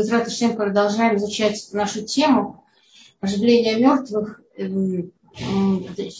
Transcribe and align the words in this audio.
Безрат 0.00 0.56
продолжаем 0.56 1.18
изучать 1.18 1.68
нашу 1.74 2.02
тему 2.06 2.64
оживления 3.20 3.78
мертвых. 3.78 4.40
Эм, 4.56 5.12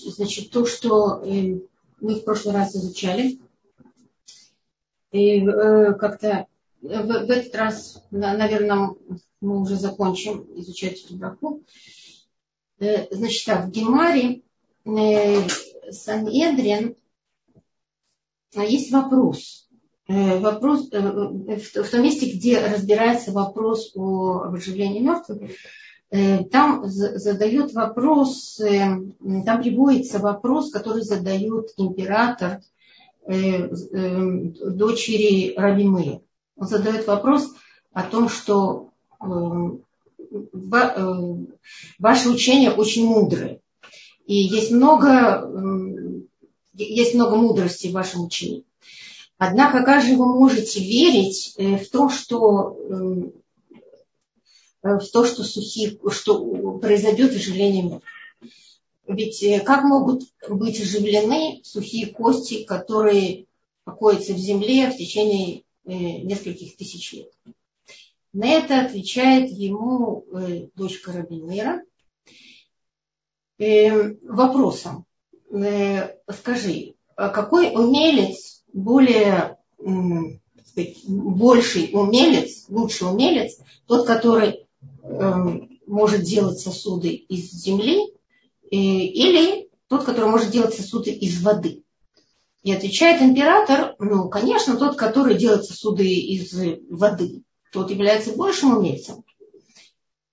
значит, 0.06 0.50
то, 0.50 0.66
что 0.66 1.22
эм, 1.24 1.62
мы 1.98 2.16
в 2.16 2.24
прошлый 2.24 2.54
раз 2.54 2.76
изучали. 2.76 3.40
И 5.12 5.40
э, 5.40 5.94
как-то 5.94 6.46
в, 6.82 6.88
в 6.88 7.30
этот 7.30 7.54
раз, 7.54 8.02
наверное, 8.10 8.90
мы 9.40 9.62
уже 9.62 9.76
закончим 9.76 10.46
изучать 10.56 11.02
эту 11.02 11.16
браху. 11.16 11.62
Э, 12.80 13.06
значит, 13.10 13.46
так, 13.46 13.64
в 13.64 13.70
Гемаре 13.70 14.42
э, 14.84 15.48
Санедрин 15.90 16.96
есть 18.52 18.92
вопрос. 18.92 19.59
Вопрос 20.10 20.90
в 20.90 21.88
том 21.88 22.02
месте, 22.02 22.32
где 22.32 22.58
разбирается 22.58 23.30
вопрос 23.30 23.92
о 23.94 24.42
оживлении 24.52 24.98
мертвых, 24.98 25.52
там 26.50 26.82
задают 26.84 27.72
вопрос, 27.74 28.60
там 28.60 29.14
приводится 29.62 30.18
вопрос, 30.18 30.72
который 30.72 31.02
задает 31.02 31.72
император 31.76 32.60
дочери 34.74 35.54
Рабимы. 35.56 36.22
Он 36.56 36.66
задает 36.66 37.06
вопрос 37.06 37.54
о 37.92 38.02
том, 38.02 38.28
что 38.28 38.88
ваше 42.00 42.28
учение 42.30 42.72
очень 42.72 43.06
мудрое. 43.06 43.60
И 44.26 44.34
есть 44.34 44.72
много, 44.72 45.48
есть 46.74 47.14
много 47.14 47.36
мудрости 47.36 47.86
в 47.86 47.92
вашем 47.92 48.24
учении. 48.24 48.64
Однако, 49.42 49.82
как 49.84 50.04
же 50.04 50.16
вы 50.16 50.26
можете 50.26 50.80
верить 50.80 51.54
э, 51.56 51.76
в 51.76 51.88
то, 51.88 52.10
что 52.10 52.76
э, 54.82 54.98
в 54.98 55.10
то, 55.10 55.24
что, 55.24 55.44
сухие, 55.44 55.98
что 56.10 56.78
произойдет 56.78 57.34
оживление 57.34 57.84
мертвых? 57.84 58.02
Ведь 59.06 59.42
э, 59.42 59.60
как 59.60 59.84
могут 59.84 60.24
быть 60.46 60.78
оживлены 60.78 61.62
сухие 61.64 62.08
кости, 62.08 62.64
которые 62.64 63.46
покоятся 63.84 64.34
в 64.34 64.36
земле 64.36 64.90
в 64.90 64.98
течение 64.98 65.62
нескольких 65.84 66.76
тысяч 66.76 67.14
лет? 67.14 67.32
На 68.34 68.46
это 68.46 68.82
отвечает 68.82 69.50
ему 69.50 70.26
э, 70.34 70.68
дочка 70.74 71.12
Рабинера 71.12 71.82
э, 73.58 74.16
вопросом. 74.22 75.06
Э, 75.50 76.14
скажи, 76.30 76.94
а 77.16 77.30
какой 77.30 77.70
умелец 77.74 78.59
более 78.72 79.58
сказать, 79.78 80.98
больший 81.06 81.90
умелец, 81.92 82.66
лучший 82.68 83.08
умелец, 83.08 83.58
тот, 83.86 84.06
который 84.06 84.66
может 85.86 86.22
делать 86.22 86.60
сосуды 86.60 87.08
из 87.08 87.50
земли, 87.50 88.14
или 88.70 89.68
тот, 89.88 90.04
который 90.04 90.30
может 90.30 90.50
делать 90.50 90.74
сосуды 90.74 91.10
из 91.10 91.42
воды. 91.42 91.82
И 92.62 92.72
отвечает 92.72 93.22
император, 93.22 93.96
ну, 93.98 94.28
конечно, 94.28 94.76
тот, 94.76 94.96
который 94.96 95.36
делает 95.36 95.64
сосуды 95.64 96.06
из 96.06 96.52
воды 96.90 97.42
тот 97.72 97.90
является 97.90 98.32
большим 98.32 98.76
умельцем. 98.76 99.24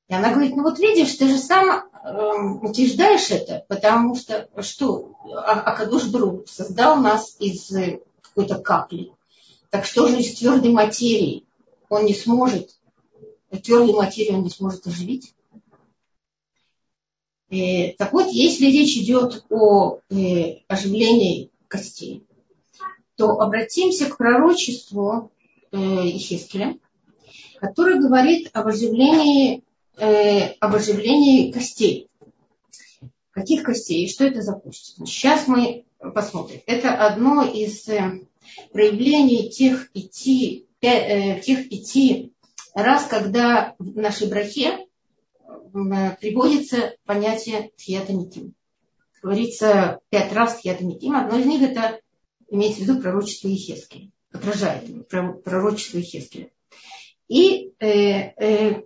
И 0.07 0.13
она 0.13 0.31
говорит, 0.31 0.55
ну 0.55 0.63
вот 0.63 0.79
видишь, 0.79 1.15
ты 1.15 1.27
же 1.27 1.37
сам 1.37 1.69
э, 1.69 2.65
утверждаешь 2.65 3.29
это, 3.29 3.65
потому 3.67 4.15
что 4.15 4.47
что 4.61 5.15
а, 5.25 5.61
Акадуш 5.61 6.05
Бру 6.07 6.45
создал 6.47 6.97
нас 6.97 7.35
из 7.39 7.69
какой-то 8.37 8.61
капли. 8.61 9.11
Так 9.71 9.85
что 9.85 10.07
же 10.07 10.19
из 10.19 10.35
твердой 10.35 10.71
материи 10.71 11.43
он 11.89 12.05
не 12.05 12.13
сможет, 12.13 12.69
твердой 13.63 13.95
материи 13.95 14.33
он 14.33 14.43
не 14.43 14.51
сможет 14.51 14.85
оживить? 14.85 15.33
И, 17.49 17.59
э, 17.59 17.95
так 17.97 18.13
вот, 18.13 18.27
если 18.31 18.65
речь 18.65 18.95
идет 18.97 19.43
о 19.49 19.99
э, 20.09 20.59
оживлении 20.67 21.49
костей, 21.67 22.23
то 23.15 23.39
обратимся 23.39 24.05
к 24.05 24.17
пророчеству 24.17 25.31
э, 25.71 25.77
Ихискеля, 25.77 26.77
который 27.59 27.99
говорит 27.99 28.51
об 28.53 28.67
оживлении, 28.67 29.63
э, 29.97 30.49
об 30.59 30.75
оживлении 30.75 31.51
костей. 31.51 32.07
Каких 33.31 33.63
костей? 33.63 34.07
Что 34.07 34.25
это 34.25 34.41
за 34.41 34.53
кости? 34.53 35.03
Сейчас 35.05 35.47
мы 35.47 35.86
посмотрим. 35.99 36.61
Это 36.65 36.93
одно 36.93 37.43
из 37.43 37.87
э, 37.89 38.21
проявлений 38.71 39.49
тех 39.49 39.91
пяти, 39.91 40.67
э, 40.81 41.39
тех 41.41 41.69
пяти 41.69 42.33
раз, 42.73 43.05
когда 43.07 43.75
в 43.79 43.97
нашей 43.97 44.27
брахе 44.29 44.77
э, 44.77 44.85
приводится 46.19 46.95
понятие 47.05 47.71
тхиатамитим. 47.75 48.53
Говорится 49.21 49.99
пять 50.09 50.31
раз 50.33 50.57
тхиатамитим. 50.57 51.15
Одно 51.15 51.39
из 51.39 51.45
них 51.45 51.61
это 51.61 51.99
имеется 52.49 52.81
в 52.81 52.83
виду 52.83 53.01
пророчество 53.01 53.47
Ехескеля. 53.47 54.11
Отражает 54.31 55.07
пророчество 55.09 55.97
Ехескеля. 55.97 56.49
И 57.27 57.73
э, 57.79 58.33
э, 58.37 58.81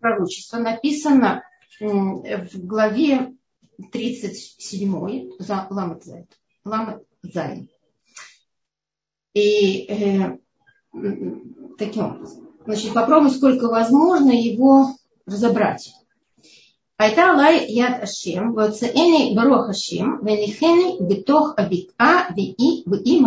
пророчество 0.00 0.58
написано 0.58 1.42
в 1.80 2.66
главе 2.66 3.32
37 3.91 5.29
за 5.39 5.67
Ламат 5.69 6.03
Зайн. 7.23 7.69
И 9.33 9.85
э, 9.89 10.37
таким 11.77 12.05
образом. 12.05 12.49
Значит, 12.65 12.93
попробуем, 12.93 13.31
сколько 13.31 13.67
возможно 13.67 14.31
его 14.31 14.87
разобрать. 15.25 15.91
הייתה 16.99 17.21
עליי 17.21 17.65
יד 17.69 17.93
השם, 18.01 18.51
והוצאני 18.55 19.35
ברוח 19.35 19.69
השם, 19.69 20.05
והניחני 20.25 20.97
בתוך 21.09 21.53
הבקעה, 21.57 22.29
והיא 22.35 23.21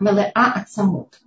מלאה 0.00 0.52
עצמות 0.54 1.18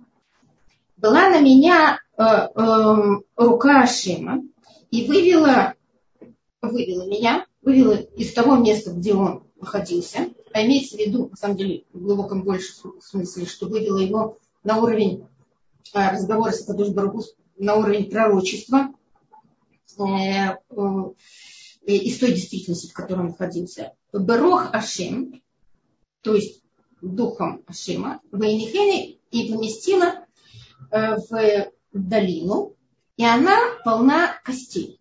была 0.96 1.28
на 1.28 1.40
меня 1.40 1.98
э, 2.18 2.22
э, 2.22 2.94
рука 3.36 3.82
Ашема 3.82 4.42
и 4.90 5.06
вывела, 5.06 5.74
вывела 6.62 7.06
меня, 7.06 7.44
вывела 7.61 7.95
из 7.95 8.33
того 8.33 8.57
места, 8.57 8.91
где 8.91 9.13
он 9.13 9.43
находился, 9.59 10.29
а 10.53 10.65
имеется 10.65 10.97
в 10.97 10.99
виду, 10.99 11.29
на 11.29 11.35
самом 11.37 11.57
деле, 11.57 11.83
в 11.93 12.01
глубоком 12.01 12.43
большем 12.43 12.99
смысле, 13.01 13.45
что 13.45 13.67
вывела 13.67 13.99
его 13.99 14.37
на 14.63 14.81
уровень 14.81 15.27
э, 15.93 16.11
разговора 16.11 16.51
с 16.51 16.65
Кадуш 16.65 16.89
на 17.57 17.75
уровень 17.75 18.09
пророчества 18.09 18.89
э, 19.97 20.01
э, 20.01 20.55
из 21.85 22.19
той 22.19 22.33
действительности, 22.33 22.89
в 22.89 22.93
которой 22.93 23.21
он 23.21 23.27
находился. 23.27 23.93
Барох 24.11 24.73
Ашем, 24.73 25.41
то 26.21 26.35
есть 26.35 26.63
духом 27.01 27.63
Ашема, 27.67 28.21
Вейнихене 28.31 29.17
и 29.31 29.51
поместила 29.51 30.25
в 30.91 31.71
долину, 31.93 32.75
и 33.17 33.23
она 33.23 33.57
полна 33.83 34.33
костей. 34.43 35.00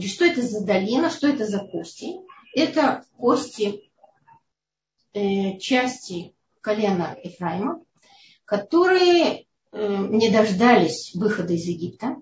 И 0.00 0.08
что 0.08 0.24
это 0.24 0.40
за 0.40 0.64
долина, 0.64 1.10
что 1.10 1.28
это 1.28 1.46
за 1.46 1.58
кости? 1.58 2.16
Это 2.54 3.04
кости 3.18 3.90
э, 5.12 5.58
части 5.58 6.34
колена 6.62 7.18
Ефраима, 7.22 7.82
которые 8.46 9.44
э, 9.72 9.96
не 10.08 10.30
дождались 10.30 11.14
выхода 11.14 11.52
из 11.52 11.66
Египта, 11.66 12.16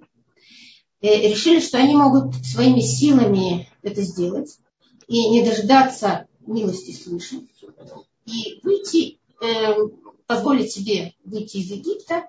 э, 1.00 1.28
решили, 1.28 1.60
что 1.60 1.78
они 1.78 1.94
могут 1.94 2.34
своими 2.44 2.80
силами 2.80 3.70
это 3.82 4.02
сделать 4.02 4.58
и 5.06 5.28
не 5.28 5.44
дождаться 5.44 6.26
милости 6.40 6.90
свыше, 6.90 7.46
и 8.26 8.58
выйти, 8.64 9.20
э, 9.40 9.74
позволить 10.26 10.72
себе 10.72 11.14
выйти 11.24 11.58
из 11.58 11.70
Египта 11.70 12.28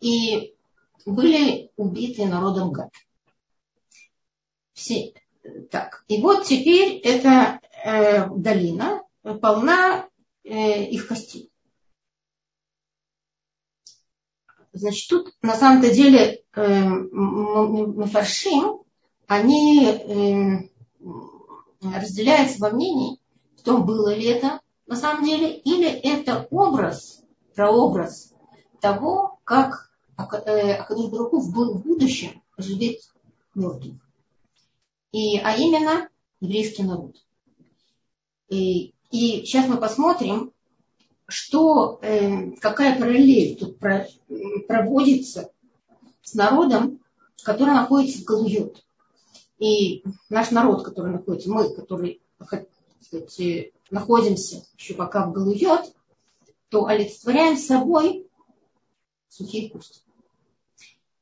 и 0.00 0.52
были 1.06 1.70
убиты 1.78 2.26
народом 2.26 2.72
Гад. 2.72 2.90
Все, 4.72 5.14
так. 5.70 6.04
И 6.08 6.20
вот 6.20 6.44
теперь 6.44 6.98
эта 6.98 7.60
э, 7.84 8.28
долина 8.30 9.02
полна 9.40 10.08
э, 10.44 10.84
их 10.84 11.08
костей. 11.08 11.50
Значит, 14.72 15.08
тут 15.10 15.34
на 15.42 15.54
самом-то 15.54 15.94
деле 15.94 16.42
э, 16.54 16.84
Мафаршим, 16.84 18.82
они 19.26 19.86
э, 19.86 20.68
разделяются 21.82 22.58
во 22.60 22.70
мнении 22.70 23.18
в 23.56 23.62
том, 23.62 23.84
было 23.84 24.14
ли 24.14 24.24
это 24.24 24.60
на 24.86 24.96
самом 24.96 25.24
деле, 25.24 25.56
или 25.56 25.88
это 25.88 26.46
образ, 26.50 27.22
прообраз 27.54 28.34
того, 28.80 29.40
как 29.44 29.90
Акадуш 30.16 31.10
Баруху 31.10 31.38
в 31.40 31.82
будущем 31.82 32.42
оживит 32.56 33.00
мертвых. 33.54 33.94
И, 35.12 35.38
а 35.38 35.56
именно 35.56 36.08
еврейский 36.40 36.82
народ. 36.82 37.16
И, 38.48 38.94
и 39.10 39.44
сейчас 39.44 39.68
мы 39.68 39.76
посмотрим, 39.78 40.52
что, 41.28 41.98
э, 42.02 42.52
какая 42.56 42.98
параллель 42.98 43.56
тут 43.56 43.78
про, 43.78 44.06
проводится 44.66 45.50
с 46.22 46.34
народом, 46.34 47.00
который 47.42 47.74
находится 47.74 48.20
в 48.20 48.24
Галуют. 48.24 48.84
И 49.58 50.02
наш 50.28 50.50
народ, 50.50 50.82
который 50.82 51.12
находится, 51.12 51.50
мы, 51.50 51.72
которые 51.74 52.18
сказать, 53.00 53.70
находимся 53.90 54.64
еще 54.76 54.94
пока 54.94 55.26
в 55.26 55.32
Галуют, 55.32 55.94
то 56.68 56.86
олицетворяем 56.86 57.56
собой 57.56 58.26
сухие 59.28 59.70
кусты. 59.70 60.00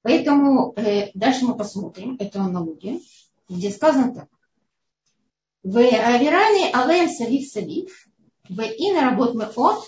Поэтому 0.02 0.72
э, 0.76 1.10
дальше 1.14 1.44
мы 1.44 1.56
посмотрим 1.56 2.16
эту 2.18 2.40
аналогию, 2.40 3.00
где 3.50 3.70
сказано 3.70 4.14
так. 4.14 4.28
В 5.62 5.76
Аверане 5.76 6.70
Алеем 6.72 7.10
Савив 7.10 7.50
Савив, 7.50 8.08
в 8.48 8.60
Ина 8.60 9.10
работ 9.10 9.34
мы 9.34 9.44
от 9.44 9.84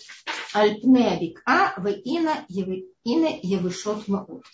Альпне 0.53 1.19
Бика, 1.19 1.73
в 1.79 1.87
Ина 1.89 2.45
Евышот 2.49 4.09
Маут. 4.09 4.45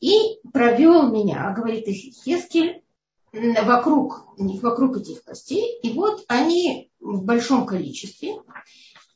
И 0.00 0.38
провел 0.52 1.10
меня, 1.10 1.50
говорит 1.52 1.86
Хескель, 1.88 2.84
вокруг 3.32 4.28
вокруг 4.62 4.98
этих 4.98 5.24
костей. 5.24 5.80
И 5.82 5.92
вот 5.92 6.24
они 6.28 6.92
в 7.00 7.24
большом 7.24 7.66
количестве 7.66 8.36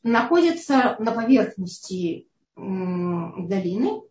находятся 0.03 0.97
на 0.99 1.11
поверхности 1.11 2.27
долины, 2.55 4.01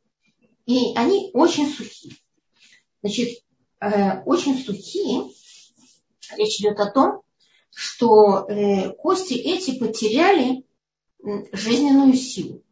и 0.67 0.95
они 0.95 1.31
очень 1.35 1.69
сухие. 1.69 2.15
Значит, 3.03 3.43
э, 3.81 4.23
очень 4.25 4.59
сухие. 4.59 5.31
Речь 6.37 6.61
идет 6.61 6.79
о 6.81 6.91
том, 6.91 7.23
что 7.75 8.47
э, 8.49 8.91
кости 8.91 9.35
эти 9.35 9.79
потеряли 9.79 10.65
жизненную 11.53 12.15
силу. 12.15 12.63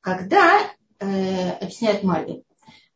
Когда, 0.00 0.60
э, 0.98 1.50
объясняет 1.52 2.02
Мали, 2.02 2.44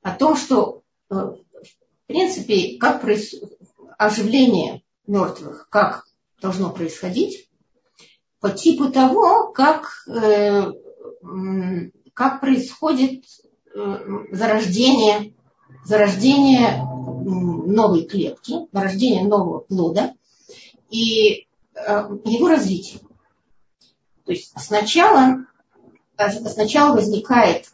о 0.03 0.13
том, 0.15 0.37
что 0.37 0.83
э, 1.11 1.15
в 1.15 2.07
принципе, 2.07 2.77
как 2.79 3.01
происходит 3.01 3.59
оживление 3.97 4.83
мертвых, 5.07 5.69
как 5.71 6.05
должно 6.41 6.71
происходить, 6.71 7.49
по 8.41 8.51
типу 8.51 8.91
того, 8.91 9.53
как, 9.53 10.05
как 12.13 12.41
происходит 12.41 13.25
зарождение, 13.73 15.35
зарождение 15.85 16.85
новой 17.23 18.05
клетки, 18.05 18.67
зарождение 18.73 19.25
нового 19.25 19.61
плода 19.61 20.15
и 20.91 21.47
э, 21.75 22.09
его 22.25 22.49
развитие. 22.49 23.01
То 24.25 24.33
есть 24.33 24.53
сначала, 24.59 25.47
сначала 26.17 26.95
возникает 26.95 27.69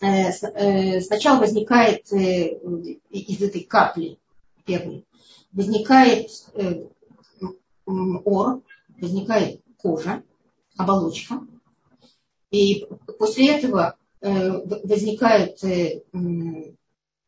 сначала 0.00 1.38
возникает 1.38 2.10
из 2.10 3.40
этой 3.40 3.60
капли 3.60 4.18
первой, 4.64 5.06
возникает 5.52 6.28
ор, 7.86 8.62
возникает 9.00 9.62
кожа, 9.76 10.22
оболочка. 10.76 11.40
И 12.50 12.86
после 13.18 13.56
этого 13.56 13.96
э, 14.20 14.50
возникают 14.84 15.58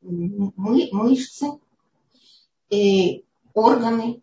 э, 0.05 0.91
мышцы, 0.93 1.47
и 2.71 3.25
органы, 3.53 4.23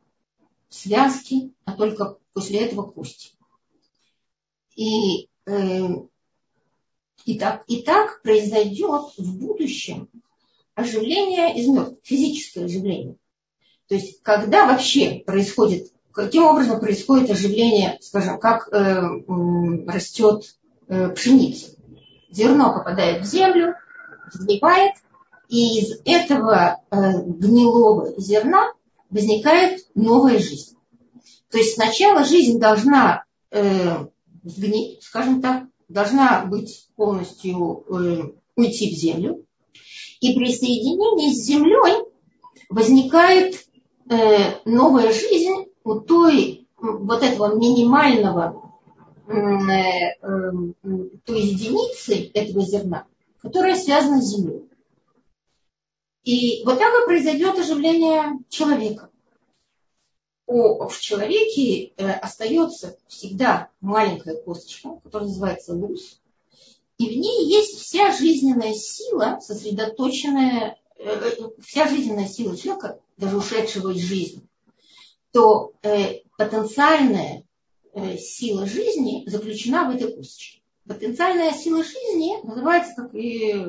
связки, 0.69 1.53
а 1.65 1.73
только 1.73 2.17
после 2.33 2.61
этого 2.61 2.83
кости. 2.83 3.33
И, 4.75 5.27
э, 5.45 5.87
и, 7.25 7.37
так, 7.37 7.63
и 7.67 7.81
так 7.83 8.21
произойдет 8.21 9.13
в 9.17 9.39
будущем 9.39 10.09
оживление 10.75 11.59
из 11.59 11.67
мертвых, 11.67 11.99
физическое 12.03 12.65
оживление. 12.65 13.17
То 13.87 13.95
есть, 13.95 14.21
когда 14.23 14.65
вообще 14.65 15.21
происходит 15.25 15.91
каким 16.11 16.43
образом 16.43 16.79
происходит 16.79 17.29
оживление, 17.29 17.97
скажем, 18.01 18.39
как 18.39 18.67
э, 18.71 19.01
растет 19.87 20.55
э, 20.87 21.09
пшеница. 21.09 21.71
Зерно 22.29 22.73
попадает 22.73 23.23
в 23.23 23.25
землю, 23.25 23.75
сгнивает, 24.31 24.93
и 25.51 25.79
из 25.79 25.99
этого 26.05 26.79
э, 26.89 27.21
гнилого 27.23 28.13
зерна 28.17 28.71
возникает 29.09 29.85
новая 29.95 30.39
жизнь. 30.39 30.77
То 31.49 31.57
есть 31.57 31.73
сначала 31.73 32.23
жизнь 32.23 32.57
должна 32.57 33.25
э, 33.51 34.05
скажем 35.01 35.41
так, 35.41 35.65
должна 35.89 36.45
быть 36.45 36.87
полностью 36.95 37.83
э, 37.89 38.31
уйти 38.55 38.95
в 38.95 38.97
землю, 38.97 39.45
и 40.21 40.33
при 40.35 40.55
соединении 40.55 41.33
с 41.33 41.45
землей 41.45 42.05
возникает 42.69 43.65
новая 44.65 45.13
жизнь, 45.13 45.65
у 45.83 45.95
той, 45.95 46.67
вот 46.77 47.23
этого 47.23 47.55
минимального, 47.55 48.71
той 49.25 51.41
единицы 51.41 52.29
этого 52.33 52.61
зерна, 52.61 53.05
которая 53.41 53.75
связана 53.75 54.21
с 54.21 54.35
землей. 54.35 54.70
И 56.23 56.63
вот 56.65 56.77
так 56.77 56.93
и 56.93 57.05
произойдет 57.05 57.57
оживление 57.57 58.39
человека. 58.49 59.09
О, 60.45 60.87
в 60.87 60.99
человеке 60.99 61.93
э, 61.95 62.11
остается 62.11 62.97
всегда 63.07 63.69
маленькая 63.79 64.35
косточка, 64.35 64.99
которая 65.03 65.29
называется 65.29 65.73
луз, 65.73 66.21
и 67.01 67.07
в 67.07 67.17
ней 67.17 67.47
есть 67.47 67.79
вся 67.79 68.11
жизненная 68.11 68.73
сила, 68.73 69.39
сосредоточенная, 69.41 70.77
вся 71.59 71.87
жизненная 71.87 72.27
сила 72.27 72.55
человека, 72.55 72.99
даже 73.17 73.37
ушедшего 73.37 73.89
из 73.89 74.01
жизни, 74.01 74.43
то 75.31 75.73
э, 75.81 76.19
потенциальная 76.37 77.43
э, 77.93 78.17
сила 78.17 78.67
жизни 78.67 79.23
заключена 79.25 79.89
в 79.89 79.95
этой 79.95 80.13
косточке. 80.13 80.61
Потенциальная 80.87 81.53
сила 81.53 81.83
жизни 81.83 82.45
называется, 82.45 82.93
как 82.95 83.15
и 83.15 83.65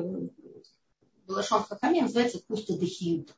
в 1.25 1.31
Лашон 1.31 1.63
Хахаме, 1.63 2.03
называется 2.03 2.41
куста 2.47 2.73
дехиюта. 2.73 3.33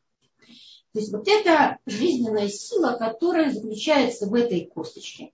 То 0.94 1.00
есть 1.00 1.12
вот 1.12 1.28
это 1.28 1.78
жизненная 1.86 2.48
сила, 2.48 2.96
которая 2.98 3.52
заключается 3.52 4.28
в 4.28 4.34
этой 4.34 4.66
косточке. 4.66 5.34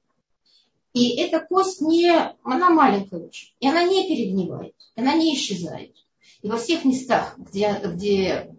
И 0.94 1.18
эта 1.22 1.40
кость 1.40 1.82
не, 1.82 2.12
она 2.44 2.70
маленькая 2.70 3.22
очень, 3.22 3.54
и 3.60 3.68
она 3.68 3.84
не 3.84 4.08
перегнивает, 4.08 4.76
она 4.96 5.14
не 5.14 5.36
исчезает. 5.36 5.96
И 6.42 6.50
во 6.50 6.58
всех 6.58 6.84
местах, 6.84 7.38
где, 7.38 7.80
где 7.84 8.54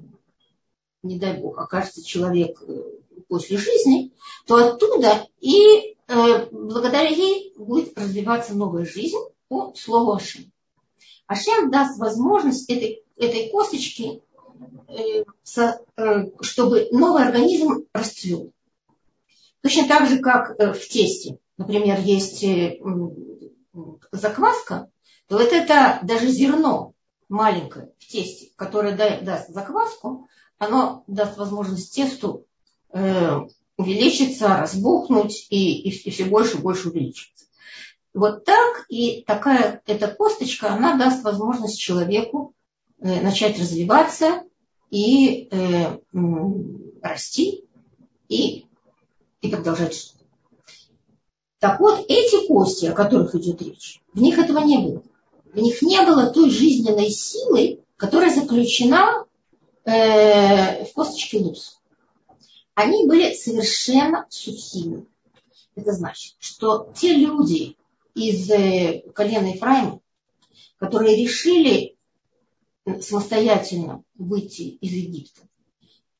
не 1.02 1.18
дай 1.18 1.38
бог, 1.38 1.58
окажется 1.58 2.04
человек 2.04 2.62
э, 2.62 2.82
после 3.28 3.58
жизни, 3.58 4.12
то 4.46 4.56
оттуда 4.56 5.26
и 5.40 5.96
э, 6.06 6.46
благодаря 6.50 7.08
ей 7.08 7.52
будет 7.56 7.98
развиваться 7.98 8.54
новая 8.54 8.84
жизнь 8.84 9.18
по 9.48 9.74
слову 9.74 10.12
Ашем. 10.12 10.52
Ашем 11.26 11.70
даст 11.70 11.98
возможность 11.98 12.70
этой, 12.70 13.02
этой 13.22 13.48
косточке, 13.50 14.20
э, 14.88 15.24
э, 15.96 16.24
чтобы 16.40 16.88
новый 16.90 17.24
организм 17.24 17.86
расцвел. 17.92 18.52
Точно 19.62 19.86
так 19.86 20.08
же, 20.08 20.18
как 20.18 20.58
э, 20.58 20.72
в 20.72 20.88
тесте, 20.88 21.38
например, 21.56 22.00
есть 22.00 22.44
закваска, 24.10 24.90
то 25.28 25.38
вот 25.38 25.52
это 25.52 26.00
даже 26.02 26.28
зерно 26.28 26.94
маленькое 27.28 27.92
в 27.98 28.06
тесте, 28.06 28.50
которое 28.56 28.96
даст 29.22 29.48
закваску, 29.48 30.28
оно 30.58 31.04
даст 31.06 31.38
возможность 31.38 31.94
тесту 31.94 32.46
увеличиться, 32.90 34.58
разбухнуть 34.58 35.46
и, 35.48 35.88
и, 35.88 35.90
и 35.90 36.10
все 36.10 36.24
больше 36.26 36.58
и 36.58 36.60
больше 36.60 36.90
увеличиваться. 36.90 37.46
Вот 38.12 38.44
так 38.44 38.84
и 38.90 39.24
такая 39.26 39.80
эта 39.86 40.08
косточка, 40.08 40.72
она 40.72 40.96
даст 40.96 41.24
возможность 41.24 41.80
человеку 41.80 42.54
начать 43.02 43.58
развиваться 43.58 44.42
и 44.90 45.48
э, 45.50 45.98
расти 47.02 47.64
и, 48.28 48.66
и 49.40 49.48
продолжать. 49.48 50.14
Так 51.58 51.80
вот, 51.80 52.04
эти 52.08 52.46
кости, 52.46 52.86
о 52.86 52.92
которых 52.92 53.34
идет 53.34 53.62
речь, 53.62 54.00
в 54.12 54.20
них 54.20 54.38
этого 54.38 54.58
не 54.60 54.78
было. 54.78 55.02
В 55.52 55.58
них 55.58 55.82
не 55.82 56.00
было 56.02 56.30
той 56.30 56.50
жизненной 56.50 57.10
силы, 57.10 57.80
которая 57.96 58.34
заключена 58.34 59.26
э, 59.84 60.84
в 60.84 60.92
косточке 60.92 61.38
луз 61.38 61.82
они 62.74 63.06
были 63.06 63.34
совершенно 63.34 64.26
сухими. 64.30 65.06
Это 65.74 65.92
значит, 65.92 66.34
что 66.38 66.90
те 66.94 67.14
люди 67.14 67.76
из 68.14 68.50
э, 68.50 69.02
колена 69.14 69.46
Ефраима, 69.48 70.00
которые 70.78 71.16
решили 71.16 71.91
самостоятельно 73.00 74.02
выйти 74.16 74.62
из 74.62 74.92
Египта, 74.92 75.42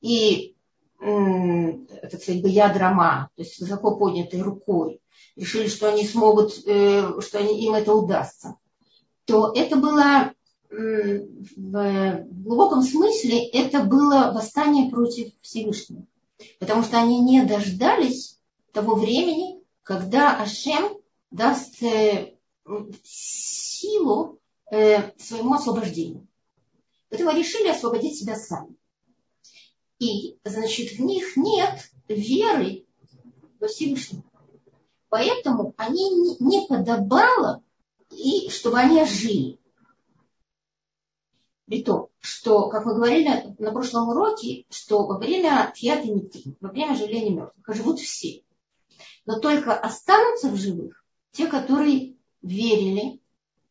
и, 0.01 0.57
так 0.99 2.23
сказать, 2.23 2.43
ядрома, 2.45 3.31
то 3.35 3.43
есть 3.43 3.59
высоко 3.61 3.97
поднятой 3.97 4.43
рукой, 4.43 5.01
решили, 5.37 5.69
что 5.69 5.89
они 5.89 6.07
смогут, 6.07 6.55
э, 6.67 7.21
что 7.21 7.39
они, 7.39 7.65
им 7.65 7.75
это 7.75 7.93
удастся, 7.95 8.57
то 9.25 9.53
это 9.55 9.77
было 9.77 10.33
в 10.73 12.25
глубоком 12.31 12.83
смысле 12.83 13.47
это 13.49 13.85
было 13.85 14.33
восстание 14.35 14.91
против 14.91 15.33
Всевышнего. 15.43 16.07
Потому 16.59 16.83
что 16.83 16.99
они 16.99 17.21
не 17.21 17.45
дождались 17.45 18.39
того 18.73 18.95
времени, 18.95 19.63
когда 19.83 20.41
Ашем 20.41 20.99
даст 21.31 21.83
э, 21.83 22.35
силу 23.03 24.41
э, 24.71 25.11
своему 25.19 25.55
освобождению. 25.55 26.27
Поэтому 27.13 27.37
решили 27.37 27.69
освободить 27.69 28.19
себя 28.19 28.37
сами. 28.37 28.75
И, 29.99 30.39
значит, 30.45 30.93
в 30.93 31.01
них 31.01 31.37
нет 31.37 31.91
веры 32.09 32.87
во 33.61 33.69
Всевышнего. 33.69 34.25
Поэтому 35.11 35.75
они 35.77 36.37
не 36.41 36.67
подобало, 36.67 37.63
и 38.11 38.49
чтобы 38.49 38.79
они 38.79 39.05
жили. 39.05 39.61
При 41.67 41.83
том, 41.83 42.09
что, 42.21 42.71
как 42.71 42.87
мы 42.87 42.95
говорили 42.95 43.55
на 43.59 43.73
прошлом 43.73 44.09
уроке, 44.09 44.65
что 44.71 45.07
во 45.07 45.19
время 45.19 45.71
фиата 45.77 46.11
мети, 46.11 46.57
во 46.63 46.71
время 46.71 46.93
оживления 46.93 47.33
мертвых, 47.33 47.77
живут 47.77 48.01
все. 48.01 48.43
Но 49.27 49.39
только 49.39 49.79
останутся 49.79 50.49
в 50.49 50.57
живых 50.57 51.05
те, 51.33 51.47
которые 51.47 52.17
верили 52.41 53.21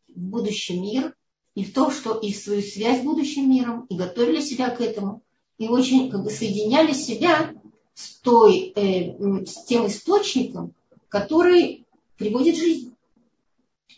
в 0.09 0.19
будущий 0.19 0.79
мир 0.79 1.15
и 1.55 1.63
в 1.63 1.73
то, 1.73 1.91
что 1.91 2.17
и 2.17 2.31
в 2.31 2.37
свою 2.37 2.61
связь 2.61 3.01
с 3.01 3.03
будущим 3.03 3.49
миром, 3.49 3.85
и 3.89 3.95
готовили 3.95 4.41
себя 4.41 4.69
к 4.69 4.81
этому, 4.81 5.21
и 5.57 5.67
очень 5.67 6.09
как 6.09 6.23
бы 6.23 6.29
соединяли 6.29 6.93
себя 6.93 7.53
с, 7.93 8.19
той, 8.21 8.73
э, 8.75 9.45
с 9.45 9.65
тем 9.65 9.87
источником, 9.87 10.73
который 11.09 11.85
приводит 12.17 12.55
жизнь. 12.55 12.95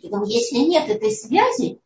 Поэтому 0.02 0.26
если 0.26 0.58
нет 0.58 0.90
этой 0.90 1.12
связи, 1.12 1.80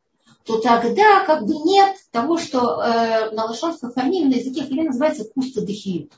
то 0.45 0.59
тогда 0.59 1.25
как 1.25 1.45
бы 1.45 1.55
нет 1.55 1.97
того, 2.11 2.37
что 2.37 2.81
э, 2.81 3.31
на 3.31 3.45
лошонском 3.45 3.91
фамилии 3.91 4.27
на 4.27 4.39
языке 4.39 4.65
хиле 4.65 4.83
называется 4.83 5.25
куста 5.25 5.61
дехиют. 5.61 6.13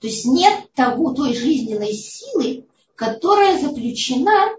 То 0.00 0.06
есть 0.06 0.24
нет 0.24 0.72
того, 0.74 1.12
той 1.12 1.34
жизненной 1.34 1.92
силы, 1.92 2.64
которая 2.94 3.60
заключена 3.60 4.56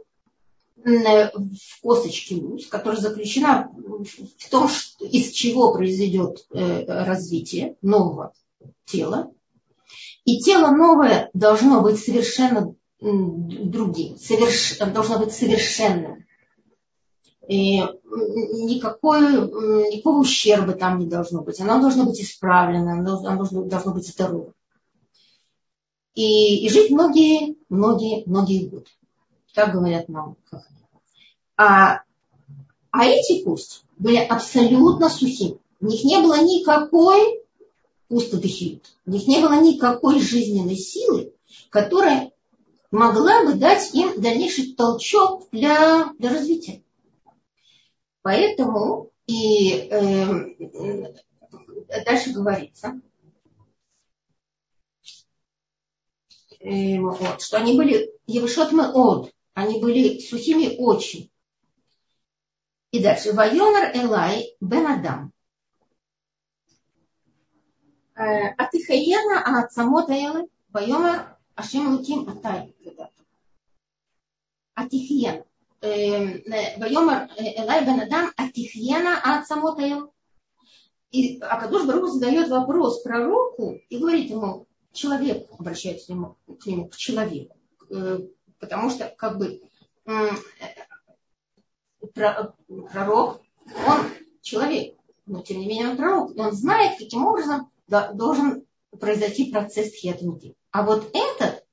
в 0.87 1.81
косточке 1.81 2.35
луз, 2.35 2.67
которая 2.67 2.99
заключена 2.99 3.69
в 3.75 4.49
том, 4.49 4.69
что, 4.69 5.05
из 5.05 5.31
чего 5.31 5.73
произойдет 5.73 6.45
э, 6.51 6.85
развитие 6.85 7.75
нового 7.81 8.33
тела. 8.85 9.31
И 10.23 10.39
тело 10.39 10.71
новое 10.71 11.29
должно 11.33 11.81
быть 11.81 11.99
совершенно 11.99 12.73
другим, 12.99 14.17
соверш... 14.17 14.77
должно 14.93 15.19
быть 15.19 15.33
совершенным. 15.33 16.25
И 17.47 17.79
никакой, 17.79 19.21
никакого 19.91 20.19
ущерба 20.19 20.73
там 20.73 20.99
не 20.99 21.07
должно 21.07 21.43
быть. 21.43 21.59
Оно 21.61 21.79
должно 21.79 22.05
быть 22.05 22.21
исправлено, 22.21 22.93
оно 22.93 23.21
должно, 23.21 23.63
должно 23.63 23.93
быть 23.93 24.07
здорово. 24.07 24.53
И, 26.13 26.65
и 26.65 26.69
жить 26.69 26.91
многие, 26.91 27.55
многие, 27.69 28.23
многие 28.25 28.67
годы. 28.67 28.89
Так 29.53 29.71
говорят 29.71 30.09
нам. 30.09 30.35
А, 31.57 32.03
а 32.91 33.05
эти 33.05 33.43
кости 33.43 33.81
были 33.97 34.17
абсолютно 34.17 35.09
сухими. 35.09 35.59
В 35.79 35.85
них 35.85 36.03
не 36.03 36.19
было 36.19 36.39
никакой 36.41 37.43
пустотыхит. 38.07 38.85
В 39.05 39.11
них 39.11 39.27
не 39.27 39.39
было 39.39 39.59
никакой 39.59 40.21
жизненной 40.21 40.77
силы, 40.77 41.33
которая 41.69 42.31
могла 42.91 43.43
бы 43.43 43.55
дать 43.55 43.93
им 43.93 44.21
дальнейший 44.21 44.75
толчок 44.75 45.47
для, 45.51 46.13
для 46.19 46.29
развития. 46.29 46.83
Поэтому 48.21 49.11
и 49.25 49.87
э, 49.89 51.13
дальше 52.05 52.31
говорится, 52.31 53.01
э, 56.59 56.99
вот, 56.99 57.41
что 57.41 57.57
они 57.57 57.75
были 57.75 58.13
Евшот 58.25 58.73
от, 58.73 59.33
они 59.53 59.79
были 59.79 60.19
сухими 60.19 60.75
очень. 60.77 61.29
И 62.91 63.03
дальше. 63.03 63.33
Вайомер 63.33 63.95
Элай 63.95 64.55
бен 64.61 64.87
Адам. 64.87 65.33
Э, 68.15 68.49
Атихаена 68.57 69.63
Ацамот 69.63 70.09
Элы 70.09 70.47
Вайомер 70.69 71.37
Ашем 71.55 71.95
Луким 71.95 72.29
Атай. 72.29 72.73
Атихиена. 74.73 75.43
Вайомер 75.81 77.29
Элай 77.37 77.85
бен 77.85 77.99
Адам 78.01 78.31
Атихиена 78.37 79.19
Ацамот 79.21 79.79
Элы. 79.79 80.09
И 81.11 81.39
Акадуш 81.39 81.85
Барух 81.85 82.09
задает 82.09 82.49
вопрос 82.49 83.01
пророку 83.01 83.79
и 83.89 83.97
говорит 83.97 84.29
ему, 84.29 84.67
человек, 84.91 85.47
обращается 85.57 86.07
к 86.07 86.09
нему, 86.09 86.37
к, 86.59 86.65
нему, 86.65 86.89
к 86.89 86.97
человеку, 86.97 87.55
э, 87.89 88.19
потому 88.59 88.89
что 88.89 89.13
как 89.17 89.37
бы 89.37 89.61
пророк, 92.17 93.41
он 93.87 93.97
человек, 94.41 94.95
но 95.25 95.41
тем 95.41 95.59
не 95.59 95.67
менее 95.67 95.89
он 95.89 95.97
пророк, 95.97 96.35
и 96.35 96.39
он 96.39 96.51
знает, 96.51 96.97
каким 96.97 97.25
образом 97.25 97.69
должен 97.87 98.65
произойти 98.99 99.51
процесс 99.51 99.93
хетмити. 99.93 100.55
А 100.71 100.83
вот 100.83 101.09
этот, 101.13 101.63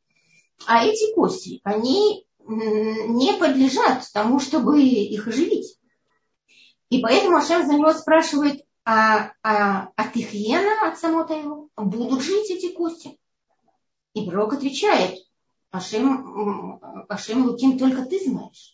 а 0.67 0.85
эти 0.85 1.15
кости, 1.15 1.61
они 1.65 2.27
не 2.47 3.33
подлежат 3.39 4.05
тому, 4.13 4.39
чтобы 4.39 4.83
их 4.83 5.27
оживить. 5.27 5.79
И 6.91 7.01
поэтому 7.01 7.37
Ашем 7.37 7.67
за 7.67 7.75
него 7.75 7.93
спрашивает, 7.93 8.65
а, 8.85 9.33
а, 9.43 9.89
а 9.97 10.09
тихьена 10.09 10.87
от 10.87 10.99
самого 10.99 11.33
его 11.33 11.69
будут 11.77 12.23
жить 12.23 12.51
эти 12.51 12.73
кости? 12.73 13.19
И 14.13 14.29
пророк 14.29 14.53
отвечает, 14.53 15.19
Ашем, 15.71 16.81
Ашем 17.09 17.47
Луким 17.47 17.79
только 17.79 18.05
ты 18.05 18.21
знаешь. 18.23 18.74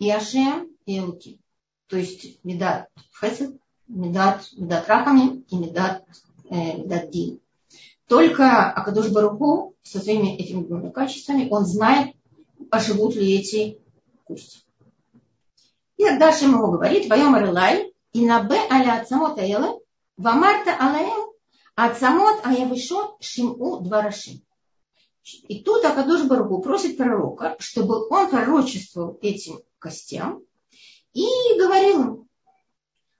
И 0.00 0.10
Ашем, 0.10 0.68
и 0.86 0.98
Элуким. 0.98 1.38
То 1.86 1.98
есть 1.98 2.42
Медат 2.42 2.88
Хесед, 3.20 3.60
Медат, 3.86 4.48
Медат 4.56 4.88
Рахами 4.88 5.44
и 5.50 5.56
Медат, 5.56 6.06
э, 6.48 6.78
Медат 6.78 7.10
Дин. 7.10 7.40
Только 8.08 8.70
Акадуш 8.70 9.10
Баруху 9.10 9.76
со 9.82 10.00
своими 10.00 10.36
этими 10.36 10.64
двумя 10.64 10.90
качествами, 10.90 11.48
он 11.50 11.66
знает, 11.66 12.16
оживут 12.70 13.14
ли 13.14 13.38
эти 13.38 13.78
кости. 14.24 14.60
И 15.98 16.04
тогда 16.04 16.32
Шем 16.32 16.52
ему 16.52 16.72
говорит, 16.72 17.10
Вайом 17.10 17.34
Арилай, 17.34 17.92
и 18.14 18.24
на 18.24 18.42
Б 18.42 18.56
аля 18.70 19.02
Ацамот 19.02 19.38
Аэлэ, 19.38 19.80
Вамарта 20.16 20.74
Алаэм, 20.78 21.30
Ацамот 21.74 22.40
Аявишот 22.46 23.16
Шиму 23.20 23.80
Дварашим. 23.80 24.40
И 25.46 25.62
тут 25.62 25.84
Акадуш 25.84 26.24
Баруху 26.24 26.62
просит 26.62 26.96
пророка, 26.96 27.56
чтобы 27.58 28.08
он 28.08 28.30
пророчествовал 28.30 29.18
этим 29.20 29.60
костям, 29.80 30.42
и 31.12 31.26
говорил 31.58 32.02
им, 32.02 32.28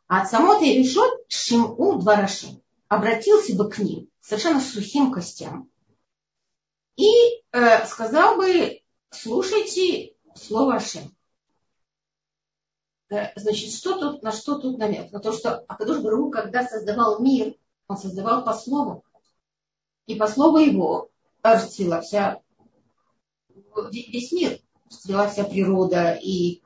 а 0.06 0.22
от 0.22 0.30
самота 0.30 0.64
решет 0.64 1.12
шиму 1.28 1.98
дварашим. 1.98 2.62
Обратился 2.88 3.56
бы 3.56 3.68
к 3.70 3.78
ним, 3.78 4.08
совершенно 4.20 4.60
сухим 4.60 5.12
костям, 5.12 5.70
и 6.96 7.42
э, 7.52 7.86
сказал 7.86 8.36
бы, 8.36 8.82
слушайте 9.10 10.14
слово 10.34 10.74
Ашем. 10.74 11.16
Э, 13.08 13.28
значит, 13.36 13.72
что 13.72 13.98
тут, 13.98 14.22
на 14.22 14.32
что 14.32 14.58
тут 14.58 14.76
намек? 14.76 15.10
На 15.10 15.20
то, 15.20 15.32
что 15.32 15.64
Акадуш 15.66 16.00
Бару, 16.00 16.30
когда 16.30 16.66
создавал 16.66 17.20
мир, 17.20 17.54
он 17.88 17.96
создавал 17.96 18.44
по 18.44 18.52
слову. 18.52 19.04
И 20.06 20.14
по 20.14 20.26
слову 20.28 20.58
его 20.58 21.10
расцвела 21.42 22.02
вся, 22.02 22.42
весь 23.92 24.32
мир, 24.32 24.60
расцвела 24.90 25.28
вся 25.28 25.44
природа, 25.44 26.18
и 26.20 26.61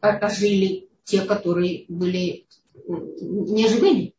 ожили 0.00 0.88
те, 1.04 1.22
которые 1.22 1.84
были 1.88 2.46
неживыми. 2.86 4.14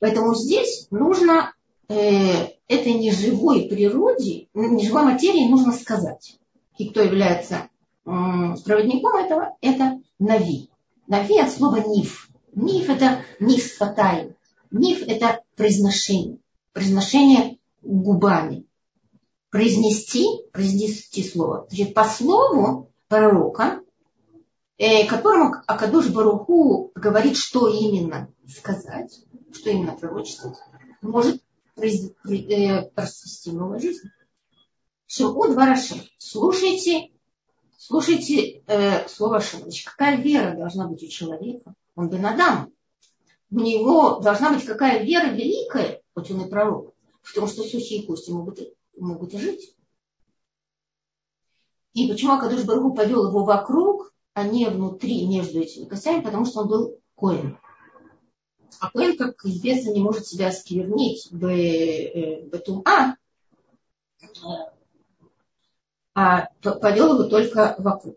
Поэтому 0.00 0.34
здесь 0.34 0.88
нужно 0.90 1.54
э, 1.88 2.48
этой 2.68 2.94
неживой 2.94 3.68
природе, 3.68 4.48
неживой 4.54 5.04
материи 5.04 5.48
нужно 5.48 5.72
сказать. 5.72 6.38
И 6.78 6.88
кто 6.88 7.02
является 7.02 7.54
э, 7.56 7.60
проводником 8.04 9.16
этого, 9.16 9.56
это 9.60 10.00
Нави. 10.18 10.70
Нави 11.06 11.38
от 11.38 11.50
слова 11.50 11.76
ниф. 11.86 12.28
Ниф 12.54 12.88
это 12.88 13.22
ниф 13.38 13.76
фатай. 13.76 14.34
Ниф 14.70 15.02
это 15.06 15.42
произношение. 15.56 16.38
Произношение 16.72 17.58
губами. 17.82 18.64
Произнести, 19.50 20.26
произнести 20.52 21.22
слово. 21.22 21.66
Значит, 21.68 21.94
по 21.94 22.04
слову 22.04 22.90
пророка 23.08 23.80
Э, 24.82 25.06
которому 25.06 25.56
Акадуш 25.66 26.08
Баруху 26.08 26.90
говорит, 26.94 27.36
что 27.36 27.68
именно 27.68 28.32
сказать, 28.48 29.14
что 29.52 29.68
именно 29.68 29.92
пророчествовать, 29.92 30.56
может 31.02 31.42
э, 31.76 32.82
произвести 32.94 33.52
новую 33.52 33.78
жизнь. 33.78 34.08
Шиму 35.06 35.48
Дварашим. 35.48 35.98
Слушайте, 36.16 37.10
слушайте 37.76 38.62
э, 38.66 39.06
слово 39.06 39.40
Шим. 39.40 39.64
Значит, 39.64 39.86
какая 39.86 40.16
вера 40.16 40.56
должна 40.56 40.88
быть 40.88 41.02
у 41.02 41.08
человека? 41.08 41.74
Он 41.94 42.08
бы 42.08 42.18
надам. 42.18 42.72
у 43.50 43.60
него 43.60 44.20
должна 44.20 44.50
быть 44.50 44.64
какая 44.64 45.04
вера 45.04 45.26
великая, 45.26 46.00
хоть 46.14 46.30
он 46.30 46.46
и 46.46 46.48
пророк, 46.48 46.94
потому 47.22 47.48
что 47.48 47.64
сухие 47.64 48.06
кости 48.06 48.30
могут, 48.30 48.60
могут 49.00 49.32
жить. 49.32 49.74
И 51.92 52.08
почему 52.08 52.34
Акадуш 52.34 52.64
Баргу 52.64 52.94
повел 52.94 53.28
его 53.28 53.44
вокруг, 53.44 54.12
а 54.34 54.44
не 54.44 54.66
внутри, 54.66 55.26
между 55.26 55.60
этими 55.60 55.86
костями, 55.86 56.22
потому 56.22 56.44
что 56.46 56.60
он 56.60 56.68
был 56.68 57.00
коин. 57.16 57.58
А 58.78 58.90
коин, 58.90 59.16
как 59.16 59.44
известно, 59.44 59.90
не 59.90 60.00
может 60.00 60.26
себя 60.26 60.48
осквернить 60.48 61.30
бетум 61.32 62.84
а, 62.86 63.16
а 66.14 66.48
повел 66.62 67.14
его 67.14 67.24
только 67.24 67.74
вокруг. 67.78 68.16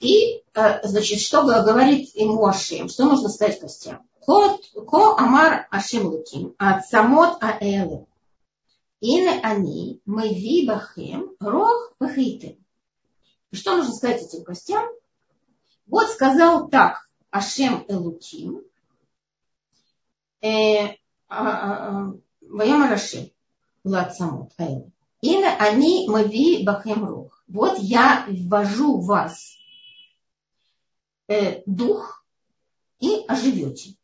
И, 0.00 0.42
э, 0.54 0.86
значит, 0.86 1.20
что 1.20 1.44
говорит 1.44 2.14
ему 2.14 2.46
Ашем? 2.46 2.88
Что 2.88 3.04
нужно 3.04 3.28
сказать 3.28 3.60
костям? 3.60 4.02
Ко 4.24 5.16
амар 5.16 5.66
Ашем 5.70 6.06
Луким, 6.06 6.54
от 6.58 6.86
самот 6.86 7.42
аэле. 7.42 8.06
Ине 9.00 9.40
они, 9.42 10.02
мы 10.04 10.28
вибахем, 10.28 11.34
рох 11.40 11.94
бахейтем. 11.98 12.62
Что 13.52 13.76
нужно 13.76 13.94
сказать 13.94 14.22
этим 14.22 14.44
костям? 14.44 14.86
Вот 15.86 16.08
сказал 16.08 16.68
так 16.68 17.08
Ашем 17.30 17.84
Элуким, 17.88 18.62
э, 20.42 20.86
а, 20.86 20.96
а, 21.28 22.12
Ваем 22.42 22.82
Арашем, 22.82 23.30
Влад 23.84 24.14
Аэле. 24.20 24.92
Ине 25.22 25.48
они, 25.48 26.06
мы 26.08 26.24
ви 26.24 26.62
бахем 26.64 27.04
рох. 27.04 27.42
Вот 27.48 27.78
я 27.78 28.26
ввожу 28.28 29.00
вас 29.00 29.56
э, 31.28 31.62
дух 31.66 32.24
и 32.98 33.24
оживете. 33.26 33.96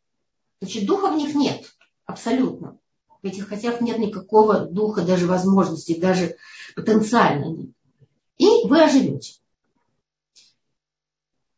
Значит, 0.59 0.85
духа 0.85 1.11
в 1.11 1.17
них 1.17 1.35
нет, 1.35 1.71
абсолютно. 2.05 2.79
В 3.21 3.25
этих 3.25 3.49
хотях 3.49 3.81
нет 3.81 3.97
никакого 3.97 4.61
духа, 4.61 5.01
даже 5.01 5.25
возможности, 5.25 5.99
даже 5.99 6.35
потенциально 6.75 7.45
нет. 7.45 7.69
И 8.37 8.45
вы 8.67 8.83
оживете. 8.83 9.33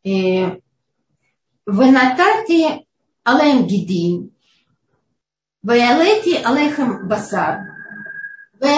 Э, 0.05 0.59
вы 1.65 1.91
натати 1.91 2.87
алейм 3.23 3.67
гидим, 3.67 4.31
вы 5.61 5.81
алейти 5.81 6.41
алейхам 6.41 7.07
басар, 7.07 7.67
вы 8.59 8.69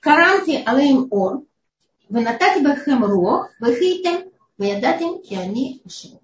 карамти 0.00 0.62
алейм 0.64 1.08
ор, 1.10 1.42
вы 2.08 2.20
натати 2.20 2.62
бахем 2.62 3.04
рох, 3.04 3.50
вы 3.58 3.74
хитем, 3.74 4.30
вы 4.58 4.66
ядатим 4.66 5.22
киани 5.22 5.80
ашем. 5.86 6.20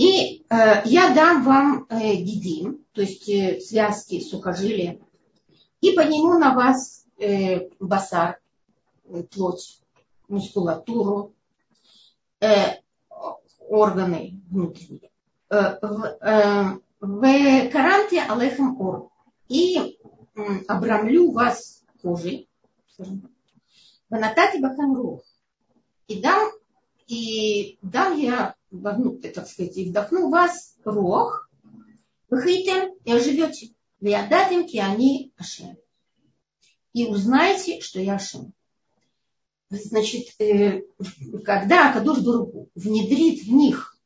И 0.00 0.46
э, 0.48 0.80
я 0.86 1.14
дам 1.14 1.44
вам 1.44 1.86
э, 1.90 2.14
гидим, 2.14 2.86
то 2.92 3.02
есть 3.02 3.28
э, 3.28 3.60
связки, 3.60 4.20
сухожилия, 4.20 4.98
и 5.82 5.92
подниму 5.92 6.38
на 6.38 6.54
вас 6.54 7.04
э, 7.18 7.68
басар, 7.78 8.40
э, 9.04 9.22
плоть, 9.24 9.82
мускулатуру, 10.26 11.34
э, 12.40 12.78
органы 13.68 14.40
внутренние. 14.48 15.10
Э, 15.50 15.76
в 15.82 17.26
э, 17.26 17.68
каранте 17.68 18.22
алехам 18.22 18.80
ор. 18.80 19.10
И 19.48 19.98
обрамлю 20.66 21.30
вас 21.30 21.84
кожей, 22.00 22.48
в 22.96 24.14
анатате 24.14 24.60
бахам 24.60 24.96
рух. 24.96 25.20
И 26.08 26.22
дам, 26.22 26.48
и 27.06 27.78
дам 27.82 28.16
я 28.16 28.54
вогну, 28.70 29.16
так 29.18 29.46
сказать, 29.46 29.76
и 29.76 29.88
вдохну 29.88 30.30
вас 30.30 30.76
рог, 30.84 31.48
выхитем 32.28 32.94
и 33.04 33.12
оживете. 33.12 33.70
Вы 34.00 34.14
отдадим 34.14 34.66
они 34.82 35.32
Ашем. 35.36 35.76
И 36.92 37.06
узнаете, 37.06 37.80
что 37.80 38.00
я 38.00 38.14
Ашем. 38.14 38.52
Значит, 39.68 40.34
э, 40.40 40.82
когда 41.44 41.90
Акадуш 41.90 42.20
Баругу 42.20 42.68
внедрит 42.74 43.44
в 43.44 43.52
них 43.52 43.96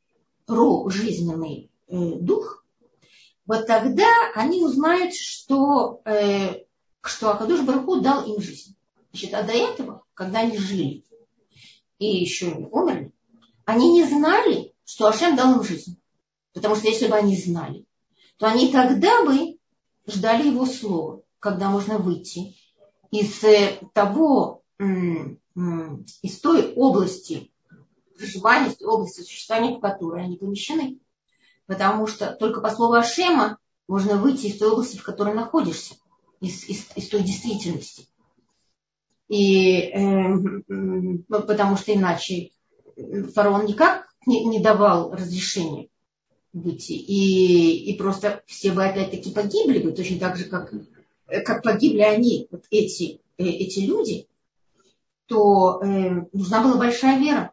ро 0.47 0.87
жизненный 0.89 1.71
э, 1.87 1.95
дух, 2.19 2.63
вот 3.47 3.65
тогда 3.65 4.07
они 4.35 4.63
узнают, 4.63 5.15
что, 5.15 6.01
э, 6.05 6.65
что 7.01 7.31
Акадуш 7.31 7.61
Баруху 7.61 8.01
дал 8.01 8.25
им 8.25 8.41
жизнь. 8.41 8.75
Значит, 9.11 9.33
а 9.33 9.43
до 9.43 9.53
этого, 9.53 10.03
когда 10.13 10.39
они 10.39 10.57
жили 10.57 11.03
и 11.97 12.17
еще 12.17 12.47
умерли, 12.71 13.11
они 13.65 13.93
не 13.93 14.05
знали, 14.05 14.73
что 14.85 15.07
Ашем 15.07 15.35
дал 15.35 15.55
им 15.55 15.63
жизнь. 15.63 15.99
Потому 16.53 16.75
что 16.75 16.87
если 16.87 17.07
бы 17.07 17.15
они 17.15 17.35
знали, 17.35 17.85
то 18.37 18.47
они 18.47 18.71
тогда 18.71 19.25
бы 19.25 19.57
ждали 20.07 20.47
его 20.47 20.65
слова, 20.65 21.21
когда 21.39 21.69
можно 21.69 21.97
выйти 21.97 22.55
из 23.11 23.43
э, 23.43 23.79
того, 23.93 24.63
из 24.79 26.39
той 26.41 26.73
области 26.73 27.51
проживания, 28.17 28.69
из 28.69 28.77
той 28.77 28.87
области 28.87 29.21
существования, 29.21 29.77
в 29.77 29.81
которой 29.81 30.23
они 30.23 30.37
помещены. 30.37 30.99
Потому 31.65 32.07
что 32.07 32.33
только 32.33 32.61
по 32.61 32.69
слову 32.69 32.93
Ашема 32.93 33.57
можно 33.87 34.17
выйти 34.17 34.47
из 34.47 34.57
той 34.57 34.69
области, 34.69 34.97
в 34.97 35.03
которой 35.03 35.33
находишься, 35.33 35.95
из, 36.39 36.63
из, 36.65 36.87
из 36.95 37.09
той 37.09 37.23
действительности. 37.23 38.07
И 39.27 39.77
э, 39.77 41.23
потому 41.27 41.77
что 41.77 41.93
иначе 41.93 42.51
фараон 43.33 43.65
никак 43.65 44.07
не, 44.25 44.45
не 44.45 44.59
давал 44.59 45.11
разрешения 45.11 45.89
выйти. 46.53 46.93
И, 46.93 47.91
и 47.91 47.97
просто 47.97 48.43
все 48.47 48.71
бы 48.71 48.85
опять-таки 48.85 49.31
погибли 49.31 49.79
бы, 49.79 49.91
точно 49.91 50.19
так 50.19 50.37
же, 50.37 50.45
как, 50.45 50.73
как 51.27 51.63
погибли 51.63 52.01
они, 52.01 52.47
вот 52.49 52.65
эти, 52.71 53.21
э, 53.37 53.43
эти 53.43 53.81
люди, 53.81 54.27
то 55.27 55.81
э, 55.81 56.25
нужна 56.31 56.63
была 56.63 56.77
большая 56.77 57.19
вера 57.19 57.51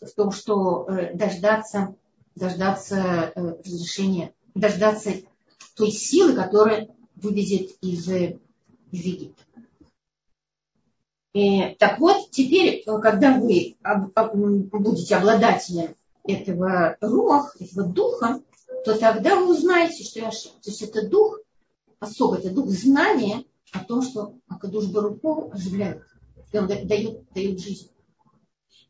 в 0.00 0.10
том, 0.14 0.32
что 0.32 0.86
э, 0.88 1.14
дождаться, 1.14 1.94
дождаться 2.34 3.32
э, 3.34 3.40
разрешения, 3.64 4.34
дождаться 4.54 5.12
той 5.76 5.90
силы, 5.90 6.34
которая 6.34 6.88
выведет 7.16 7.76
из, 7.80 8.08
из 8.08 8.34
Египта. 9.04 9.42
И, 11.34 11.74
так 11.80 11.98
вот, 11.98 12.30
теперь, 12.30 12.84
когда 12.84 13.38
вы 13.38 13.76
будете 14.70 15.16
обладателем 15.16 15.96
этого 16.22 16.96
рух, 17.00 17.56
этого 17.60 17.88
духа, 17.88 18.40
то 18.84 18.96
тогда 18.96 19.34
вы 19.34 19.50
узнаете, 19.50 20.04
что 20.04 20.20
я 20.20 20.28
ошибся. 20.28 20.50
То 20.62 20.70
есть 20.70 20.82
это 20.82 21.08
дух, 21.08 21.40
особый 21.98 22.38
это 22.38 22.50
дух 22.50 22.68
знания 22.68 23.44
о 23.72 23.80
том, 23.80 24.02
что 24.02 24.34
Акадуш 24.48 24.86
Баруху 24.86 25.50
оживляет. 25.52 26.04
Дает, 26.52 27.32
дает 27.32 27.60
жизнь. 27.60 27.90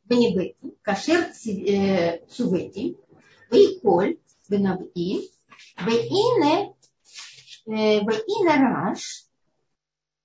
Бенебети, 0.04 0.76
кашер 0.82 1.32
цувети, 2.28 2.98
вейколь, 3.50 4.18
бенаби, 4.50 5.30
вейне, 5.78 6.74
вейне 7.64 8.54
раш, 8.54 9.24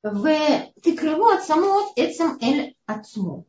ותקרבו 0.05 1.31
עצמות 1.31 1.92
עצם 1.97 2.27
אל 2.42 2.70
עצמו. 2.87 3.44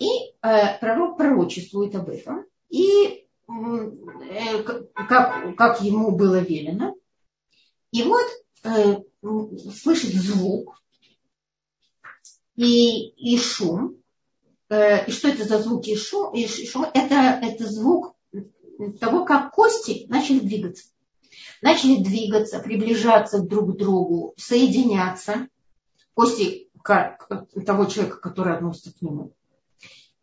И 0.00 0.32
э, 0.42 0.78
пророк 0.80 1.18
пророчествует 1.18 1.94
об 1.94 2.08
этом. 2.08 2.46
И 2.70 3.26
э, 3.46 4.62
как, 4.94 5.56
как 5.56 5.82
ему 5.82 6.12
было 6.12 6.38
велено. 6.40 6.94
И 7.92 8.02
вот 8.04 8.26
э, 8.64 9.02
слышит 9.74 10.14
звук 10.14 10.82
и, 12.56 13.08
и 13.08 13.38
шум. 13.38 14.02
Э, 14.70 15.04
и 15.04 15.10
что 15.10 15.28
это 15.28 15.44
за 15.44 15.60
звуки 15.60 15.90
и 15.90 15.96
шум? 15.96 16.34
И 16.34 16.46
шум 16.46 16.86
это, 16.94 17.38
это 17.42 17.66
звук 17.66 18.16
того, 19.00 19.26
как 19.26 19.52
кости 19.52 20.06
начали 20.08 20.38
двигаться 20.38 20.84
начали 21.61 22.03
двигаться, 22.03 22.59
приближаться 22.59 23.41
друг 23.41 23.73
к 23.73 23.77
другу, 23.77 24.33
соединяться. 24.37 25.47
Кости 26.13 26.69
того 26.83 27.85
человека, 27.85 28.17
который 28.17 28.55
относится 28.55 28.93
к 28.93 29.01
нему. 29.01 29.33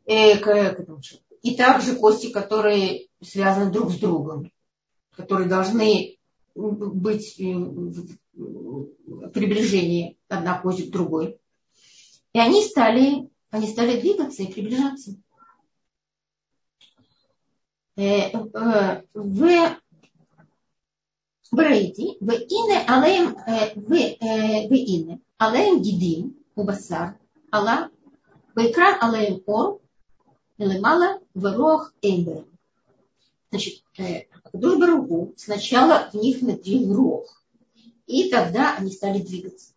Э, 0.06 0.38
к, 0.38 0.44
к 0.44 0.48
этому 0.48 1.00
человеку. 1.02 1.26
И 1.42 1.56
также 1.56 1.96
кости, 1.96 2.30
которые 2.30 3.08
связаны 3.20 3.70
друг 3.70 3.90
с 3.90 3.98
другом, 3.98 4.52
которые 5.16 5.48
должны 5.48 6.18
быть 6.54 7.36
в 7.38 8.86
приближении 9.32 10.18
одна 10.28 10.58
кость 10.60 10.88
к 10.88 10.92
другой. 10.92 11.38
И 12.32 12.38
они 12.38 12.62
стали, 12.62 13.28
они 13.50 13.66
стали 13.68 14.00
двигаться 14.00 14.42
и 14.42 14.52
приближаться. 14.52 15.16
Э, 17.96 18.30
Брейди, 21.52 22.16
в 22.18 22.30
ине 22.30 22.78
алеем, 22.86 23.34
в, 23.34 23.84
в 23.86 24.72
ине, 24.72 25.20
алеем 25.36 25.82
гидим, 25.82 26.42
убасар, 26.54 27.18
ала, 27.50 27.90
Байкран 28.54 28.96
алеем 29.02 29.42
ор, 29.44 29.80
лемала, 30.56 31.20
верох 31.34 31.92
эмбер. 32.00 32.46
Значит, 33.50 33.84
друг 34.54 34.80
другу 34.80 35.34
сначала 35.36 36.08
в 36.10 36.14
них 36.14 36.40
натрил 36.40 36.94
рог, 36.94 37.44
и 38.06 38.30
тогда 38.30 38.74
они 38.78 38.90
стали 38.90 39.20
двигаться. 39.20 39.74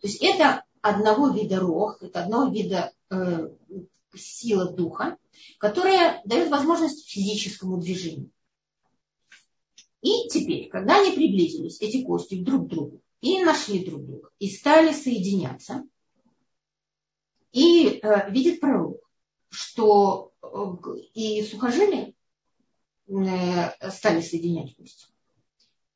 То 0.00 0.06
есть 0.06 0.22
это 0.22 0.64
одного 0.80 1.28
вида 1.28 1.60
рог, 1.60 1.98
это 2.02 2.22
одного 2.22 2.50
вида 2.50 2.94
э, 3.10 3.50
сила 4.14 4.72
духа, 4.72 5.18
которая 5.58 6.22
дает 6.24 6.48
возможность 6.48 7.06
физическому 7.06 7.76
движению. 7.76 8.30
И 10.02 10.28
теперь, 10.28 10.68
когда 10.68 11.00
они 11.00 11.12
приблизились, 11.12 11.80
эти 11.80 12.02
кости, 12.02 12.42
друг 12.42 12.66
к 12.66 12.70
другу, 12.70 13.02
и 13.20 13.42
нашли 13.42 13.84
друг 13.84 14.04
друга, 14.04 14.30
и 14.38 14.48
стали 14.48 14.92
соединяться, 14.92 15.84
и 17.52 18.00
э, 18.02 18.30
видит 18.30 18.60
пророк, 18.60 18.96
что 19.50 20.32
э, 20.42 20.46
и 21.14 21.42
сухожилия 21.42 22.14
э, 23.08 23.90
стали 23.90 24.22
соединять 24.22 24.74
кости, 24.76 25.08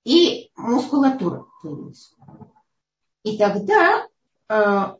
и 0.05 0.51
мускулатура 0.57 1.47
появилась. 1.63 2.13
И 3.23 3.39
тогда 3.39 4.07
э, 4.49 4.97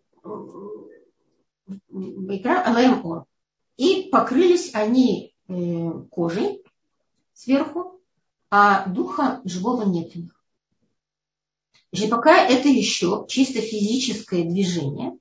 и 3.77 4.09
покрылись 4.11 4.75
они 4.75 5.35
э, 5.49 5.91
кожей 6.11 6.63
сверху, 7.35 8.01
а 8.57 8.87
духа 8.87 9.41
живого 9.45 9.83
нет 9.83 10.13
в 10.13 10.17
них. 10.17 10.45
Значит, 11.91 12.11
пока 12.11 12.39
это 12.39 12.69
еще 12.69 13.27
чисто 13.29 13.61
физическое 13.61 14.45
движение, 14.45 15.19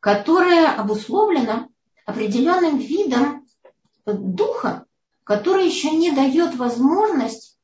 которое 0.00 0.66
обусловлено 0.66 1.68
определенным 2.06 2.78
видом 2.78 3.46
духа, 4.04 4.84
который 5.22 5.66
еще 5.66 5.92
не 5.92 6.10
дает 6.10 6.56
возможность, 6.56 7.56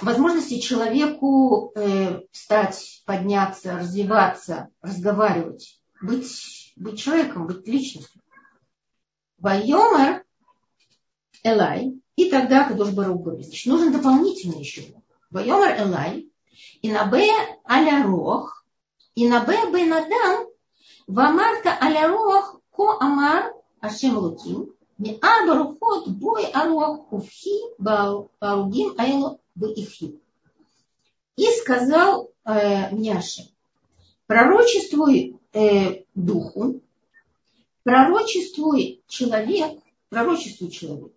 возможности 0.00 0.60
человеку 0.60 1.72
э, 1.74 2.20
встать, 2.30 3.02
подняться, 3.06 3.76
развиваться, 3.76 4.68
разговаривать, 4.82 5.80
быть, 6.00 6.72
быть 6.76 7.00
человеком, 7.00 7.48
быть 7.48 7.66
личностью. 7.66 8.22
Вайомер 9.38 10.24
Элай, 11.42 11.92
и 12.20 12.28
тогда 12.28 12.68
Кадош 12.68 12.90
Барух 12.90 13.22
говорит, 13.22 13.46
значит, 13.46 13.64
нужен 13.72 13.92
дополнительный 13.92 14.58
еще 14.58 14.82
Бог. 14.82 15.02
Байомар 15.30 15.80
Элай, 15.80 16.28
и 16.82 16.92
на 16.92 17.06
Б 17.06 17.26
аля 17.66 18.04
Рох, 18.04 18.62
и 19.14 19.26
на 19.26 19.40
Б 19.40 19.56
Бен 19.72 19.90
Адам, 19.90 20.46
Вамарта 21.06 21.78
аля 21.80 22.08
Рох, 22.08 22.60
Ко 22.76 22.98
Амар 23.00 23.54
Ашем 23.80 24.18
Луким, 24.18 24.74
не 24.98 25.18
Арбарухот, 25.22 26.08
Бой 26.08 26.44
Арох, 26.52 27.10
Уфхи, 27.10 27.56
Баугим, 27.78 28.96
Айло, 28.98 29.38
Быихи. 29.54 30.20
И 31.36 31.46
сказал 31.62 32.30
э, 32.44 32.94
Няше, 32.94 33.48
пророчествуй 34.26 35.38
э, 35.54 36.02
духу, 36.14 36.82
пророчествуй 37.82 39.02
человек, 39.08 39.80
пророчествуй 40.10 40.70
человек, 40.70 41.12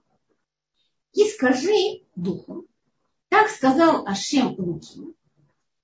и 1.14 1.26
скажи 1.30 2.04
духу, 2.16 2.66
так 3.30 3.50
сказал 3.50 4.06
Ашем 4.06 4.56
Луки, 4.58 5.16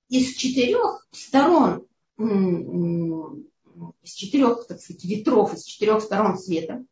из 0.08 0.34
четырех 0.36 1.06
сторон, 1.12 1.86
из 2.18 4.12
четырех, 4.12 4.66
так 4.66 4.80
сказать, 4.80 5.04
ветров, 5.04 5.54
из 5.54 5.64
четырех 5.64 6.02
сторон 6.02 6.36
света, 6.36 6.84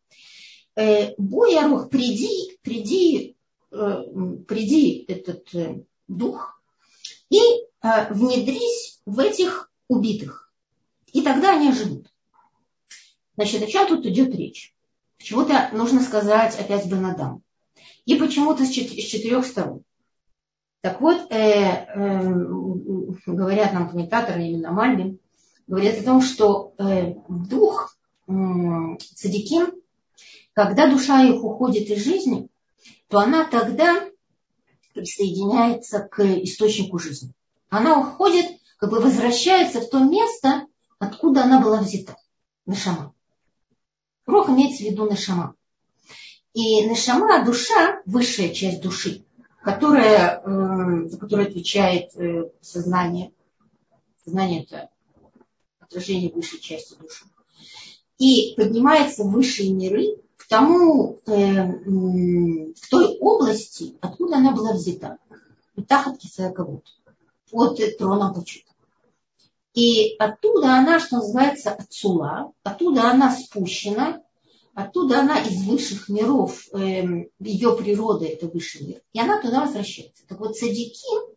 э, 0.76 1.14
Боярох, 1.18 1.90
приди, 1.90 2.58
приди, 2.62 3.36
э, 3.70 4.02
приди 4.46 5.04
этот 5.08 5.54
э, 5.54 5.84
дух 6.06 6.62
и 7.30 7.40
внедрись 7.82 9.00
в 9.06 9.20
этих 9.20 9.70
убитых. 9.86 10.52
И 11.12 11.22
тогда 11.22 11.54
они 11.54 11.70
оживут. 11.70 12.12
Значит, 13.36 13.62
о 13.62 13.66
чем 13.66 13.86
тут 13.86 14.04
идет 14.06 14.34
речь? 14.34 14.74
Почему-то 15.16 15.70
нужно 15.72 16.02
сказать 16.02 16.58
опять 16.58 16.86
Бенадам. 16.86 17.44
И 18.08 18.14
почему-то 18.14 18.64
с 18.64 18.70
четырех 18.70 19.44
сторон. 19.44 19.82
Так 20.80 21.02
вот, 21.02 21.30
э, 21.30 21.84
э, 21.94 22.34
говорят 23.26 23.74
нам 23.74 23.90
комментаторы 23.90 24.44
именно 24.44 24.72
Мальбин, 24.72 25.18
говорят 25.66 25.98
о 25.98 26.04
том, 26.04 26.22
что 26.22 26.72
э, 26.78 27.12
дух 27.28 27.94
э, 28.26 28.32
цадиким, 29.14 29.74
когда 30.54 30.90
душа 30.90 31.22
их 31.22 31.44
уходит 31.44 31.90
из 31.90 32.02
жизни, 32.02 32.48
то 33.08 33.18
она 33.18 33.44
тогда 33.44 34.08
присоединяется 34.94 36.00
к 36.00 36.24
источнику 36.44 36.98
жизни. 36.98 37.34
Она 37.68 38.00
уходит, 38.00 38.46
как 38.78 38.88
бы 38.88 39.00
возвращается 39.00 39.82
в 39.82 39.90
то 39.90 40.02
место, 40.02 40.66
откуда 40.98 41.44
она 41.44 41.60
была 41.60 41.82
взята, 41.82 42.16
на 42.64 42.74
шама. 42.74 43.12
Рух 44.24 44.48
имеется 44.48 44.82
в 44.82 44.86
виду 44.86 45.10
Нешама. 45.10 45.56
И 46.54 46.80
Нешама, 46.86 47.44
душа, 47.44 48.00
высшая 48.06 48.52
часть 48.54 48.80
души, 48.80 49.24
которая, 49.62 50.40
э, 50.40 51.08
за 51.08 51.18
которую 51.18 51.48
отвечает 51.48 52.10
э, 52.16 52.50
сознание. 52.60 53.32
Сознание– 54.24 54.62
это 54.64 54.88
отражение 55.78 56.32
высшей 56.32 56.60
части 56.60 56.94
души. 56.98 57.24
И 58.18 58.54
поднимается 58.56 59.24
в 59.24 59.30
высшие 59.30 59.72
миры 59.72 60.16
к 60.36 60.48
тому, 60.48 61.20
э, 61.26 61.32
в 61.32 62.90
той 62.90 63.18
области, 63.18 63.94
откуда 64.00 64.36
она 64.38 64.52
была 64.52 64.72
взята. 64.72 65.18
Тахат 65.86 66.18
кого 66.54 66.82
Под 67.52 67.80
троном 67.98 68.34
почета. 68.34 68.72
И 69.74 70.16
оттуда 70.18 70.76
она, 70.76 70.98
что 70.98 71.16
называется, 71.18 71.70
отцула, 71.70 72.52
оттуда 72.64 73.10
она 73.10 73.34
спущена, 73.34 74.20
оттуда 74.82 75.20
она 75.20 75.40
из 75.40 75.64
высших 75.64 76.08
миров, 76.08 76.66
э, 76.72 77.26
ее 77.40 77.76
природа 77.76 78.24
это 78.26 78.46
высший 78.46 78.86
мир, 78.86 79.02
и 79.12 79.20
она 79.20 79.40
туда 79.40 79.64
возвращается. 79.64 80.26
Так 80.26 80.38
вот, 80.40 80.56
садики, 80.56 81.36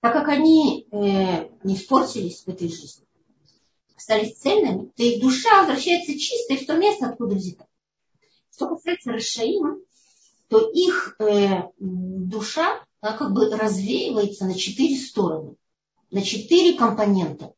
так 0.00 0.12
как 0.12 0.28
они 0.28 0.86
э, 0.90 1.48
не 1.62 1.76
испортились 1.76 2.42
в 2.44 2.48
этой 2.48 2.68
жизни, 2.68 3.06
остались 3.96 4.38
цельными, 4.38 4.90
то 4.96 5.02
их 5.02 5.20
душа 5.20 5.60
возвращается 5.60 6.18
чистой 6.18 6.56
в 6.56 6.66
то 6.66 6.76
место, 6.76 7.06
откуда 7.06 7.36
взята. 7.36 7.66
Что 8.52 8.68
касается 8.68 9.12
Рашаим, 9.12 9.80
то 10.48 10.70
их 10.70 11.16
э, 11.20 11.62
душа 11.78 12.84
она 13.00 13.16
как 13.16 13.32
бы 13.32 13.48
развеивается 13.50 14.46
на 14.46 14.54
четыре 14.54 14.96
стороны 14.96 15.56
на 16.12 16.22
четыре 16.22 16.76
компонента. 16.76 17.54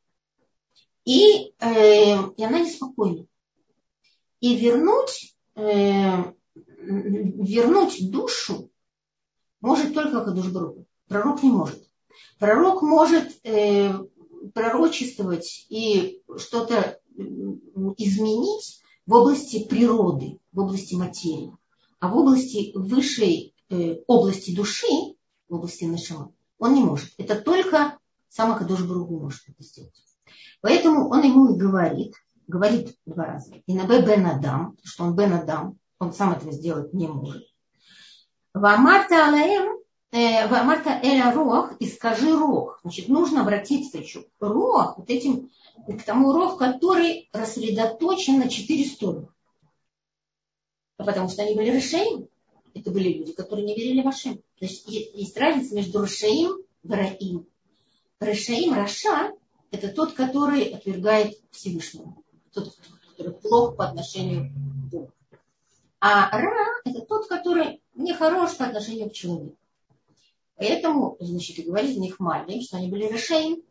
И, 1.04 1.52
э, 1.58 2.30
и 2.36 2.44
она 2.44 2.60
неспокойна. 2.60 3.26
И 4.44 4.56
вернуть, 4.56 5.34
э, 5.54 6.34
вернуть 6.54 8.10
душу 8.10 8.70
может 9.62 9.94
только 9.94 10.22
Кадуш 10.22 10.50
Барух. 10.50 10.84
Пророк 11.08 11.42
не 11.42 11.48
может. 11.48 11.82
Пророк 12.38 12.82
может 12.82 13.40
э, 13.42 13.94
пророчествовать 14.52 15.64
и 15.70 16.22
что-то 16.36 17.00
изменить 17.96 18.82
в 19.06 19.14
области 19.14 19.64
природы, 19.64 20.38
в 20.52 20.60
области 20.60 20.94
материи. 20.94 21.56
А 21.98 22.08
в 22.08 22.18
области 22.18 22.72
высшей 22.74 23.54
э, 23.70 23.96
области 24.06 24.54
души, 24.54 25.16
в 25.48 25.54
области 25.54 25.84
нашего, 25.84 26.34
он 26.58 26.74
не 26.74 26.82
может. 26.82 27.14
Это 27.16 27.40
только 27.40 27.98
сам 28.28 28.52
Акадош 28.52 28.82
Баругу 28.82 29.20
может 29.20 29.40
это 29.48 29.62
сделать. 29.62 30.04
Поэтому 30.60 31.08
он 31.08 31.22
ему 31.22 31.54
и 31.54 31.58
говорит, 31.58 32.12
говорит 32.46 32.96
два 33.06 33.24
раза, 33.24 33.54
и 33.66 33.74
на 33.74 33.86
Бен 33.86 34.26
Адам, 34.26 34.76
что 34.82 35.04
он 35.04 35.16
Бен 35.16 35.32
Адам, 35.32 35.78
он 35.98 36.12
сам 36.12 36.32
этого 36.32 36.52
сделать 36.52 36.92
не 36.92 37.08
может. 37.08 37.46
Вамарта 38.52 39.28
Алаем, 39.28 39.78
э, 40.12 40.46
Вамарта 40.48 41.00
Эля 41.02 41.32
Рох, 41.32 41.72
и 41.80 41.88
скажи 41.88 42.36
Рох. 42.36 42.78
Значит, 42.82 43.08
нужно 43.08 43.42
обратиться 43.42 43.98
еще 43.98 44.22
к 44.22 44.28
Рох, 44.40 44.98
вот 44.98 45.10
этим, 45.10 45.50
к 45.86 46.02
тому 46.04 46.32
Рох, 46.32 46.58
который 46.58 47.28
рассредоточен 47.32 48.38
на 48.38 48.48
четыре 48.48 48.84
стороны. 48.84 49.28
Потому 50.96 51.28
что 51.28 51.42
они 51.42 51.54
были 51.54 51.70
Рашаим. 51.70 52.28
Это 52.74 52.90
были 52.90 53.12
люди, 53.12 53.32
которые 53.32 53.66
не 53.66 53.74
верили 53.74 54.02
в 54.02 54.08
Ашем. 54.08 54.40
Значит, 54.58 54.86
есть 54.86 55.36
разница 55.36 55.74
между 55.74 56.00
Рашаим 56.00 56.58
и 56.82 56.88
Раим. 56.88 57.46
Рашаим, 58.20 58.74
Раша– 58.74 59.32
это 59.70 59.88
тот, 59.88 60.12
который 60.12 60.64
отвергает 60.64 61.36
Всевышнего. 61.50 62.14
Тот, 62.54 62.76
который 63.10 63.32
плох 63.34 63.76
по 63.76 63.88
отношению 63.88 64.50
к 64.50 64.90
Богу. 64.90 65.10
А 66.00 66.30
Ра– 66.38 66.66
это 66.84 67.00
тот, 67.00 67.26
который 67.28 67.82
не 67.94 68.12
хорош 68.12 68.56
по 68.56 68.66
отношению 68.66 69.10
к 69.10 69.14
человеку. 69.14 69.56
Поэтому, 70.56 71.16
значит, 71.18 71.58
и 71.58 71.62
говорит 71.62 71.94
за 71.94 72.00
них 72.00 72.20
Мальбим, 72.20 72.60
что 72.62 72.76
они 72.76 72.90
были 72.90 73.06
Рашаим. 73.06 73.62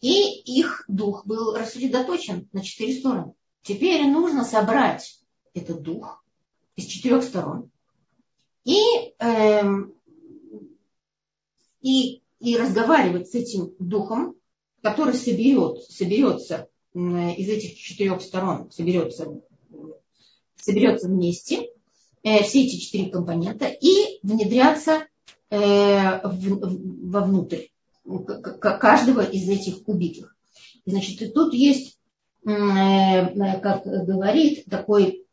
И 0.00 0.40
их 0.58 0.84
дух 0.88 1.26
был 1.26 1.54
рассредоточен 1.54 2.48
на 2.52 2.62
четыре 2.62 2.98
стороны. 2.98 3.34
Теперь 3.62 4.08
нужно 4.08 4.44
собрать 4.44 5.20
этот 5.54 5.82
дух 5.82 6.24
из 6.74 6.86
четырех 6.86 7.22
сторон. 7.22 7.70
И, 8.64 8.80
э, 9.18 9.62
и, 11.80 12.22
и 12.40 12.56
разговаривать 12.56 13.30
с 13.30 13.34
этим 13.34 13.74
духом, 13.78 14.34
который 14.82 15.14
соберет, 15.14 15.82
соберется 15.84 16.68
из 16.94 17.48
этих 17.48 17.78
четырех 17.78 18.20
сторон, 18.20 18.70
соберется, 18.70 19.40
соберется 20.56 21.08
вместе, 21.08 21.68
э, 22.22 22.42
все 22.42 22.64
эти 22.64 22.76
четыре 22.76 23.10
компонента, 23.10 23.66
и 23.66 24.18
внедряться 24.22 25.06
э, 25.50 26.20
в, 26.28 27.10
вовнутрь 27.10 27.66
каждого 28.60 29.22
из 29.22 29.48
этих 29.48 29.86
убитых. 29.88 30.36
Значит, 30.84 31.22
и 31.22 31.28
тут 31.28 31.54
есть, 31.54 31.98
э, 32.46 33.60
как 33.60 33.84
говорит 33.84 34.66
такой 34.66 35.26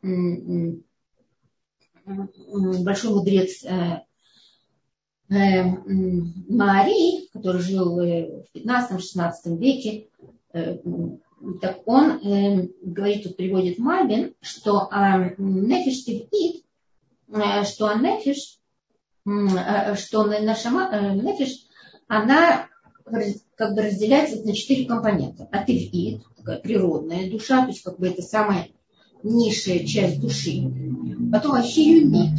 большой 2.04 3.10
мудрец 3.10 3.64
э, 3.64 4.02
э, 5.28 5.62
Мари, 6.48 7.28
который 7.32 7.60
жил 7.60 7.96
в 7.96 8.44
15-16 8.54 9.56
веке, 9.58 10.08
так 11.60 11.80
он 11.86 12.20
говорит, 12.82 13.22
тут 13.24 13.36
приводит 13.36 13.78
Мальбин, 13.78 14.34
что 14.40 14.88
нефиш 15.38 16.04
тивит, 16.04 16.64
что 17.64 17.94
нефиш, 17.94 18.58
что 19.98 20.24
наша 20.24 20.70
нефиш, 21.14 21.66
она 22.08 22.68
как 23.56 23.74
бы 23.74 23.82
разделяется 23.82 24.42
на 24.46 24.54
четыре 24.54 24.86
компонента. 24.86 25.48
Атевид, 25.50 26.22
такая 26.36 26.60
природная 26.60 27.30
душа, 27.30 27.62
то 27.62 27.68
есть 27.68 27.82
как 27.82 27.98
бы 27.98 28.08
это 28.08 28.22
самая 28.22 28.68
низшая 29.22 29.86
часть 29.86 30.20
души. 30.20 30.62
Потом 31.32 31.52
ахиюмит, 31.54 32.38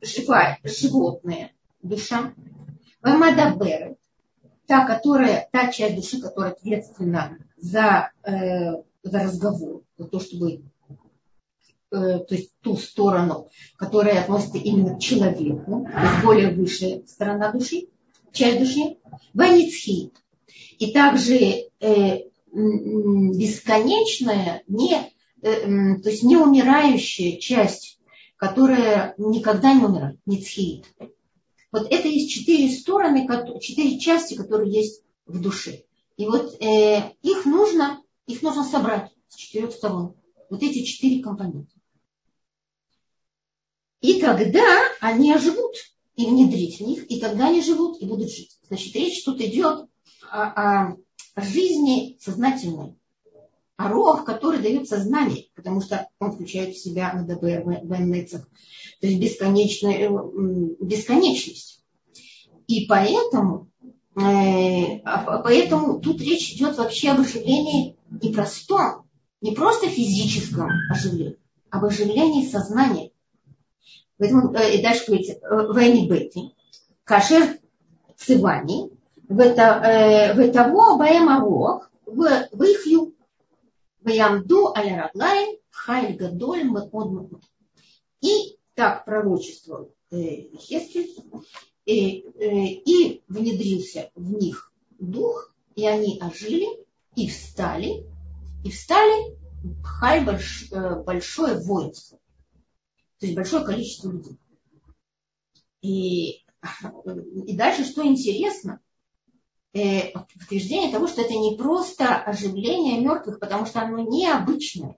живая, 0.00 0.58
животная 0.64 1.52
душа. 1.82 2.32
Вамадаберет, 3.02 3.97
та, 4.68 4.84
которая, 4.84 5.48
та 5.50 5.72
часть 5.72 5.96
души, 5.96 6.20
которая 6.20 6.52
ответственна 6.52 7.38
за, 7.56 8.12
э, 8.22 8.74
за 9.02 9.18
разговор, 9.18 9.82
за 9.96 10.06
то, 10.06 10.20
чтобы 10.20 10.62
э, 11.90 11.90
то 11.90 12.34
есть 12.34 12.52
ту 12.60 12.76
сторону, 12.76 13.48
которая 13.76 14.20
относится 14.20 14.58
именно 14.58 14.96
к 14.96 15.00
человеку, 15.00 15.88
то 15.90 16.00
есть 16.00 16.22
более 16.22 16.50
высшая 16.50 17.02
сторона 17.06 17.50
души 17.50 17.88
часть 18.32 18.58
души, 18.58 18.96
ваницхит. 19.34 20.14
И 20.78 20.92
также 20.92 21.68
э, 21.80 22.24
бесконечная, 22.52 24.62
не, 24.68 25.12
э, 25.42 25.96
то 26.02 26.10
есть 26.10 26.22
не 26.22 26.36
умирающая 26.36 27.38
часть, 27.38 27.98
которая 28.36 29.14
никогда 29.18 29.72
не 29.72 29.84
умирает, 29.84 30.18
ницхит. 30.26 30.84
Вот 31.70 31.86
это 31.90 32.08
есть 32.08 32.30
четыре 32.30 32.70
стороны, 32.70 33.28
четыре 33.60 33.98
части, 33.98 34.34
которые 34.34 34.72
есть 34.72 35.02
в 35.26 35.40
душе. 35.40 35.84
И 36.16 36.26
вот 36.26 36.60
э, 36.60 37.12
их 37.22 37.44
нужно, 37.44 38.02
их 38.26 38.42
нужно 38.42 38.64
собрать 38.64 39.10
с 39.28 39.36
четырех 39.36 39.72
сторон. 39.72 40.16
Вот 40.50 40.62
эти 40.62 40.82
четыре 40.84 41.22
компонента. 41.22 41.72
И 44.00 44.20
тогда 44.20 44.64
они 45.00 45.32
оживут 45.32 45.74
и 46.16 46.26
внедрить 46.26 46.78
в 46.78 46.86
них, 46.86 47.10
и 47.10 47.20
тогда 47.20 47.48
они 47.48 47.62
живут 47.62 48.00
и 48.00 48.06
будут 48.06 48.30
жить. 48.30 48.58
Значит, 48.68 48.94
речь 48.94 49.22
тут 49.24 49.40
идет 49.40 49.88
о, 50.30 50.90
о 50.90 50.96
жизни 51.36 52.16
сознательной, 52.20 52.97
о 53.78 53.88
рог, 53.88 54.24
который 54.24 54.58
дает 54.58 54.88
сознание, 54.88 55.46
потому 55.54 55.80
что 55.80 56.08
он 56.18 56.32
включает 56.32 56.74
в 56.74 56.82
себя 56.82 57.12
НДБ, 57.12 57.64
ВНЦах, 57.84 58.42
то 59.00 59.06
есть 59.06 59.20
бесконечная, 59.20 60.10
бесконечность. 60.80 61.84
И 62.66 62.86
поэтому, 62.86 63.70
э, 64.16 64.98
а, 65.04 65.38
поэтому 65.38 66.00
тут 66.00 66.20
речь 66.20 66.52
идет 66.54 66.76
вообще 66.76 67.10
об 67.10 67.20
оживлении 67.20 67.96
непростом, 68.20 69.04
не 69.40 69.52
просто 69.52 69.88
физическом 69.88 70.70
оживлении, 70.90 71.38
об 71.70 71.84
оживлении 71.84 72.48
сознания. 72.48 73.12
Поэтому 74.18 74.52
э, 74.54 74.74
и 74.74 74.82
дальше 74.82 75.04
говорится, 75.06 75.38
войни 75.48 76.08
бети, 76.08 76.56
кашер 77.04 77.60
цивани, 78.16 78.90
в 79.28 79.36
баем 80.98 81.28
арох, 81.28 81.88
в 82.06 82.64
ихью, 82.64 82.98
в 82.98 83.04
ямду 83.04 83.17
аля 84.76 85.02
раглайн, 85.02 85.58
хайль 85.70 86.16
гадоль 86.16 86.64
мод 86.64 86.90
И 88.20 88.58
так 88.74 89.04
пророчествовал 89.04 89.94
э, 90.10 90.56
Хескель, 90.56 91.14
и, 91.84 92.20
э, 92.20 92.66
и 92.84 93.22
внедрился 93.28 94.10
в 94.14 94.32
них 94.32 94.72
дух, 94.98 95.54
и 95.74 95.86
они 95.86 96.18
ожили, 96.20 96.86
и 97.16 97.28
встали, 97.28 98.04
и 98.64 98.70
встали 98.70 99.36
халь 99.82 100.24
больш, 100.24 100.70
большое 100.70 101.58
воинство. 101.58 102.18
То 103.18 103.26
есть 103.26 103.34
большое 103.34 103.64
количество 103.64 104.12
людей. 104.12 104.38
И, 105.82 106.44
и 107.46 107.56
дальше, 107.56 107.84
что 107.84 108.06
интересно, 108.06 108.80
э, 108.80 108.87
подтверждение 109.72 110.92
того, 110.92 111.06
что 111.06 111.22
это 111.22 111.34
не 111.34 111.56
просто 111.56 112.16
оживление 112.16 113.00
мертвых, 113.00 113.38
потому 113.38 113.66
что 113.66 113.80
оно 113.80 114.00
необычное. 114.00 114.96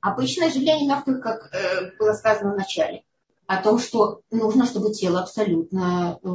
Обычное 0.00 0.48
оживление 0.48 0.88
мертвых, 0.88 1.22
как 1.22 1.52
э, 1.52 1.96
было 1.98 2.12
сказано 2.12 2.54
в 2.54 2.56
начале, 2.56 3.02
о 3.46 3.60
том, 3.62 3.78
что 3.78 4.20
нужно, 4.30 4.64
чтобы 4.64 4.92
тело 4.92 5.20
абсолютно 5.20 6.18
э, 6.22 6.28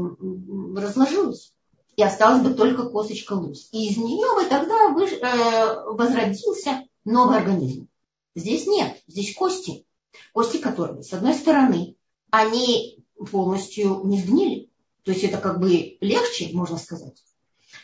разложилось. 0.79 1.53
И 1.95 2.03
осталась 2.03 2.41
бы 2.41 2.53
только 2.55 2.89
косточка 2.89 3.33
луз. 3.33 3.69
И 3.71 3.89
из 3.89 3.97
нее 3.97 4.27
бы 4.35 4.49
тогда 4.49 4.89
вы, 4.89 5.05
э, 5.05 5.83
возродился 5.91 6.83
новый 7.05 7.37
организм. 7.37 7.87
Здесь 8.35 8.67
нет, 8.67 9.01
здесь 9.07 9.33
кости 9.35 9.85
кости 10.33 10.57
которого, 10.57 11.01
с 11.01 11.13
одной 11.13 11.33
стороны, 11.33 11.95
они 12.29 13.03
полностью 13.31 14.01
не 14.05 14.19
сгнили, 14.19 14.69
то 15.03 15.11
есть 15.11 15.23
это 15.23 15.37
как 15.37 15.59
бы 15.59 15.97
легче, 15.99 16.49
можно 16.53 16.77
сказать. 16.77 17.23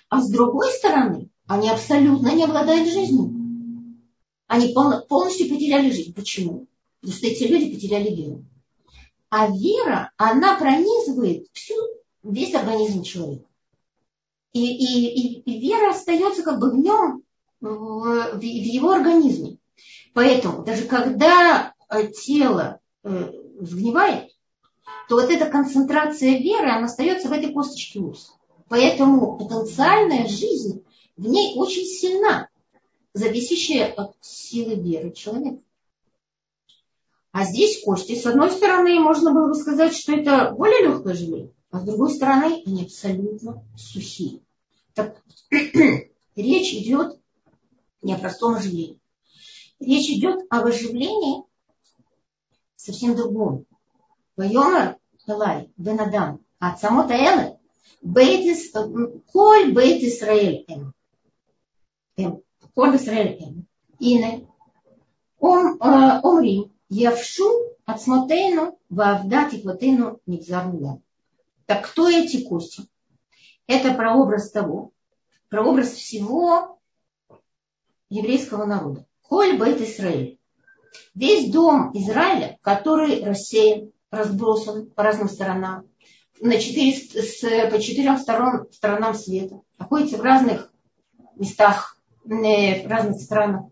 А 0.10 0.21
с 0.21 0.29
другой 0.29 0.71
стороны, 0.71 1.29
они 1.47 1.69
абсолютно 1.69 2.34
не 2.34 2.43
обладают 2.43 2.89
жизнью. 2.89 3.36
Они 4.47 4.73
полностью 4.73 5.49
потеряли 5.49 5.91
жизнь. 5.91 6.13
Почему? 6.13 6.67
Потому 7.01 7.17
что 7.17 7.27
эти 7.27 7.43
люди 7.43 7.73
потеряли 7.73 8.15
веру. 8.15 8.45
А 9.29 9.47
вера, 9.47 10.12
она 10.17 10.58
пронизывает 10.58 11.47
всю, 11.53 11.75
весь 12.23 12.55
организм 12.55 13.03
человека. 13.03 13.45
И, 14.53 14.65
и, 14.65 15.05
и, 15.08 15.41
и 15.41 15.60
вера 15.60 15.91
остается 15.91 16.41
как 16.41 16.60
бы 16.60 16.71
в 16.71 16.75
нем, 16.75 17.23
в, 17.62 18.38
в 18.38 18.41
его 18.41 18.91
организме. 18.91 19.58
Поэтому 20.13 20.63
даже 20.63 20.86
когда 20.86 21.73
Э, 21.89 22.08
тело 22.08 22.79
э, 23.03 23.32
сгнивает, 23.62 24.29
то 25.08 25.15
вот 25.15 25.30
эта 25.30 25.45
концентрация 25.45 26.38
веры, 26.38 26.69
она 26.69 26.86
остается 26.86 27.30
в 27.30 27.32
этой 27.32 27.52
косточке 27.52 27.99
ус. 27.99 28.34
Поэтому 28.67 29.38
потенциальная 29.38 30.28
жизнь 30.28 30.84
в 31.17 31.28
ней 31.28 31.56
очень 31.58 31.86
сильна, 31.86 32.49
зависящая 33.13 33.91
от 33.91 34.15
силы 34.21 34.75
веры 34.75 35.12
человека. 35.12 35.62
А 37.32 37.45
здесь 37.45 37.82
кости, 37.84 38.15
с 38.15 38.25
одной 38.25 38.52
стороны, 38.52 38.99
можно 38.99 39.34
было 39.34 39.49
бы 39.49 39.56
сказать, 39.56 39.95
что 39.95 40.13
это 40.13 40.52
более 40.52 40.84
легкое 40.84 41.13
желе, 41.13 41.52
а 41.71 41.80
с 41.80 41.84
другой 41.84 42.12
стороны, 42.12 42.63
они 42.65 42.84
абсолютно 42.84 43.63
сухие. 43.78 44.41
Так, 44.93 45.21
речь 46.36 46.73
идет 46.73 47.19
не 48.02 48.13
о 48.13 48.17
простом 48.17 48.56
оживлении. 48.56 48.99
Речь 49.80 50.10
идет 50.10 50.45
об 50.49 50.65
оживлении 50.65 51.43
совсем 52.75 53.15
другом. 53.15 53.65
Элай, 54.45 55.69
Бен 55.78 55.99
Адам, 55.99 56.39
от 56.60 56.80
самота 56.80 57.13
Элы, 57.13 57.58
Бейт 58.02 58.45
Коль 59.32 59.73
Бейт 59.73 60.04
Исраэль 60.04 60.65
Эм. 60.67 60.93
Эм. 62.17 62.41
Коль 62.73 62.95
Исраэль 62.95 63.38
Эм. 63.43 63.67
Ине. 63.99 64.47
Омри, 65.39 66.71
Явшу 66.89 67.49
от 67.86 68.02
смотейну 68.02 68.80
вавда 68.89 69.49
тиквотейну 69.49 70.19
нигзарнула. 70.25 71.02
Так 71.65 71.89
кто 71.89 72.10
эти 72.10 72.43
кости? 72.43 72.88
Это 73.67 73.93
прообраз 73.93 74.52
того, 74.52 74.91
прообраз 75.49 75.91
всего 75.91 76.80
еврейского 78.10 78.65
народа. 78.65 79.06
Коль 79.21 79.58
Бейт 79.58 79.82
Исраэль. 79.82 80.39
Весь 81.13 81.52
дом 81.52 81.91
Израиля, 81.93 82.58
который 82.62 83.23
рассеян, 83.23 83.91
разбросан 84.12 84.89
по 84.91 85.04
разным 85.04 85.30
сторонам, 85.30 85.88
на 86.41 86.60
четыре, 86.60 86.95
с, 86.95 87.41
по 87.69 87.80
четырем 87.80 88.17
сторон, 88.17 88.67
сторонам 88.72 89.13
света, 89.13 89.62
находится 89.78 90.17
в 90.17 90.22
разных 90.22 90.72
местах, 91.36 91.98
э, 92.26 92.88
в 92.88 92.89
разных 92.89 93.22
странах. 93.22 93.65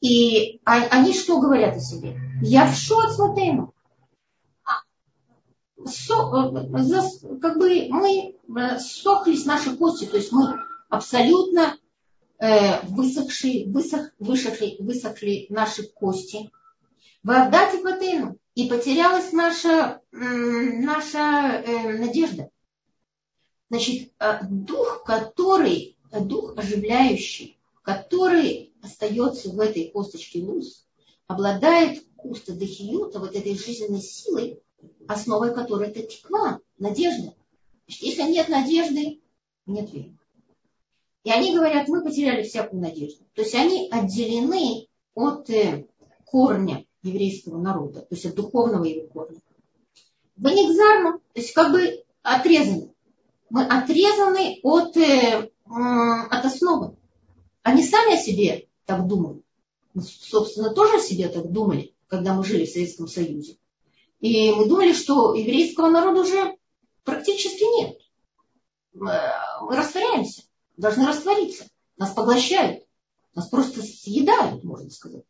И 0.00 0.60
они 0.64 1.14
что 1.14 1.40
говорят 1.40 1.76
о 1.76 1.80
себе? 1.80 2.16
Я 2.40 2.66
в 2.66 2.74
шот 2.74 3.12
смотрю. 3.12 3.72
Как 7.40 7.58
бы 7.58 7.88
мы 7.88 8.36
э, 8.56 8.78
сохлись 8.78 9.44
наши 9.44 9.76
кости, 9.76 10.06
то 10.06 10.16
есть 10.16 10.32
мы 10.32 10.56
абсолютно 10.88 11.76
э, 12.38 12.84
высохшие, 12.88 13.70
высох, 13.70 14.10
высохли, 14.18 14.76
высохли 14.80 15.46
наши 15.50 15.84
кости. 15.84 16.50
В 17.22 17.30
Авдате 17.30 17.78
Патену. 17.78 18.36
И 18.54 18.68
потерялась 18.68 19.32
наша, 19.32 20.02
наша 20.10 21.62
э, 21.64 21.98
надежда. 21.98 22.50
Значит, 23.70 24.12
дух, 24.50 25.04
который, 25.04 25.96
дух 26.12 26.58
оживляющий, 26.58 27.58
который 27.82 28.72
остается 28.82 29.48
в 29.50 29.58
этой 29.60 29.90
косточке 29.90 30.42
луз, 30.42 30.86
обладает 31.26 32.04
куста 32.16 32.52
дехиюта, 32.52 33.20
вот 33.20 33.34
этой 33.34 33.56
жизненной 33.56 34.02
силой, 34.02 34.60
основой 35.08 35.54
которой 35.54 35.88
это 35.88 36.02
текла, 36.02 36.60
надежда. 36.78 37.34
Значит, 37.86 38.02
если 38.02 38.22
нет 38.24 38.48
надежды, 38.48 39.20
нет 39.66 39.92
веры. 39.92 40.16
И 41.24 41.30
они 41.30 41.54
говорят, 41.54 41.88
мы 41.88 42.02
потеряли 42.02 42.42
всякую 42.42 42.82
надежду. 42.82 43.24
То 43.34 43.42
есть 43.42 43.54
они 43.54 43.88
отделены 43.90 44.88
от 45.14 45.48
э, 45.50 45.86
корня 46.24 46.84
еврейского 47.02 47.58
народа, 47.60 48.00
то 48.00 48.14
есть 48.14 48.26
от 48.26 48.34
духовного 48.34 48.84
его 48.84 49.06
корня. 49.08 49.40
Ванигзарно, 50.36 51.18
то 51.18 51.40
есть 51.40 51.52
как 51.52 51.72
бы 51.72 52.04
отрезаны. 52.22 52.92
Мы 53.50 53.64
отрезаны 53.64 54.60
от, 54.62 54.96
э, 54.96 55.50
от 55.66 56.44
основы. 56.44 56.96
Они 57.62 57.82
сами 57.82 58.14
о 58.14 58.22
себе 58.22 58.68
так 58.86 59.06
думают. 59.06 59.44
Мы, 59.94 60.02
собственно, 60.02 60.72
тоже 60.72 60.96
о 60.96 61.00
себе 61.00 61.28
так 61.28 61.50
думали, 61.52 61.94
когда 62.08 62.34
мы 62.34 62.44
жили 62.44 62.64
в 62.64 62.70
Советском 62.70 63.08
Союзе. 63.08 63.58
И 64.20 64.52
мы 64.52 64.66
думали, 64.66 64.92
что 64.92 65.34
еврейского 65.34 65.90
народа 65.90 66.20
уже 66.20 66.56
практически 67.04 67.64
нет. 67.80 67.98
Мы 68.94 69.12
растворяемся, 69.68 70.44
должны 70.76 71.06
раствориться. 71.06 71.66
Нас 71.96 72.12
поглощают, 72.12 72.84
нас 73.34 73.48
просто 73.48 73.82
съедают, 73.82 74.64
можно 74.64 74.90
сказать. 74.90 75.24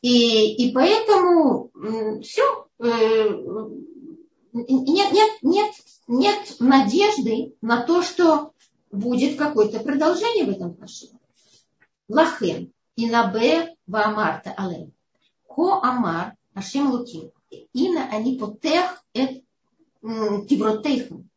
И, 0.00 0.54
и 0.54 0.72
поэтому 0.72 1.70
все, 2.22 2.66
э, 2.78 3.28
нет, 4.52 5.12
нет, 5.12 5.30
нет, 5.42 5.74
нет 6.06 6.56
надежды 6.60 7.54
на 7.60 7.82
то, 7.82 8.02
что 8.02 8.52
будет 8.90 9.36
какое-то 9.36 9.80
продолжение 9.80 10.44
в 10.44 10.50
этом 10.50 10.70
отношении. 10.70 11.18
Лахем. 12.08 12.72
Инабе 12.96 13.76
ваамарта 13.86 14.52
алем. 14.56 14.92
Ко 15.46 15.80
амар 15.82 16.34
ашем 16.54 16.90
луким. 16.90 17.30
Ина 17.72 18.08
они 18.10 18.38
потех 18.38 19.04
эт 19.14 19.44
кивротейхам. 20.02 21.28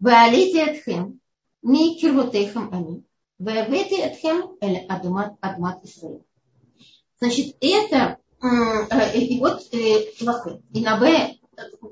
Ваалити 0.00 0.58
этхем. 0.58 1.20
Ми 1.62 1.98
кирвотейхам 1.98 2.72
они. 2.72 3.04
Ваавети 3.38 3.94
этхем 3.94 4.56
эль 4.60 4.86
адмат, 4.86 5.34
адмат 5.40 5.84
Исраил. 5.84 6.24
Значит, 7.18 7.56
это 7.60 8.18
э, 8.42 9.18
и 9.18 9.38
вот 9.38 9.62
э, 9.72 10.12
Лахем. 10.20 10.62
Инабе 10.72 11.38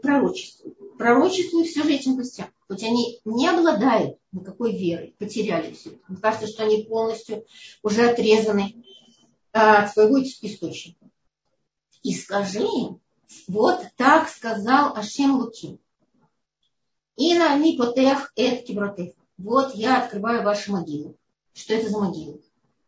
пророчество. 0.03 0.71
Пророчествует 0.99 1.69
все 1.69 1.83
же 1.83 1.93
этим 1.93 2.17
гостям. 2.17 2.49
Хоть 2.69 2.83
они 2.83 3.21
не 3.25 3.49
обладают 3.49 4.19
никакой 4.31 4.77
верой, 4.77 5.15
потеряли 5.19 5.73
все. 5.73 5.99
Мне 6.09 6.19
кажется, 6.19 6.47
что 6.47 6.65
они 6.65 6.85
полностью 6.85 7.45
уже 7.83 8.09
отрезаны 8.09 8.85
от 9.53 9.93
своего 9.93 10.23
источника. 10.23 11.07
И 12.03 12.15
скажи 12.15 12.63
им, 12.63 13.01
вот 13.49 13.81
так 13.97 14.29
сказал 14.29 14.97
Ашем 14.97 15.39
Луким. 15.39 15.79
И 17.17 17.35
на 17.35 17.57
мипотех 17.57 18.33
эт 18.37 18.65
кибротех. 18.65 19.15
Вот 19.37 19.75
я 19.75 20.03
открываю 20.03 20.43
ваши 20.43 20.71
могилы. 20.71 21.15
Что 21.53 21.75
это 21.75 21.89
за 21.89 21.99
могилы? 21.99 22.43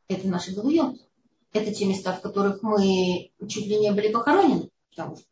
Это 0.09 0.29
наши 0.29 0.55
галуйот. 0.55 0.97
Это 1.55 1.73
те 1.73 1.87
места, 1.87 2.12
в 2.12 2.21
которых 2.21 2.62
мы 2.62 3.31
чуть 3.49 3.67
ли 3.67 3.79
не 3.79 3.93
были 3.93 4.12
похоронены. 4.12 4.69
Потому 4.90 5.17
что. 5.17 5.27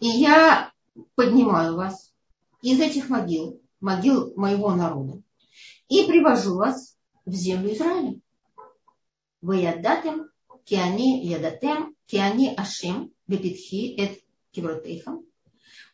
И 0.00 0.06
я 0.06 0.72
поднимаю 1.14 1.76
вас 1.76 2.12
из 2.62 2.80
этих 2.80 3.08
могил, 3.08 3.60
могил 3.80 4.32
моего 4.36 4.74
народа, 4.74 5.22
и 5.88 6.04
привожу 6.04 6.56
вас 6.56 6.96
в 7.26 7.32
землю 7.32 7.72
Израиля. 7.74 8.20
Вы 9.40 9.56
ядатем, 9.56 10.30
киани 10.64 11.26
ядатем, 11.26 11.94
киани 12.06 12.54
ашем, 12.56 13.12
бепитхи 13.26 13.94
эт 13.96 14.20
кивротейхам, 14.52 15.24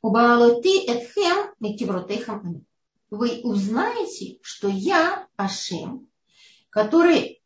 убаалоти 0.03 0.87
этхем 0.87 1.55
кивротейхам 1.77 2.64
Вы 3.11 3.41
узнаете, 3.43 4.38
что 4.43 4.69
я 4.69 5.27
Ашем, 5.37 6.09
который, 6.71 7.38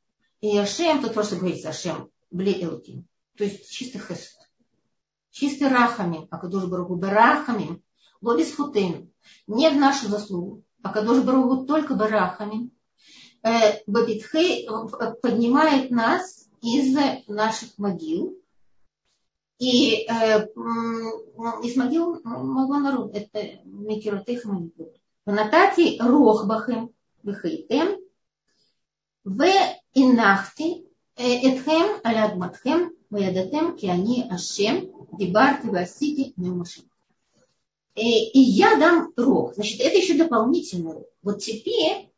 и 0.42 0.58
Ашем, 0.58 1.00
тут 1.00 1.14
просто 1.14 1.36
говорится 1.36 1.70
Ашем, 1.70 2.10
бле 2.30 2.62
элуким, 2.62 3.06
то 3.38 3.44
есть 3.44 3.70
чистый 3.70 4.00
хесед. 4.00 4.36
Чистый 5.30 5.68
рахами, 5.68 6.26
а 6.30 6.38
Кадош 6.38 6.64
Барагу 6.64 6.96
барахами, 6.96 7.82
лобис 8.20 8.54
хутейн, 8.54 9.10
не 9.46 9.70
в 9.70 9.76
нашу 9.76 10.08
заслугу, 10.08 10.62
а 10.82 10.92
Кадош 10.92 11.22
Барагу 11.22 11.64
только 11.64 11.94
барахами, 11.94 12.70
э, 13.42 13.82
Бабитхей 13.86 14.68
э, 14.68 15.14
поднимает 15.22 15.90
нас 15.90 16.48
из 16.60 16.94
наших 17.28 17.78
могил, 17.78 18.36
и 19.58 20.06
э, 20.08 20.48
из 21.62 21.76
могил 21.76 22.20
моего 22.24 22.78
народа, 22.78 23.16
это 23.16 23.60
Микиротех 23.64 24.44
Манипур. 24.44 24.88
Ванатати 25.24 25.98
Рохбахем 26.02 26.90
Вихейтем, 27.22 28.00
В 29.22 29.40
Инахти 29.94 30.86
Этхем 31.16 32.00
Алядматхем 32.02 32.92
Ваядатем 33.10 33.76
Киани 33.76 34.26
Ашем 34.30 34.90
Дибарти 35.12 35.68
Васити 35.68 36.32
Мемашим. 36.36 36.84
И 37.94 38.40
я 38.40 38.76
дам 38.76 39.12
рог. 39.16 39.54
Значит, 39.54 39.80
это 39.80 39.98
еще 39.98 40.14
дополнительный 40.14 40.92
рог. 40.92 41.06
Вот 41.22 41.40
теперь 41.40 42.10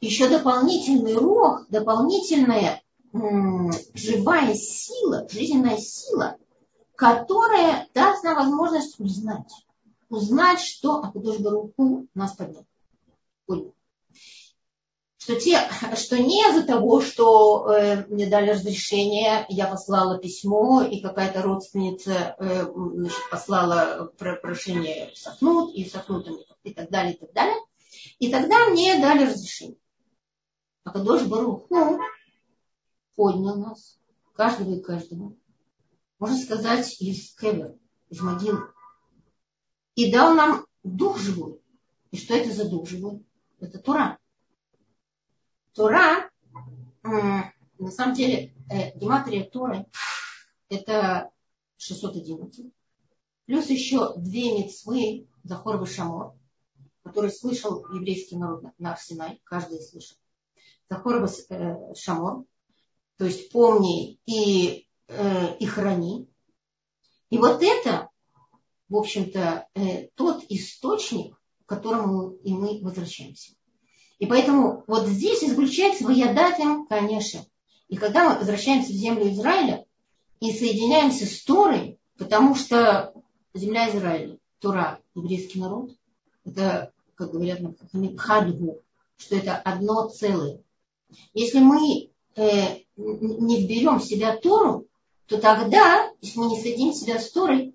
еще 0.00 0.28
дополнительный 0.28 1.14
рог, 1.14 1.66
дополнительная 1.68 2.82
м- 3.12 3.70
живая 3.92 4.54
сила, 4.54 5.28
жизненная 5.30 5.76
сила, 5.76 6.38
которая 6.96 7.86
даст 7.92 8.24
нам 8.24 8.36
возможность 8.36 8.98
узнать. 8.98 9.52
Узнать, 10.08 10.60
что 10.60 10.96
Акадош 10.96 11.38
Баруху 11.38 12.06
нас 12.14 12.32
поднял 12.32 12.64
что, 15.30 15.40
те, 15.40 15.60
что 15.96 16.18
не 16.18 16.40
из-за 16.48 16.66
того, 16.66 17.00
что 17.00 17.70
э, 17.70 18.06
мне 18.06 18.26
дали 18.26 18.50
разрешение, 18.50 19.46
я 19.48 19.66
послала 19.66 20.18
письмо, 20.18 20.82
и 20.82 21.00
какая-то 21.00 21.42
родственница 21.42 22.34
э, 22.38 22.64
значит, 22.64 23.30
послала 23.30 24.12
прошение 24.18 25.12
сохнуть, 25.14 25.74
и 25.74 25.88
сохнут 25.88 26.26
и 26.64 26.72
так 26.72 26.90
далее, 26.90 27.14
и 27.14 27.18
так 27.18 27.32
далее. 27.32 27.56
И 28.18 28.30
тогда 28.30 28.68
мне 28.68 29.00
дали 29.00 29.26
разрешение. 29.26 29.78
А 30.84 30.90
Кадош 30.90 31.22
Баруху 31.24 32.00
поднял 33.14 33.56
нас, 33.56 33.98
каждого 34.34 34.74
и 34.74 34.80
каждого, 34.80 35.34
можно 36.18 36.36
сказать, 36.36 37.00
из 37.00 37.34
кевер, 37.36 37.76
из 38.08 38.20
могилы. 38.20 38.62
И 39.94 40.10
дал 40.10 40.34
нам 40.34 40.66
дух 40.82 41.18
живой. 41.18 41.60
И 42.10 42.16
что 42.16 42.34
это 42.34 42.52
за 42.52 42.68
дух 42.68 42.88
живой? 42.88 43.24
Это 43.60 43.78
Тура. 43.78 44.19
Тора, 45.74 46.30
на 47.80 47.90
самом 47.90 48.14
деле, 48.14 48.54
э, 48.70 48.96
гематрия 48.98 49.44
Торы 49.44 49.86
это 50.68 51.30
611. 51.78 52.72
Плюс 53.46 53.66
еще 53.70 54.14
две 54.16 54.58
мецвы 54.58 55.26
Захор 55.42 55.84
Шамор, 55.88 56.34
который 57.02 57.32
слышал 57.32 57.84
еврейский 57.92 58.36
народ 58.36 58.64
на 58.78 58.92
Арсенай, 58.92 59.40
каждый 59.44 59.80
слышал. 59.80 60.16
Захор 60.88 61.24
э, 61.24 61.94
Шамор, 61.94 62.44
то 63.16 63.24
есть 63.24 63.50
помни 63.50 64.20
и, 64.26 64.86
э, 65.08 65.56
и 65.56 65.66
храни. 65.66 66.28
И 67.30 67.38
вот 67.38 67.62
это, 67.62 68.10
в 68.88 68.96
общем-то, 68.96 69.68
тот 70.16 70.44
источник, 70.48 71.36
к 71.64 71.68
которому 71.68 72.32
и 72.32 72.52
мы 72.52 72.80
возвращаемся. 72.82 73.54
И 74.20 74.26
поэтому 74.26 74.84
вот 74.86 75.08
здесь 75.08 75.42
исключается 75.42 76.04
воядатим, 76.04 76.86
конечно. 76.86 77.40
И 77.88 77.96
когда 77.96 78.28
мы 78.28 78.38
возвращаемся 78.38 78.92
в 78.92 78.96
землю 78.96 79.32
Израиля 79.32 79.86
и 80.40 80.52
соединяемся 80.52 81.26
с 81.26 81.42
Торой, 81.42 81.98
потому 82.18 82.54
что 82.54 83.14
земля 83.54 83.90
Израиля, 83.90 84.38
Тора, 84.60 85.00
еврейский 85.14 85.58
народ, 85.58 85.92
это, 86.44 86.92
как 87.14 87.32
говорят 87.32 87.60
на 87.60 88.16
хадгу, 88.18 88.82
что 89.16 89.36
это 89.36 89.56
одно 89.56 90.08
целое. 90.10 90.62
Если 91.32 91.60
мы 91.60 92.10
э, 92.36 92.76
не 92.96 93.64
вберем 93.64 94.00
в 94.00 94.04
себя 94.04 94.36
Тору, 94.36 94.86
то 95.26 95.38
тогда, 95.38 96.12
если 96.20 96.38
мы 96.38 96.50
не 96.50 96.60
соединим 96.60 96.92
себя 96.92 97.18
с 97.18 97.30
Торой, 97.30 97.74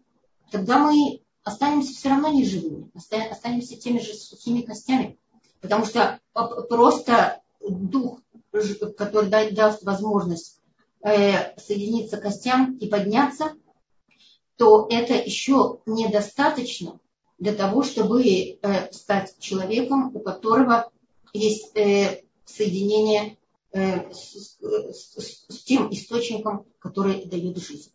тогда 0.51 0.77
мы 0.77 1.21
останемся 1.43 1.93
все 1.93 2.09
равно 2.09 2.29
неживыми, 2.29 2.91
останемся 2.93 3.77
теми 3.77 3.97
же 3.97 4.13
сухими 4.13 4.61
костями. 4.61 5.17
Потому 5.65 5.85
что 5.85 6.19
просто 6.69 7.41
дух, 7.67 8.19
который 8.97 9.51
даст 9.51 9.83
возможность 9.83 10.61
э, 11.01 11.57
соединиться 11.57 12.17
костям 12.17 12.77
и 12.77 12.87
подняться, 12.87 13.53
то 14.57 14.87
это 14.91 15.15
еще 15.15 15.79
недостаточно 15.87 16.99
для 17.39 17.53
того, 17.53 17.81
чтобы 17.81 18.23
э, 18.23 18.91
стать 18.91 19.39
человеком, 19.39 20.15
у 20.15 20.19
которого 20.19 20.91
есть 21.33 21.75
э, 21.75 22.23
соединение 22.45 23.37
с, 23.73 24.57
с, 24.61 25.45
с 25.49 25.63
тем 25.63 25.91
источником, 25.91 26.65
который 26.79 27.25
дает 27.25 27.57
жизнь. 27.57 27.91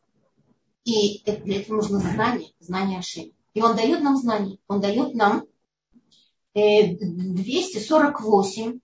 И 0.84 1.22
для 1.24 1.60
этого 1.60 1.76
нужно 1.76 2.00
знание, 2.00 2.50
знание 2.58 2.98
Ашем. 2.98 3.32
И 3.54 3.62
он 3.62 3.76
дает 3.76 4.02
нам 4.02 4.18
знание. 4.18 4.58
Он 4.68 4.82
дает 4.82 5.14
нам 5.14 5.46
248 6.54 8.80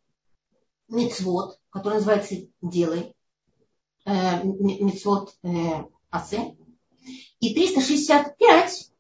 мецвод, 0.89 1.59
который 1.71 1.95
называется 1.95 2.37
«Делай», 2.63 3.13
э, 4.05 4.45
мецвод 4.45 5.35
э, 5.43 5.49
Асе, 6.11 6.57
и 7.41 7.55
365 7.55 8.93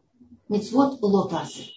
мецвод 0.48 1.00
Лотасе. 1.00 1.70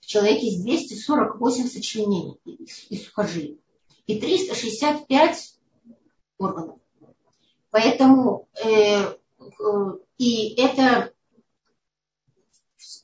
В 0.00 0.06
человеке 0.06 0.46
есть 0.46 0.62
248 0.62 1.68
сочленений 1.68 2.40
и 2.88 2.96
сухожилий 2.96 3.60
и 4.06 4.18
365 4.18 5.58
органов. 6.38 6.78
Поэтому 7.70 8.48
э, 8.64 9.14
и 10.18 10.54
это, 10.60 11.12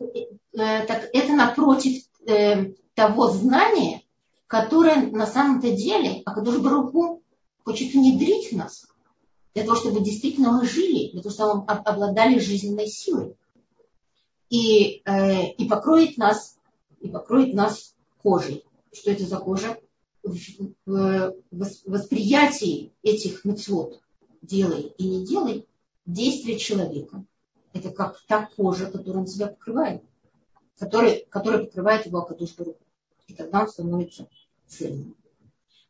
э, 0.00 0.06
так, 0.52 1.10
это 1.12 1.32
напротив 1.32 2.04
э, 2.26 2.72
того 2.94 3.28
знания, 3.28 4.02
которое 4.46 5.06
на 5.10 5.26
самом-то 5.26 5.72
деле 5.72 6.22
Акадуш 6.24 6.58
Баруху 6.58 7.22
хочет 7.64 7.92
внедрить 7.92 8.52
в 8.52 8.56
нас, 8.56 8.86
для 9.54 9.64
того, 9.64 9.76
чтобы 9.76 10.00
действительно 10.00 10.52
мы 10.52 10.66
жили, 10.66 11.10
для 11.12 11.22
того, 11.22 11.34
чтобы 11.34 11.54
мы 11.62 11.64
обладали 11.66 12.38
жизненной 12.38 12.86
силой. 12.86 13.36
И, 14.48 15.02
э, 15.04 15.50
и 15.52 15.68
покроет 15.68 16.16
нас, 16.16 16.58
и 17.00 17.08
покроет 17.08 17.54
нас 17.54 17.94
кожей. 18.22 18.64
Что 18.92 19.12
это 19.12 19.24
за 19.24 19.38
кожа? 19.38 19.78
В 20.22 21.34
восприятии 21.50 22.92
этих 23.02 23.44
мецвод, 23.44 24.00
делай 24.42 24.92
и 24.98 25.08
не 25.08 25.26
делай, 25.26 25.66
действие 26.06 26.58
человека. 26.58 27.24
Это 27.72 27.90
как 27.90 28.20
та 28.26 28.48
кожа, 28.56 28.90
которая 28.90 29.22
он 29.22 29.26
себя 29.26 29.48
покрывает, 29.48 30.02
который, 30.78 31.26
которая 31.30 31.64
покрывает 31.64 32.06
его 32.06 32.18
Акадуш 32.18 32.56
руку. 32.58 32.84
И 33.28 33.34
тогда 33.34 33.62
он 33.62 33.68
становится 33.68 34.28
цельным. 34.66 35.16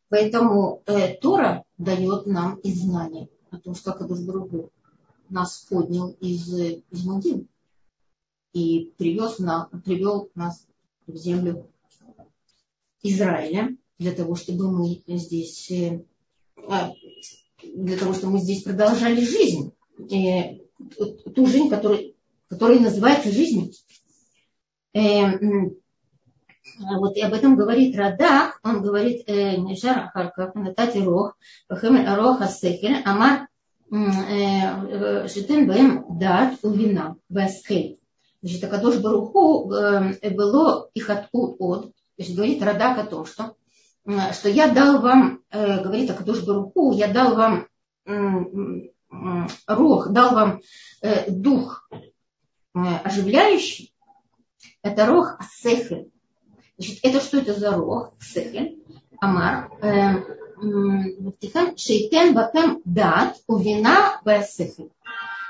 Поэтому 0.09 0.83
э, 0.85 1.15
Тора 1.15 1.63
дает 1.77 2.27
нам 2.27 2.55
и 2.59 2.73
знание 2.73 3.29
о 3.49 3.57
том, 3.57 3.75
что 3.75 3.91
Акадуш 3.91 4.19
руку 4.27 4.71
нас 5.29 5.65
поднял 5.69 6.11
из, 6.19 6.53
из 6.53 7.05
могил 7.05 7.47
и 8.53 8.93
привез 8.97 9.39
на, 9.39 9.69
привел 9.85 10.29
нас 10.35 10.67
в 11.07 11.15
землю 11.15 11.71
Израиля, 13.01 13.75
для 14.01 14.13
того, 14.13 14.35
чтобы 14.35 14.71
мы 14.71 14.99
здесь, 15.07 15.69
э, 15.69 16.03
а, 16.67 16.91
для 17.63 17.97
того, 17.97 18.13
чтобы 18.13 18.33
мы 18.33 18.39
здесь 18.39 18.63
продолжали 18.63 19.23
жизнь, 19.23 19.73
э, 20.11 20.57
ту 21.35 21.45
жизнь, 21.45 21.69
которая, 21.69 22.11
которая 22.47 22.79
называется 22.79 23.31
жизнью. 23.31 23.71
Э, 24.95 25.37
вот 26.97 27.15
и 27.15 27.21
об 27.21 27.33
этом 27.33 27.55
говорит 27.55 27.95
Радах, 27.95 28.59
он 28.63 28.81
говорит, 28.81 29.27
Нишар 29.27 29.99
Ахарках, 29.99 30.55
Натати 30.55 30.97
Рох, 30.97 31.37
Пахемель 31.67 32.07
Арох 32.07 32.41
Асехель, 32.41 33.03
Амар 33.05 33.49
Шитен 33.91 35.67
Бэм 35.67 36.17
Дат 36.17 36.57
Увина, 36.63 37.17
Басхель. 37.29 37.99
Значит, 38.41 38.63
Акадош 38.63 38.97
Баруху 38.97 39.65
было 39.65 40.89
их 40.95 41.09
от 41.11 41.27
от, 41.31 41.83
то 41.83 41.93
есть 42.17 42.35
говорит 42.35 42.63
Радак 42.63 42.97
о 42.97 43.05
том, 43.05 43.25
что 43.25 43.55
что 44.05 44.49
я 44.49 44.69
дал 44.69 45.01
вам, 45.01 45.41
э, 45.51 45.83
говорит 45.83 46.09
Акадуш 46.09 46.43
Баруху, 46.43 46.91
я 46.93 47.07
дал 47.07 47.35
вам 47.35 47.67
рог, 49.67 50.09
дал 50.11 50.33
вам 50.33 50.61
э, 51.01 51.29
дух 51.29 51.87
э, 51.91 52.79
оживляющий, 53.03 53.93
это 54.81 55.05
рог 55.05 55.37
Асехель. 55.39 56.09
Значит, 56.77 56.99
это 57.03 57.21
что 57.21 57.37
это 57.37 57.53
за 57.53 57.71
рог? 57.71 58.13
Сехель, 58.19 58.81
Амар, 59.19 59.69
Шейтен 61.75 62.33
Бакем 62.33 62.81
Дат, 62.85 63.37
Увина 63.47 64.19
Басехель. 64.23 64.91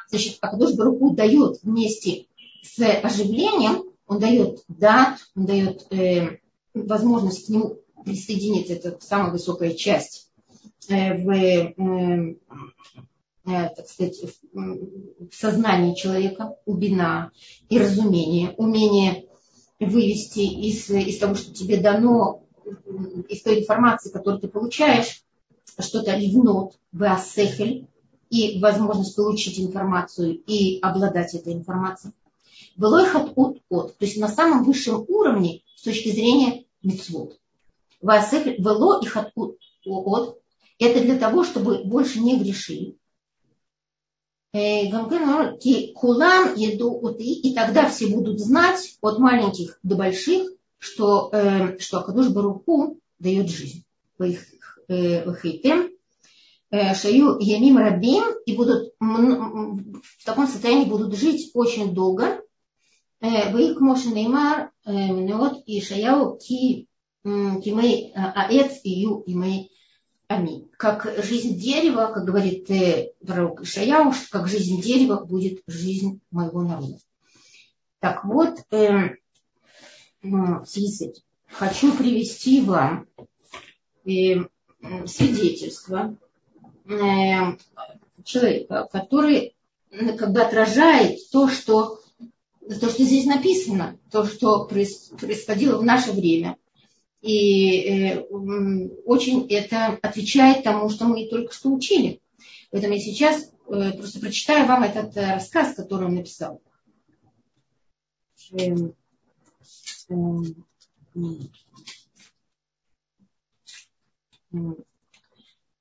Значит, 0.09 0.37
Акадуш 0.41 0.75
Баруху 0.75 1.11
дает 1.11 1.63
вместе 1.63 2.25
с 2.63 2.79
оживлением, 3.01 3.83
он 4.07 4.19
дает 4.19 4.59
дат, 4.67 5.19
он 5.37 5.45
дает 5.45 5.87
э, 5.89 6.39
возможность 6.73 7.45
к 7.45 7.49
нему 7.49 7.77
присоединиться, 8.03 8.73
это 8.73 8.97
самая 9.01 9.31
высокая 9.31 9.73
часть 9.73 10.29
э, 10.89 11.17
в, 11.17 11.29
э, 11.29 12.35
э, 13.45 13.69
так 13.75 13.87
сказать, 13.87 14.21
в 14.53 15.33
сознании 15.33 15.95
человека, 15.95 16.55
убина 16.65 17.31
и 17.69 17.79
разумение, 17.79 18.51
умение 18.57 19.25
вывести 19.79 20.39
из, 20.39 20.89
из 20.89 21.17
того, 21.17 21.35
что 21.35 21.53
тебе 21.53 21.77
дано, 21.77 22.43
из 23.29 23.41
той 23.41 23.61
информации, 23.61 24.11
которую 24.11 24.41
ты 24.41 24.47
получаешь, 24.47 25.23
что-то 25.79 26.15
ливнот, 26.15 26.77
веасехель, 26.91 27.87
и 28.31 28.59
возможность 28.59 29.15
получить 29.15 29.59
информацию 29.59 30.41
и 30.47 30.79
обладать 30.79 31.35
этой 31.35 31.53
информацией. 31.53 32.13
Было 32.77 33.03
их 33.03 33.13
от 33.13 33.33
от, 33.35 33.61
от, 33.69 33.97
то 33.97 34.05
есть 34.05 34.17
на 34.17 34.29
самом 34.29 34.63
высшем 34.63 35.03
уровне 35.09 35.61
с 35.75 35.83
точки 35.83 36.09
зрения 36.09 36.63
мецвод. 36.81 37.37
Васеф 38.01 38.45
вело 38.45 38.99
и 39.01 39.05
хаткут 39.05 39.57
от. 39.85 40.41
Это 40.79 41.01
для 41.01 41.17
того, 41.17 41.43
чтобы 41.43 41.83
больше 41.83 42.19
не 42.19 42.39
грешили. 42.39 42.97
Э, 44.53 44.89
кулам 45.93 46.55
еду 46.55 47.15
и 47.17 47.53
тогда 47.53 47.89
все 47.89 48.07
будут 48.07 48.39
знать 48.39 48.97
от 49.01 49.17
маленьких 49.19 49.79
до 49.81 49.95
больших, 49.95 50.51
что, 50.77 51.29
э, 51.31 51.77
что 51.79 51.99
Акадуш 51.99 52.29
Баруху 52.29 52.99
дает 53.19 53.49
жизнь. 53.49 53.85
Вахейтем, 54.17 55.91
э, 56.69 56.95
шаю 56.95 57.39
ямим 57.39 57.77
рабим, 57.77 58.23
и 58.45 58.57
будут 58.57 58.93
в 58.99 60.25
таком 60.25 60.47
состоянии 60.47 60.89
будут 60.89 61.15
жить 61.15 61.51
очень 61.53 61.93
долго. 61.93 62.41
Вы 63.21 63.79
Мошен 63.79 64.15
Неймар, 64.15 64.71
и 65.65 65.79
Шаяу 65.79 66.37
Ки 66.37 66.87
Кимей 67.23 68.11
Аэц 68.15 68.81
Ию 68.83 69.23
Имей 69.27 69.71
Ами. 70.27 70.69
Как 70.77 71.13
жизнь 71.23 71.59
дерева, 71.59 72.09
как 72.13 72.23
говорит 72.23 72.71
э, 72.71 73.11
пророк 73.25 73.61
Ишаяу, 73.63 74.13
как 74.31 74.47
жизнь 74.47 74.81
дерева 74.81 75.25
будет 75.25 75.61
жизнь 75.67 76.21
моего 76.31 76.61
народа. 76.61 76.97
Так 77.99 78.23
вот, 78.23 78.59
э, 78.71 79.17
хочу 81.49 81.97
привести 81.97 82.61
вам 82.61 83.07
э, 84.05 84.35
свидетельство 85.05 86.15
э, 86.85 87.57
человека, 88.23 88.87
который 88.89 89.55
как 90.17 90.31
бы 90.31 90.41
отражает 90.41 91.19
то, 91.31 91.49
что, 91.49 91.99
то, 92.61 92.89
что 92.89 93.03
здесь 93.03 93.25
написано, 93.25 93.99
то, 94.09 94.25
что 94.25 94.65
происходило 94.65 95.77
в 95.77 95.83
наше 95.83 96.13
время– 96.13 96.55
и 97.21 97.83
э, 97.83 98.19
очень 99.05 99.47
это 99.47 99.99
отвечает 100.01 100.63
тому, 100.63 100.89
что 100.89 101.05
мы 101.05 101.27
только 101.27 101.53
что 101.53 101.71
учили. 101.71 102.19
Поэтому 102.71 102.93
я 102.95 102.99
сейчас 102.99 103.51
э, 103.67 103.91
просто 103.93 104.19
прочитаю 104.19 104.67
вам 104.67 104.83
этот 104.83 105.15
э, 105.15 105.33
рассказ, 105.33 105.75
который 105.75 106.07
он 106.07 106.15
написал. 106.15 106.61
Эм, 108.53 108.95
эм, 110.09 110.65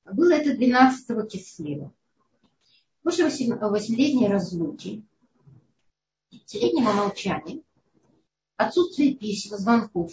было 0.05 0.33
это 0.33 0.55
12 0.55 1.31
кислева. 1.31 1.93
После 3.03 3.25
восьмилетней 3.25 4.29
разлуки 4.29 5.03
30-летнего 6.33 6.93
молчания, 6.93 7.63
отсутствие 8.57 9.15
писем, 9.15 9.57
звонков, 9.57 10.13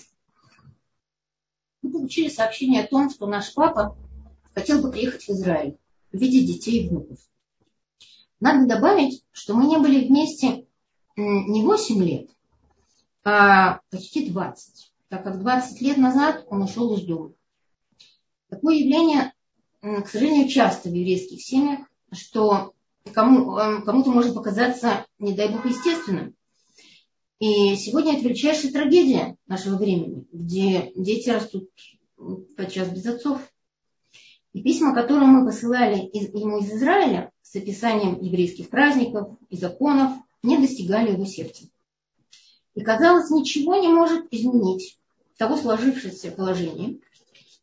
мы 1.87 1.93
получили 1.93 2.29
сообщение 2.29 2.83
о 2.83 2.87
том, 2.87 3.09
что 3.09 3.27
наш 3.27 3.53
папа 3.53 3.95
хотел 4.53 4.81
бы 4.81 4.91
приехать 4.91 5.23
в 5.23 5.29
Израиль, 5.29 5.77
увидеть 6.11 6.47
детей 6.47 6.83
и 6.83 6.89
внуков. 6.89 7.19
Надо 8.39 8.67
добавить, 8.67 9.23
что 9.31 9.55
мы 9.55 9.65
не 9.65 9.77
были 9.77 10.07
вместе 10.07 10.67
не 11.15 11.63
8 11.63 12.03
лет, 12.03 12.29
а 13.23 13.79
почти 13.89 14.29
20, 14.29 14.93
так 15.09 15.23
как 15.23 15.39
20 15.39 15.81
лет 15.81 15.97
назад 15.97 16.45
он 16.49 16.61
ушел 16.61 16.95
из 16.95 17.05
дома. 17.05 17.33
Такое 18.49 18.75
явление, 18.75 19.33
к 19.81 20.07
сожалению, 20.07 20.49
часто 20.49 20.89
в 20.89 20.93
еврейских 20.93 21.41
семьях, 21.41 21.79
что 22.11 22.73
э, 23.05 23.11
кому-то 23.11 24.11
может 24.11 24.35
показаться, 24.35 25.05
не 25.19 25.33
дай 25.33 25.49
бог, 25.49 25.65
естественным. 25.65 26.35
И 27.39 27.75
сегодня 27.75 28.13
это 28.15 28.23
величайшая 28.23 28.71
трагедия 28.71 29.37
нашего 29.45 29.77
времени, 29.77 30.25
где 30.31 30.91
дети 30.95 31.29
растут 31.29 31.69
подчас 32.55 32.89
без 32.89 33.05
отцов. 33.05 33.41
И 34.53 34.63
письма, 34.63 34.95
которые 34.95 35.27
мы 35.27 35.45
посылали 35.45 36.09
ему 36.13 36.59
из 36.59 36.71
Израиля 36.71 37.31
с 37.43 37.55
описанием 37.55 38.19
еврейских 38.19 38.69
праздников 38.69 39.37
и 39.49 39.57
законов, 39.57 40.13
не 40.41 40.57
достигали 40.57 41.11
его 41.11 41.25
сердца. 41.25 41.65
И 42.73 42.81
казалось, 42.81 43.29
ничего 43.29 43.75
не 43.75 43.89
может 43.89 44.25
изменить 44.31 44.97
того 45.37 45.57
сложившегося 45.57 46.31
положения, 46.31 46.99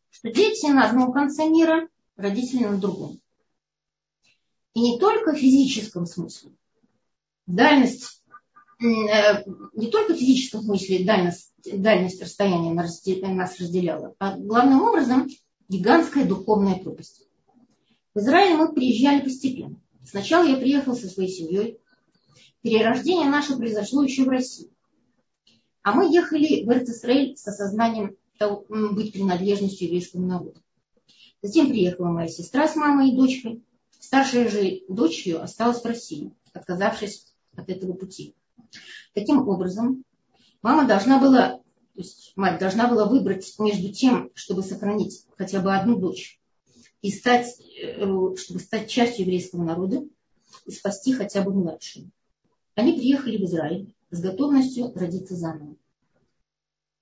что 0.09 0.31
дети 0.31 0.67
на 0.67 0.89
одном 0.89 1.11
конце 1.11 1.49
мира, 1.49 1.89
родители 2.15 2.63
на 2.63 2.77
другом. 2.77 3.19
И 4.73 4.79
не 4.79 4.99
только 4.99 5.33
в 5.33 5.37
физическом 5.37 6.05
смысле. 6.05 6.51
Дальность, 7.45 8.23
не 8.79 9.87
только 9.91 10.13
в 10.13 10.17
физическом 10.17 10.61
смысле 10.61 11.05
дальность, 11.05 11.53
дальность 11.65 12.21
расстояния 12.21 12.73
нас 12.73 13.59
разделяла, 13.59 14.15
а 14.19 14.37
главным 14.37 14.81
образом 14.81 15.29
гигантская 15.69 16.25
духовная 16.25 16.75
пропасть. 16.75 17.27
В 18.13 18.19
Израиль 18.19 18.55
мы 18.55 18.73
приезжали 18.73 19.21
постепенно. 19.21 19.79
Сначала 20.05 20.45
я 20.45 20.57
приехал 20.57 20.95
со 20.95 21.07
своей 21.07 21.29
семьей. 21.29 21.79
Перерождение 22.61 23.29
наше 23.29 23.57
произошло 23.57 24.03
еще 24.03 24.23
в 24.23 24.29
России. 24.29 24.71
А 25.83 25.93
мы 25.93 26.13
ехали 26.13 26.63
в 26.63 26.69
Эрцисраиль 26.69 27.37
с 27.37 27.47
осознанием 27.47 28.15
того, 28.37 28.65
быть 28.69 29.13
принадлежностью 29.13 29.87
еврейскому 29.87 30.27
народу. 30.27 30.61
Затем 31.41 31.69
приехала 31.69 32.07
моя 32.07 32.27
сестра 32.27 32.67
с 32.67 32.75
мамой 32.75 33.11
и 33.11 33.15
дочкой. 33.15 33.63
Старшая 33.99 34.49
же 34.49 34.81
дочь 34.89 35.25
ее 35.25 35.37
осталась 35.37 35.81
в 35.81 35.85
России, 35.85 36.31
отказавшись 36.53 37.33
от 37.55 37.69
этого 37.69 37.93
пути. 37.93 38.35
Таким 39.13 39.47
образом, 39.47 40.03
мама 40.61 40.87
должна 40.87 41.19
была, 41.19 41.57
то 41.57 41.61
есть 41.95 42.33
мать 42.35 42.59
должна 42.59 42.87
была 42.87 43.05
выбрать 43.05 43.53
между 43.59 43.91
тем, 43.91 44.31
чтобы 44.35 44.63
сохранить 44.63 45.25
хотя 45.37 45.61
бы 45.61 45.75
одну 45.75 45.97
дочь 45.97 46.39
и 47.01 47.11
стать, 47.11 47.59
э, 47.81 48.03
чтобы 48.37 48.59
стать 48.59 48.89
частью 48.89 49.25
еврейского 49.25 49.63
народа 49.63 50.03
и 50.65 50.71
спасти 50.71 51.13
хотя 51.13 51.41
бы 51.41 51.53
младшую. 51.53 52.09
Они 52.75 52.93
приехали 52.93 53.37
в 53.37 53.45
Израиль 53.45 53.95
с 54.11 54.19
готовностью 54.19 54.91
родиться 54.95 55.35
заново. 55.35 55.75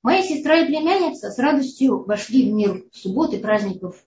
Моя 0.04 0.22
сестра 0.22 0.60
и 0.60 0.68
племянница 0.68 1.32
с 1.32 1.40
радостью 1.40 2.04
вошли 2.04 2.52
в 2.52 2.54
мир 2.54 2.86
субботы, 2.92 3.40
праздников 3.40 4.04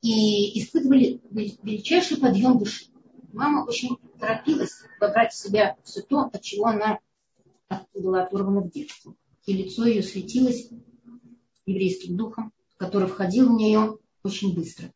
и 0.00 0.60
испытывали 0.60 1.20
величайший 1.30 2.18
подъем 2.18 2.58
души. 2.58 2.86
Мама 3.32 3.66
очень 3.66 3.98
торопилась 4.18 4.82
вобрать 5.00 5.32
в 5.32 5.36
себя 5.36 5.76
все 5.84 6.02
то, 6.02 6.30
от 6.32 6.42
чего 6.42 6.66
она 6.66 6.98
была 7.94 8.24
оторвана 8.24 8.60
в 8.60 8.70
детстве. 8.70 9.12
И 9.46 9.52
лицо 9.52 9.86
ее 9.86 10.02
светилось 10.02 10.70
еврейским 11.66 12.16
духом, 12.16 12.52
который 12.76 13.08
входил 13.08 13.48
в 13.48 13.56
нее 13.56 13.98
очень 14.22 14.54
быстро. 14.54 14.92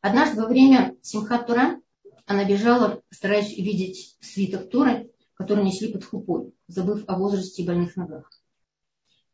Однажды 0.00 0.40
во 0.40 0.48
время 0.48 0.96
Симхат 1.02 1.46
Тура 1.46 1.80
она 2.26 2.44
бежала, 2.44 3.02
стараясь 3.10 3.56
увидеть 3.58 4.16
свиток 4.20 4.70
Торы, 4.70 5.10
который 5.34 5.64
несли 5.64 5.92
под 5.92 6.04
хупой, 6.04 6.52
забыв 6.68 7.04
о 7.06 7.18
возрасте 7.18 7.62
и 7.62 7.66
больных 7.66 7.96
ногах. 7.96 8.30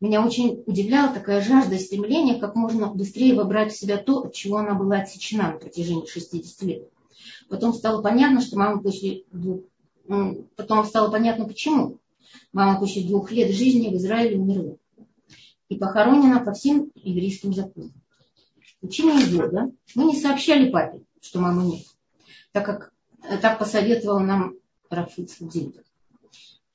Меня 0.01 0.25
очень 0.25 0.63
удивляла 0.67 1.13
такая 1.13 1.41
жажда 1.41 1.77
и 1.77 1.79
стремление 1.79 2.39
как 2.39 2.55
можно 2.55 2.89
быстрее 2.89 3.35
вобрать 3.35 3.73
в 3.73 3.79
себя 3.79 3.97
то, 3.97 4.25
от 4.25 4.35
чего 4.35 4.59
она 4.59 4.75
была 4.75 4.99
отсечена 4.99 5.53
на 5.53 5.59
протяжении 5.59 6.07
60 6.07 6.63
лет. 6.63 6.91
Потом 7.49 7.73
стало 7.73 8.03
понятно, 8.03 8.41
что 8.41 8.59
мама 8.59 8.83
после 8.83 9.25
двух... 9.33 9.63
Потом 10.57 10.85
стало 10.85 11.11
понятно, 11.11 11.47
почему. 11.47 11.99
Мама 12.53 12.79
после 12.79 13.03
двух 13.03 13.31
лет 13.31 13.53
жизни 13.53 13.89
в 13.89 13.97
Израиле 13.97 14.39
умерла. 14.39 14.77
И 15.69 15.77
похоронена 15.77 16.45
по 16.45 16.53
всем 16.53 16.93
еврейским 16.95 17.53
законам. 17.53 17.93
В 18.81 18.87
течение 18.87 19.27
года 19.37 19.73
мы 19.95 20.05
не 20.05 20.17
сообщали 20.17 20.71
папе, 20.71 21.03
что 21.21 21.41
мамы 21.41 21.65
нет, 21.65 21.87
так 22.53 22.65
как 22.67 22.93
так 23.41 23.59
посоветовал 23.59 24.21
нам 24.21 24.55
Рафиц 24.91 25.37
Дильбер. 25.41 25.83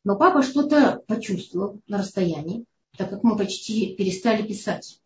Но 0.03 0.17
папа 0.17 0.41
что-то 0.41 1.03
почувствовал 1.07 1.79
на 1.87 1.99
расстоянии 1.99 2.65
так 2.97 3.09
как 3.09 3.23
мы 3.23 3.37
почти 3.37 3.95
перестали 3.95 4.45
писать. 4.45 4.99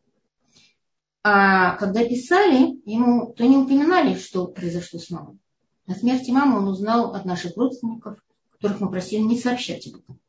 А 1.28 1.76
когда 1.78 2.08
писали, 2.08 2.80
ему 2.86 3.34
то 3.34 3.48
не 3.48 3.58
упоминали, 3.58 4.16
что 4.16 4.46
произошло 4.46 5.00
с 5.00 5.10
мамой. 5.10 5.40
О 5.88 5.96
смерти 5.96 6.30
мамы 6.30 6.60
он 6.60 6.68
узнал 6.68 7.16
от 7.16 7.26
наших 7.26 7.58
родственников, 7.58 8.24
которых 8.52 8.80
мы 8.80 8.92
просили 8.92 9.22
не 9.22 9.40
сообщать 9.40 9.88
об 9.88 10.02
этом. 10.02 10.20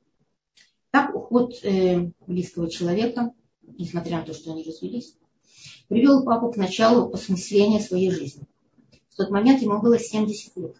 Так 0.90 1.14
уход 1.14 1.52
э, 1.62 2.12
близкого 2.26 2.70
человека, 2.70 3.34
несмотря 3.60 4.20
на 4.20 4.24
то, 4.24 4.32
что 4.32 4.52
они 4.52 4.64
развелись, 4.64 5.14
привел 5.88 6.24
папу 6.24 6.50
к 6.50 6.56
началу 6.56 7.12
осмысления 7.12 7.80
своей 7.80 8.10
жизни. 8.10 8.46
В 9.10 9.16
тот 9.16 9.28
момент 9.28 9.60
ему 9.60 9.82
было 9.82 9.98
70 9.98 10.56
лет. 10.56 10.76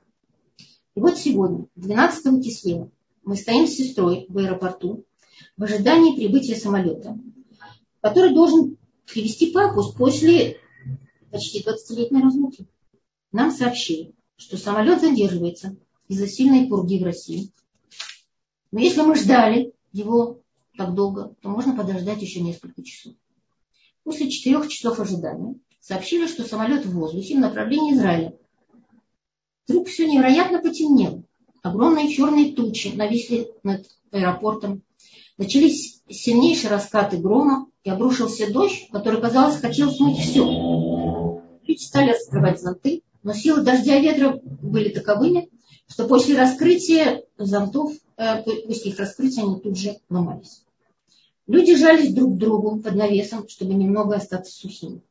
И 0.94 1.00
вот 1.00 1.18
сегодня, 1.18 1.66
12 1.74 2.42
числа, 2.42 2.88
мы 3.22 3.36
стоим 3.36 3.66
с 3.66 3.74
сестрой 3.74 4.24
в 4.30 4.38
аэропорту 4.38 5.04
в 5.58 5.64
ожидании 5.64 6.16
прибытия 6.16 6.56
самолета, 6.56 7.18
который 8.00 8.32
должен 8.32 8.75
привести 9.06 9.52
папу 9.52 9.92
после 9.96 10.58
почти 11.30 11.62
20-летней 11.62 12.22
разлуки. 12.22 12.66
Нам 13.32 13.50
сообщили, 13.50 14.14
что 14.36 14.56
самолет 14.56 15.00
задерживается 15.00 15.76
из-за 16.08 16.26
сильной 16.26 16.68
пурги 16.68 16.98
в 16.98 17.04
России. 17.04 17.50
Но 18.70 18.80
если 18.80 19.02
мы 19.02 19.16
ждали 19.16 19.72
его 19.92 20.40
так 20.76 20.94
долго, 20.94 21.34
то 21.40 21.48
можно 21.48 21.74
подождать 21.74 22.20
еще 22.22 22.40
несколько 22.40 22.82
часов. 22.82 23.14
После 24.04 24.30
четырех 24.30 24.68
часов 24.68 25.00
ожидания 25.00 25.56
сообщили, 25.80 26.26
что 26.26 26.44
самолет 26.44 26.84
в 26.84 26.92
воздухе 26.92 27.36
в 27.36 27.40
направлении 27.40 27.94
Израиля. 27.94 28.36
Вдруг 29.66 29.88
все 29.88 30.06
невероятно 30.06 30.60
потемнело. 30.60 31.24
Огромные 31.62 32.12
черные 32.12 32.52
тучи 32.52 32.88
нависли 32.88 33.50
над 33.64 33.84
аэропортом. 34.12 34.82
Начались 35.38 36.02
сильнейшие 36.08 36.70
раскаты 36.70 37.18
грома 37.18 37.66
и 37.84 37.90
обрушился 37.90 38.50
дождь, 38.50 38.88
который, 38.90 39.20
казалось, 39.20 39.60
хотел 39.60 39.90
смыть 39.90 40.18
все. 40.18 41.42
Люди 41.66 41.82
стали 41.82 42.10
раскрывать 42.10 42.60
зонты, 42.60 43.02
но 43.22 43.34
силы 43.34 43.62
дождя 43.62 43.96
и 43.96 44.02
ветра 44.02 44.40
были 44.42 44.88
таковыми, 44.88 45.50
что 45.88 46.06
после 46.06 46.38
раскрытия 46.38 47.24
зонтов, 47.36 47.92
э, 48.16 48.42
после 48.44 48.92
их 48.92 48.98
раскрытия 48.98 49.42
они 49.42 49.60
тут 49.60 49.76
же 49.76 49.98
ломались. 50.08 50.62
Люди 51.46 51.76
жались 51.76 52.14
друг 52.14 52.34
к 52.34 52.38
другу 52.38 52.80
под 52.80 52.94
навесом, 52.94 53.46
чтобы 53.48 53.74
немного 53.74 54.16
остаться 54.16 54.52
сухими. 54.52 55.02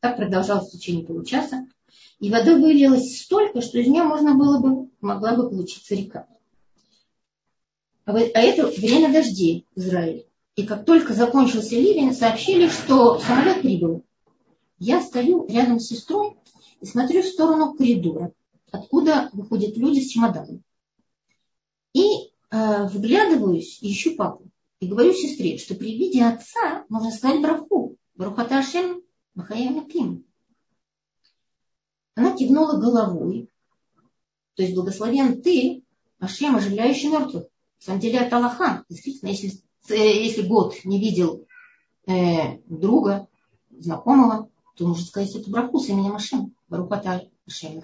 Так 0.00 0.16
продолжалось 0.18 0.68
в 0.68 0.72
течение 0.72 1.06
получаса, 1.06 1.66
и 2.20 2.30
воды 2.30 2.56
вылилось 2.56 3.22
столько, 3.22 3.62
что 3.62 3.78
из 3.78 3.88
нее 3.88 4.02
можно 4.02 4.34
было 4.34 4.58
бы, 4.58 4.90
могла 5.00 5.34
бы 5.34 5.48
получиться 5.48 5.94
река. 5.94 6.26
А, 8.06 8.12
а 8.12 8.40
это 8.40 8.66
время 8.66 9.12
дождей 9.12 9.66
в 9.74 9.80
Израиле. 9.80 10.26
И 10.56 10.64
как 10.64 10.84
только 10.84 11.14
закончился 11.14 11.74
ливень, 11.74 12.14
сообщили, 12.14 12.68
что 12.68 13.18
самолет 13.18 13.62
прибыл. 13.62 14.04
Я 14.78 15.00
стою 15.00 15.46
рядом 15.48 15.80
с 15.80 15.88
сестрой 15.88 16.36
и 16.80 16.86
смотрю 16.86 17.22
в 17.22 17.26
сторону 17.26 17.74
коридора, 17.74 18.32
откуда 18.70 19.30
выходят 19.32 19.76
люди 19.76 20.00
с 20.00 20.10
чемоданом. 20.10 20.62
И 21.92 22.04
э, 22.50 22.86
вглядываюсь 22.86 23.78
и 23.82 23.92
ищу 23.92 24.16
папу. 24.16 24.48
И 24.80 24.86
говорю 24.86 25.12
сестре, 25.12 25.58
что 25.58 25.74
при 25.74 25.96
виде 25.96 26.24
отца 26.24 26.84
можно 26.88 27.10
сказать 27.10 27.40
браху. 27.40 27.96
Брахата 28.14 28.58
Ашем 28.58 29.02
Махаямиким. 29.34 30.24
Она 32.14 32.36
кивнула 32.36 32.78
головой. 32.78 33.48
То 34.54 34.62
есть 34.62 34.74
благословен 34.74 35.42
ты, 35.42 35.82
Ашем, 36.18 36.54
оживляющий 36.54 37.08
мертвых. 37.08 37.46
На 37.80 37.86
самом 37.86 38.00
деле 38.00 38.18
это 38.18 38.36
Аллаха. 38.36 38.84
Действительно, 38.88 39.30
если, 39.30 39.60
если 39.88 40.42
год 40.42 40.74
не 40.84 41.00
видел 41.00 41.46
э, 42.06 42.58
друга, 42.66 43.28
знакомого, 43.78 44.48
то 44.76 44.86
нужно 44.86 45.04
сказать 45.04 45.34
эту 45.34 45.50
браху 45.50 45.78
с 45.78 45.88
именем 45.88 46.16
Ашем. 46.16 46.54
Барухата 46.68 47.28
Ашем 47.46 47.82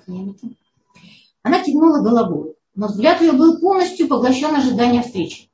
Она 1.42 1.62
кивнула 1.62 2.02
головой 2.02 2.54
Но 2.74 2.88
взгляд 2.88 3.20
ее 3.20 3.32
был 3.32 3.60
полностью 3.60 4.08
поглощен 4.08 4.54
ожиданием 4.54 5.02
встречи. 5.02 5.50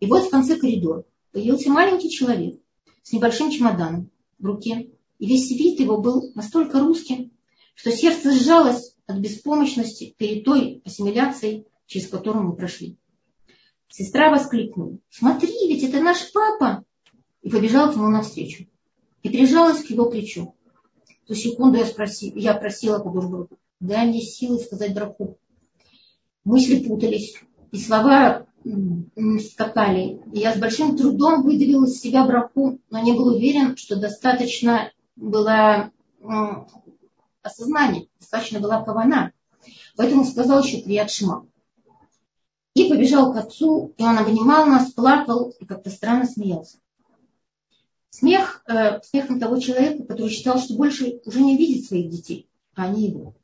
И 0.00 0.06
вот 0.06 0.24
в 0.24 0.30
конце 0.30 0.56
коридора 0.56 1.04
появился 1.32 1.70
маленький 1.70 2.10
человек 2.10 2.60
с 3.02 3.12
небольшим 3.12 3.50
чемоданом 3.50 4.10
в 4.38 4.44
руке. 4.44 4.90
И 5.18 5.26
весь 5.26 5.50
вид 5.50 5.80
его 5.80 5.98
был 6.00 6.32
настолько 6.34 6.80
русским, 6.80 7.30
что 7.74 7.90
сердце 7.90 8.32
сжалось 8.32 8.94
от 9.06 9.18
беспомощности 9.18 10.14
перед 10.18 10.44
той 10.44 10.82
ассимиляцией, 10.84 11.66
через 11.86 12.08
которую 12.08 12.44
мы 12.44 12.56
прошли. 12.56 12.98
Сестра 13.88 14.30
воскликнула, 14.30 14.98
смотри, 15.10 15.52
ведь 15.68 15.84
это 15.84 16.00
наш 16.00 16.32
папа! 16.32 16.84
И 17.42 17.50
побежала 17.50 17.92
к 17.92 17.96
нему 17.96 18.08
навстречу. 18.08 18.66
И 19.22 19.28
прижалась 19.28 19.82
к 19.82 19.90
его 19.90 20.10
плечу. 20.10 20.54
В 21.24 21.28
ту 21.28 21.34
секунду 21.34 21.78
я, 21.78 21.86
спросила, 21.86 22.36
я 22.36 22.54
просила 22.54 22.98
Кудурбургу, 22.98 23.58
дай 23.80 24.06
мне 24.06 24.20
силы 24.20 24.58
сказать 24.58 24.94
браху. 24.94 25.38
Мысли 26.44 26.86
путались, 26.86 27.34
и 27.72 27.78
слова 27.78 28.46
скакали. 29.40 30.20
И 30.32 30.40
я 30.40 30.54
с 30.54 30.58
большим 30.58 30.96
трудом 30.96 31.42
выдавила 31.42 31.86
из 31.86 32.00
себя 32.00 32.24
браху, 32.24 32.78
но 32.90 33.02
не 33.02 33.12
был 33.12 33.28
уверен, 33.34 33.76
что 33.76 33.96
достаточно 33.96 34.92
было 35.14 35.90
осознание, 37.42 38.08
достаточно 38.18 38.60
была 38.60 38.82
кавана. 38.82 39.32
Поэтому 39.96 40.24
сказал 40.24 40.62
еще 40.62 40.80
Крият 40.80 41.10
Шма. 41.10 41.46
И 42.76 42.90
побежал 42.90 43.32
к 43.32 43.36
отцу, 43.38 43.94
и 43.96 44.02
он 44.02 44.18
обнимал 44.18 44.66
нас, 44.66 44.92
плакал 44.92 45.54
и 45.58 45.64
как-то 45.64 45.88
странно 45.88 46.26
смеялся. 46.26 46.76
Смех, 48.10 48.62
э, 48.68 49.00
смехом 49.00 49.40
того 49.40 49.58
человека, 49.58 50.04
который 50.04 50.28
считал, 50.28 50.58
что 50.58 50.74
больше 50.74 51.22
уже 51.24 51.40
не 51.40 51.56
видит 51.56 51.86
своих 51.86 52.10
детей, 52.10 52.50
а 52.74 52.84
они 52.84 53.08
его. 53.08 53.34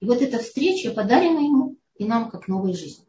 И 0.00 0.06
вот 0.06 0.20
эта 0.20 0.40
встреча 0.40 0.90
подарена 0.90 1.38
ему 1.38 1.76
и 1.94 2.04
нам 2.04 2.28
как 2.28 2.48
новая 2.48 2.72
жизнь. 2.72 3.04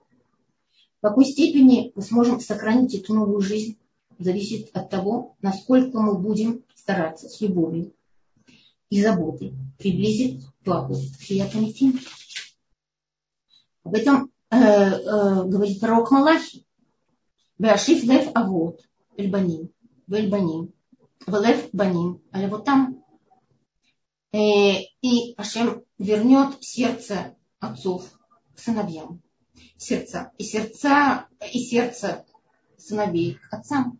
В 0.99 1.07
какой 1.07 1.25
степени 1.25 1.91
мы 1.95 2.03
сможем 2.03 2.39
сохранить 2.39 2.93
эту 2.93 3.15
новую 3.15 3.41
жизнь, 3.41 3.79
зависит 4.19 4.69
от 4.75 4.91
того, 4.91 5.37
насколько 5.41 5.99
мы 5.99 6.19
будем 6.19 6.65
стараться 6.75 7.29
с 7.29 7.41
любовью 7.41 7.93
и 8.91 9.01
заботой 9.01 9.55
приблизить 9.79 10.45
папу 10.63 10.93
к 10.93 11.23
Шиятамитим. 11.23 11.99
Об 13.83 13.95
этом 13.95 14.31
э, 14.49 14.57
э, 14.57 15.43
говорит 15.45 15.79
пророк 15.79 16.11
Малахи. 16.11 16.65
Беашиф 17.57 18.03
лев 18.03 18.29
авод 18.35 18.81
эльбаним, 19.17 19.71
вельбаним, 20.07 20.73
велев 21.25 21.69
баним, 21.73 22.21
але 22.31 22.47
вот 22.47 22.65
там. 22.65 23.03
Э, 24.31 24.37
и 25.01 25.33
Ашем 25.37 25.83
вернет 25.97 26.63
сердце 26.63 27.35
отцов 27.59 28.09
к 28.55 28.59
сыновьям. 28.59 29.21
Сердца. 29.77 30.31
И 30.37 30.43
сердца, 30.43 31.27
и 31.51 31.59
сердце 31.59 32.25
сыновей 32.77 33.35
к 33.35 33.53
отцам. 33.53 33.99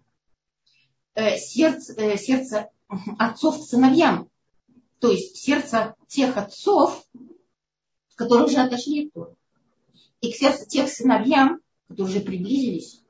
Э, 1.16 1.38
сердце, 1.38 1.94
э, 1.94 2.18
сердце 2.18 2.70
отцов 3.18 3.60
к 3.60 3.64
сыновьям. 3.64 4.30
То 5.00 5.12
есть 5.12 5.38
сердце 5.38 5.96
тех 6.08 6.38
отцов, 6.38 7.06
которые 8.16 8.46
уже 8.46 8.58
отошли 8.58 9.08
от 9.08 9.14
Торы. 9.14 9.37
И 10.22 10.32
к 10.32 10.68
тех 10.68 10.90
сыновьям, 10.90 11.62
которые 11.88 12.18
уже 12.18 12.26
приблизились. 12.26 13.02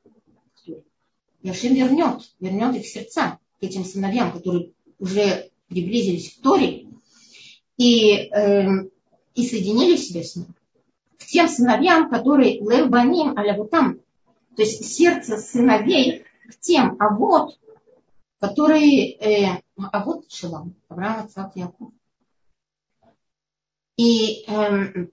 Яшим 1.41 1.75
вернет, 1.75 2.21
вернет 2.39 2.75
их 2.75 2.85
сердца 2.85 3.39
к 3.59 3.63
этим 3.63 3.85
сыновьям, 3.85 4.31
которые 4.31 4.73
уже 4.99 5.49
приблизились 5.67 6.33
к 6.33 6.41
Торе 6.41 6.87
и, 7.77 8.29
э, 8.31 8.89
и 9.35 9.47
соединили 9.47 9.95
себя 9.95 10.23
с 10.23 10.35
ним. 10.35 10.47
К 11.17 11.25
тем 11.25 11.47
сыновьям, 11.47 12.09
которые 12.09 12.59
левбаним 12.59 13.37
аля 13.37 13.55
вот 13.55 13.71
там, 13.71 13.99
то 14.55 14.63
есть 14.63 14.83
сердце 14.85 15.37
сыновей 15.37 16.25
к 16.49 16.59
тем, 16.59 16.97
а 16.99 17.15
вот 17.15 17.57
которые, 18.39 19.13
э, 19.13 19.61
а 19.77 20.03
вот 20.03 20.31
Шилам, 20.31 20.75
Авраам, 20.89 21.25
Ицхак, 21.25 21.55
Яков. 21.55 21.89
И, 23.97 24.43
э, 24.47 25.07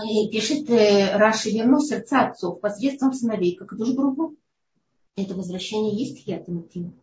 и 0.00 0.30
пишет 0.30 0.68
э, 0.70 1.16
Раши, 1.16 1.50
верну 1.50 1.80
сердца 1.80 2.26
отцов 2.26 2.60
посредством 2.60 3.12
сыновей, 3.12 3.56
как 3.56 3.72
же 3.84 3.92
грубо. 3.92 4.34
Это 5.16 5.34
возвращение 5.34 5.94
есть 5.94 6.24
хиатаматим. 6.24 7.00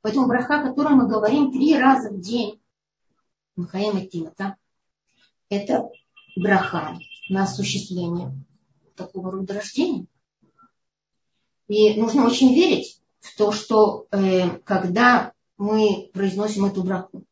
Поэтому 0.00 0.26
браха, 0.26 0.60
о 0.60 0.68
котором 0.68 0.98
мы 0.98 1.08
говорим 1.08 1.52
три 1.52 1.76
раза 1.76 2.10
в 2.10 2.20
день, 2.20 2.60
Махаем 3.56 3.98
и 3.98 4.28
да, 4.38 4.56
это 5.48 5.90
браха 6.36 6.98
на 7.28 7.44
осуществление 7.44 8.32
такого 8.96 9.30
рода 9.30 9.54
рождения. 9.54 10.06
И 11.68 12.00
нужно 12.00 12.26
очень 12.26 12.54
верить, 12.54 13.00
в 13.20 13.36
то, 13.36 13.52
что 13.52 14.06
э, 14.10 14.58
когда 14.64 15.32
мы 15.56 16.10
произносим 16.12 16.66
эту 16.66 16.82
браху, 16.82 17.24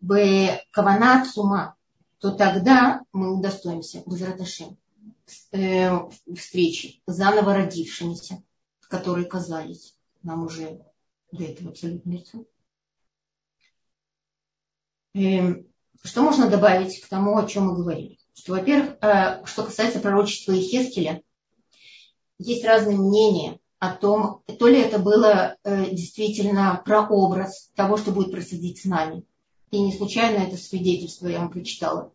в 0.00 0.60
каванат 0.70 1.28
сума, 1.28 1.76
то 2.22 2.30
тогда 2.30 3.02
мы 3.12 3.36
удостоимся 3.36 4.04
Бузраташем 4.06 4.78
э, 5.50 5.90
встречи 6.36 7.02
заново 7.04 7.52
родившимися, 7.54 8.44
которые 8.82 9.26
казались 9.26 9.96
нам 10.22 10.44
уже 10.44 10.80
до 11.32 11.42
этого 11.42 11.70
абсолютно 11.70 12.12
лицом. 12.12 12.46
Э, 15.14 15.64
что 16.04 16.22
можно 16.22 16.48
добавить 16.48 17.00
к 17.00 17.08
тому, 17.08 17.36
о 17.36 17.46
чем 17.48 17.66
мы 17.66 17.74
говорили? 17.74 18.18
Что, 18.34 18.52
во-первых, 18.52 18.98
э, 19.00 19.44
что 19.44 19.64
касается 19.64 19.98
пророчества 19.98 20.52
Ихескеля, 20.52 21.24
есть 22.38 22.64
разные 22.64 22.98
мнения 22.98 23.58
о 23.80 23.96
том, 23.96 24.44
то 24.60 24.68
ли 24.68 24.80
это 24.80 25.00
было 25.00 25.56
э, 25.64 25.90
действительно 25.90 26.80
прообраз 26.84 27.72
того, 27.74 27.96
что 27.96 28.12
будет 28.12 28.30
происходить 28.30 28.80
с 28.80 28.84
нами. 28.84 29.24
И 29.72 29.80
не 29.80 29.92
случайно 29.92 30.44
это 30.44 30.56
свидетельство 30.56 31.26
я 31.28 31.40
вам 31.40 31.50
прочитала. 31.50 32.12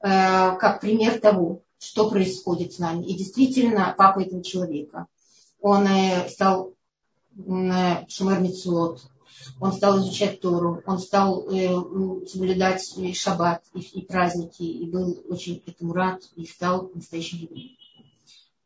Э, 0.00 0.56
как 0.56 0.80
пример 0.80 1.20
того, 1.20 1.62
что 1.78 2.10
происходит 2.10 2.72
с 2.72 2.78
нами. 2.78 3.04
И 3.06 3.14
действительно, 3.14 3.94
папа 3.96 4.20
этого 4.20 4.42
человека, 4.42 5.06
он 5.60 5.86
э, 5.86 6.28
стал 6.28 6.74
э, 7.38 8.06
Шумер 8.08 8.42
он 9.60 9.72
стал 9.72 10.00
изучать 10.00 10.40
Тору, 10.40 10.82
он 10.86 10.98
стал 10.98 11.46
соблюдать 12.26 12.82
шаббат 13.14 13.62
и, 13.74 13.80
и 13.80 14.04
праздники, 14.04 14.62
и 14.62 14.90
был 14.90 15.22
очень 15.28 15.62
этому 15.66 15.92
рад, 15.92 16.22
и 16.34 16.44
стал 16.46 16.90
настоящим 16.94 17.38
евреем. 17.38 17.76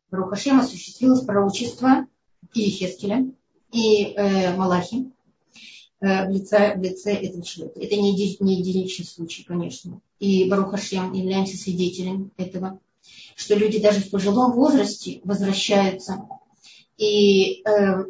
Рухашем 0.09 0.59
осуществилось 0.59 1.21
пророчество 1.21 2.07
и 2.53 2.69
Хескеля, 2.69 3.31
и 3.71 4.13
э, 4.15 4.55
Малахи 4.55 5.11
в, 6.01 6.29
лице, 6.29 6.75
в 6.75 6.81
лице 6.81 7.13
этого 7.13 7.43
человека. 7.43 7.79
Это 7.79 7.95
не, 7.95 8.11
не 8.39 8.55
единичный 8.55 9.05
случай, 9.05 9.43
конечно. 9.43 10.01
И 10.19 10.49
Барухашем 10.49 11.13
являемся 11.13 11.57
свидетелем 11.57 12.31
этого, 12.37 12.79
что 13.35 13.55
люди 13.55 13.79
даже 13.79 13.99
в 13.99 14.09
пожилом 14.09 14.53
возрасте 14.53 15.21
возвращаются. 15.23 16.27
И 16.97 17.63
э, 17.63 18.05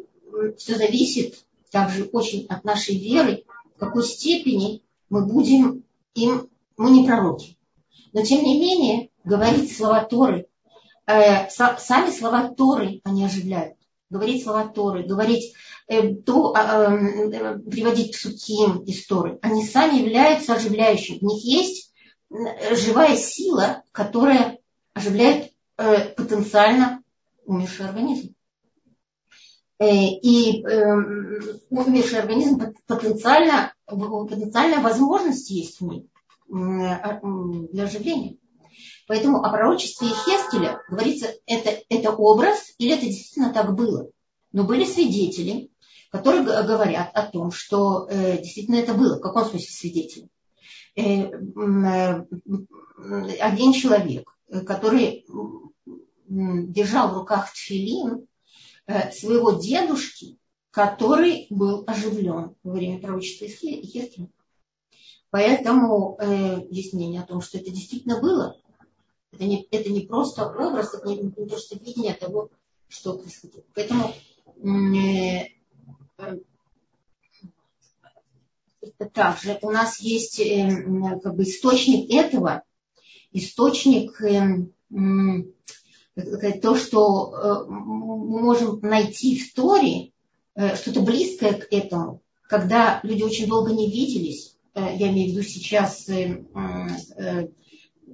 все 0.56 0.76
зависит 0.76 1.44
также 1.70 2.04
очень 2.04 2.46
от 2.46 2.64
нашей 2.64 2.96
веры, 2.96 3.44
в 3.76 3.78
какой 3.78 4.04
степени 4.04 4.82
мы 5.10 5.26
будем 5.26 5.84
им, 6.14 6.48
мы 6.76 6.90
не 6.90 7.06
пророки. 7.06 7.58
Но 8.14 8.22
тем 8.22 8.42
не 8.42 8.58
менее, 8.58 9.10
говорить 9.24 9.74
слова 9.74 10.04
Торы, 10.04 10.46
э, 11.06 11.48
сами 11.50 12.10
слова 12.10 12.48
Торы 12.48 13.00
они 13.04 13.24
оживляют 13.24 13.76
говорить 14.12 14.44
слова 14.44 14.68
Торы, 14.68 15.02
говорить 15.02 15.54
э, 15.88 16.14
то, 16.14 16.54
а, 16.54 16.94
э, 16.94 17.58
приводить 17.58 18.12
псуким 18.12 18.84
из 18.84 19.06
Торы, 19.06 19.38
они 19.42 19.64
сами 19.64 19.98
являются 19.98 20.54
оживляющими. 20.54 21.18
В 21.18 21.22
них 21.22 21.44
есть 21.44 21.92
живая 22.72 23.16
сила, 23.16 23.82
которая 23.92 24.58
оживляет 24.94 25.52
э, 25.76 26.10
потенциально 26.10 27.02
умерший 27.44 27.86
организм. 27.86 28.34
Э, 29.78 29.86
и 29.88 30.62
э, 30.62 30.94
умерший 31.70 32.20
организм 32.20 32.60
потенциально, 32.86 33.74
потенциальная 33.86 34.80
возможность 34.80 35.50
есть 35.50 35.80
в 35.80 35.86
ней 35.86 36.08
а, 36.52 37.20
для 37.72 37.84
оживления. 37.84 38.36
Поэтому 39.06 39.44
о 39.44 39.50
пророчестве 39.50 40.08
Хескеля 40.08 40.80
говорится, 40.88 41.34
это, 41.46 41.82
это 41.88 42.10
образ 42.12 42.72
или 42.78 42.94
это 42.94 43.06
действительно 43.06 43.52
так 43.52 43.74
было. 43.74 44.08
Но 44.52 44.64
были 44.64 44.84
свидетели, 44.84 45.70
которые 46.10 46.42
говорят 46.42 47.10
о 47.14 47.26
том, 47.26 47.50
что 47.50 48.06
э, 48.08 48.38
действительно 48.38 48.76
это 48.76 48.94
было. 48.94 49.16
В 49.18 49.20
каком 49.20 49.44
смысле 49.44 49.68
свидетели? 49.68 50.28
Э, 50.94 51.30
э, 51.32 52.26
один 53.40 53.72
человек, 53.72 54.30
который 54.66 55.24
держал 56.28 57.10
в 57.10 57.18
руках 57.18 57.52
тфилин 57.52 58.26
э, 58.86 59.10
своего 59.10 59.52
дедушки, 59.52 60.38
который 60.70 61.46
был 61.50 61.84
оживлен 61.86 62.54
во 62.62 62.72
время 62.72 63.00
пророчества 63.00 63.46
Хескеля. 63.48 64.28
Поэтому 65.30 66.18
э, 66.20 66.66
есть 66.70 66.92
мнение 66.92 67.22
о 67.22 67.26
том, 67.26 67.40
что 67.40 67.58
это 67.58 67.70
действительно 67.70 68.20
было. 68.20 68.56
Это 69.32 69.44
не, 69.44 69.66
это 69.70 69.90
не 69.90 70.00
просто 70.00 70.46
образ, 70.46 70.94
это 70.94 71.08
не, 71.08 71.16
не 71.16 71.46
просто 71.46 71.78
видение 71.78 72.14
того, 72.14 72.50
что 72.88 73.18
происходит. 73.18 73.64
Поэтому 73.74 74.12
э, 74.68 75.48
также 79.12 79.58
у 79.62 79.70
нас 79.70 80.00
есть 80.00 80.40
э, 80.40 80.68
как 81.22 81.36
бы 81.36 81.44
источник 81.44 82.12
этого, 82.12 82.62
источник 83.32 84.20
э, 84.20 84.66
то, 86.60 86.76
что 86.76 87.32
э, 87.34 87.64
мы 87.68 88.42
можем 88.42 88.80
найти 88.80 89.38
в 89.38 89.54
Торе, 89.54 90.10
что-то 90.54 91.00
близкое 91.00 91.54
к 91.54 91.72
этому, 91.72 92.20
когда 92.42 93.00
люди 93.04 93.22
очень 93.22 93.46
долго 93.46 93.72
не 93.72 93.90
виделись, 93.90 94.54
я 94.74 95.10
имею 95.10 95.30
в 95.30 95.32
виду 95.32 95.42
сейчас 95.42 96.06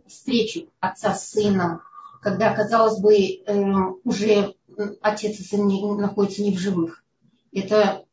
встречу 0.06 0.68
отца 0.80 1.14
с 1.14 1.30
сыном, 1.30 1.82
когда, 2.20 2.54
казалось 2.54 3.00
бы, 3.00 3.98
уже 4.04 4.54
отец 5.00 5.40
и 5.40 5.42
сын 5.42 5.66
находятся 5.96 6.42
не 6.42 6.56
в 6.56 6.58
живых. 6.58 7.04
Это 7.52 8.04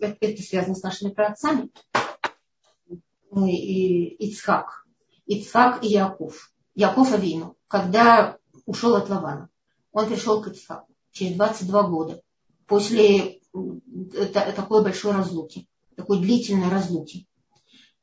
это 0.00 0.42
связано 0.42 0.74
с 0.74 0.82
нашими 0.82 1.10
праотцами. 1.10 1.70
И 3.34 4.08
Ицхак. 4.28 4.86
Ицхак 5.26 5.82
и 5.82 5.88
Яков. 5.88 6.52
Яков 6.74 7.12
Авину, 7.12 7.56
когда 7.68 8.38
ушел 8.66 8.94
от 8.94 9.08
Лавана, 9.08 9.48
он 9.92 10.06
пришел 10.06 10.42
к 10.42 10.48
Ицхаку 10.48 10.92
через 11.12 11.36
22 11.36 11.82
года 11.84 12.22
после 12.66 13.40
такой 14.32 14.82
большой 14.82 15.12
разлуки, 15.12 15.68
такой 15.96 16.18
длительной 16.18 16.68
разлуки. 16.68 17.26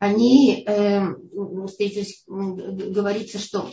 Они 0.02 0.66
э, 0.66 1.14
встретились, 1.68 2.24
говорится, 2.26 3.38
что 3.38 3.70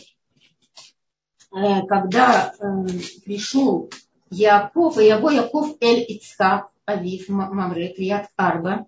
э, 1.51 1.81
когда 1.87 2.53
э, 2.53 2.87
пришел 3.25 3.89
Яков, 4.29 4.99
и 4.99 5.07
его 5.07 5.31
Яков 5.31 5.77
Эль 5.81 6.05
Ицхак, 6.07 6.69
Авив, 6.85 7.29
Мамре, 7.29 7.95
Крият 7.95 8.27
Арба 8.35 8.85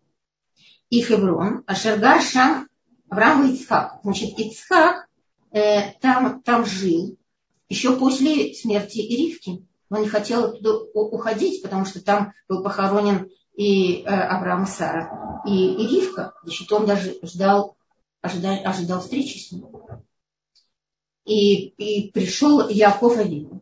и 0.91 1.01
Хеврон, 1.01 1.63
Ашергар 1.65 2.21
Шам, 2.21 2.67
Авраам 3.09 3.51
Ицхак. 3.51 4.01
Значит, 4.03 4.37
Ицхак 4.37 5.07
э, 5.51 5.93
там, 5.99 6.43
там 6.43 6.63
жил 6.63 7.17
еще 7.69 7.97
после 7.97 8.53
смерти 8.53 8.99
Иривки. 8.99 9.65
Он 9.89 10.01
не 10.03 10.07
хотел 10.07 10.55
туда 10.57 10.77
уходить, 10.93 11.63
потому 11.63 11.85
что 11.85 12.05
там 12.05 12.33
был 12.47 12.61
похоронен 12.61 13.31
и 13.55 14.03
э, 14.03 14.07
Авраам 14.07 14.63
и 14.63 14.67
Сара, 14.67 15.41
и, 15.45 15.73
и 15.73 15.87
Ривка. 15.87 16.33
Значит, 16.43 16.71
он 16.71 16.85
даже 16.85 17.17
ждал, 17.23 17.77
ожидал, 18.21 18.57
ожидал 18.65 19.01
встречи 19.01 19.37
с 19.37 19.51
ним. 19.51 19.67
И, 21.25 21.67
и 21.67 22.11
пришел 22.11 22.67
Яков 22.67 23.17
Авину 23.17 23.61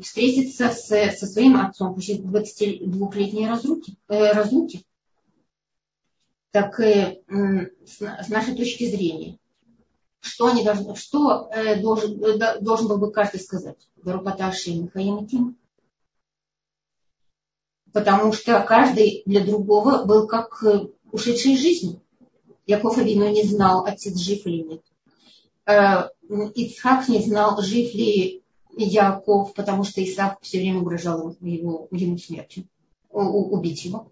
встретиться 0.00 0.70
с, 0.70 0.88
со 0.88 1.26
своим 1.26 1.56
отцом 1.56 1.94
после 1.94 2.16
22-летней 2.16 3.48
разлуки, 3.48 3.96
э, 4.08 4.32
разлуки. 4.32 4.84
Так 6.50 6.78
э, 6.80 7.22
с, 7.86 8.00
с 8.00 8.28
нашей 8.28 8.56
точки 8.56 8.90
зрения, 8.90 9.38
что, 10.20 10.48
они 10.48 10.64
должны, 10.64 10.94
что 10.96 11.48
э, 11.50 11.80
должен, 11.80 12.22
э, 12.22 12.60
должен 12.60 12.88
был 12.88 12.98
бы 12.98 13.12
каждый 13.12 13.40
сказать? 13.40 13.88
Барукаташи 13.96 14.74
Михаим 14.74 15.26
Тим. 15.26 15.56
Потому 17.92 18.32
что 18.32 18.60
каждый 18.60 19.22
для 19.26 19.44
другого 19.44 20.04
был 20.04 20.26
как 20.26 20.62
э, 20.64 20.86
ушедший 21.10 21.52
из 21.52 21.60
жизни. 21.60 22.00
Яков 22.66 22.98
Авину 22.98 23.28
не 23.30 23.42
знал, 23.42 23.84
отец 23.84 24.16
жив 24.16 24.46
или 24.46 24.62
нет. 24.62 24.82
Э, 25.66 26.08
Ицхак 26.54 27.08
не 27.08 27.20
знал, 27.20 27.60
жив 27.60 27.94
ли 27.94 28.42
Яков, 28.76 29.52
потому 29.54 29.84
что 29.84 30.02
Исаак 30.02 30.38
все 30.40 30.58
время 30.58 30.80
угрожал 30.80 31.36
его, 31.40 31.88
ему 31.90 32.18
смертью, 32.18 32.66
убить 33.10 33.84
его. 33.84 34.10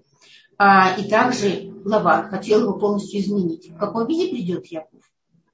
А, 0.59 0.95
и 0.99 1.09
также 1.09 1.73
Лаван 1.85 2.29
хотел 2.29 2.61
его 2.61 2.75
полностью 2.75 3.21
изменить. 3.21 3.71
В 3.71 3.79
каком 3.79 4.07
виде 4.07 4.29
придет 4.29 4.67
Яков? 4.67 5.01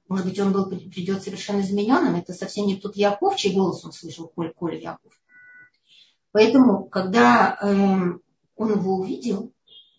Может 0.09 0.25
быть, 0.25 0.39
он 0.39 0.51
был, 0.51 0.65
придет 0.65 1.23
совершенно 1.23 1.61
измененным. 1.61 2.15
Это 2.15 2.33
совсем 2.33 2.67
не 2.67 2.75
тот 2.75 2.97
Яков, 2.97 3.37
чей 3.37 3.53
голос 3.53 3.85
он 3.85 3.93
слышал, 3.93 4.27
Коль, 4.27 4.51
Коля 4.53 4.77
Яков. 4.77 5.13
Поэтому, 6.31 6.85
когда 6.85 7.57
э, 7.61 7.67
он 8.55 8.71
его 8.71 8.95
увидел, 8.95 9.53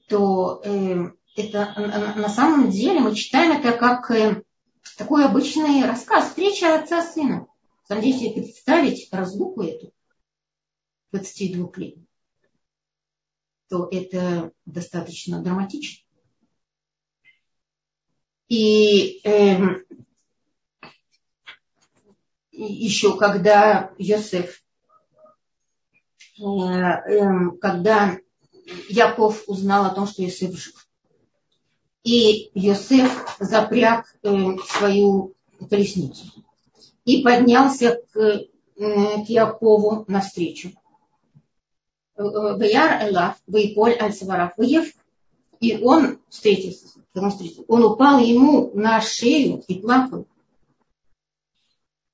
то 0.09 0.61
э, 0.64 1.11
это 1.37 1.74
на 2.16 2.29
самом 2.29 2.70
деле 2.70 3.01
мы 3.01 3.14
читаем 3.14 3.53
это 3.53 3.76
как 3.76 4.11
э, 4.11 4.43
такой 4.97 5.24
обычный 5.24 5.85
рассказ, 5.85 6.29
встреча 6.29 6.74
отца 6.74 7.03
с 7.03 7.14
сыном. 7.14 7.49
Самом 7.89 8.03
деле, 8.03 8.18
если 8.18 8.41
представить 8.41 9.09
разлуку 9.11 9.62
эту 9.62 9.95
22 11.12 11.70
лет, 11.76 11.97
то 13.68 13.89
это 13.91 14.53
достаточно 14.66 15.43
драматично. 15.43 16.05
И 18.49 19.20
э, 19.24 19.59
еще 22.51 23.16
когда 23.16 23.95
Йосеф, 23.97 24.62
когда 27.61 28.18
Яков 28.89 29.45
узнал 29.47 29.86
о 29.86 29.91
том, 29.91 30.07
что 30.07 30.22
Йосеф 30.22 30.57
жив, 30.57 30.89
и 32.05 32.51
Йосеф 32.55 33.36
запряг 33.41 34.14
э, 34.22 34.57
свою 34.66 35.34
колесницу 35.68 36.24
и 37.05 37.22
поднялся 37.22 38.03
к, 38.12 38.18
э, 38.18 38.49
к 38.76 39.28
Якову 39.28 40.05
навстречу. 40.09 40.72
Э, 42.16 42.22
э, 42.22 42.57
Ваяр 42.57 43.09
Элав, 43.09 43.36
Вайполь 43.47 43.97
Аль-Саварав, 43.99 44.53
и 45.61 45.78
он 45.82 46.18
встретился, 46.28 46.89
он 47.66 47.84
упал 47.84 48.20
ему 48.20 48.70
на 48.74 49.01
шею 49.01 49.64
и 49.66 49.80
плакал. 49.80 50.26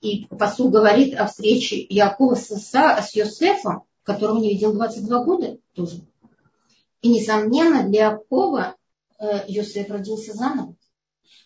И 0.00 0.26
посуд 0.26 0.70
говорит 0.70 1.14
о 1.14 1.26
встрече 1.26 1.80
Якова 1.88 2.34
с, 2.34 2.50
с 2.50 3.14
Йосефом, 3.14 3.84
которого 4.04 4.38
не 4.38 4.50
видел 4.50 4.72
22 4.72 5.24
года 5.24 5.58
тоже. 5.74 6.06
И, 7.02 7.08
несомненно, 7.08 7.88
для 7.88 8.10
Якова 8.10 8.76
Йосеф 9.48 9.90
родился 9.90 10.32
заново. 10.32 10.76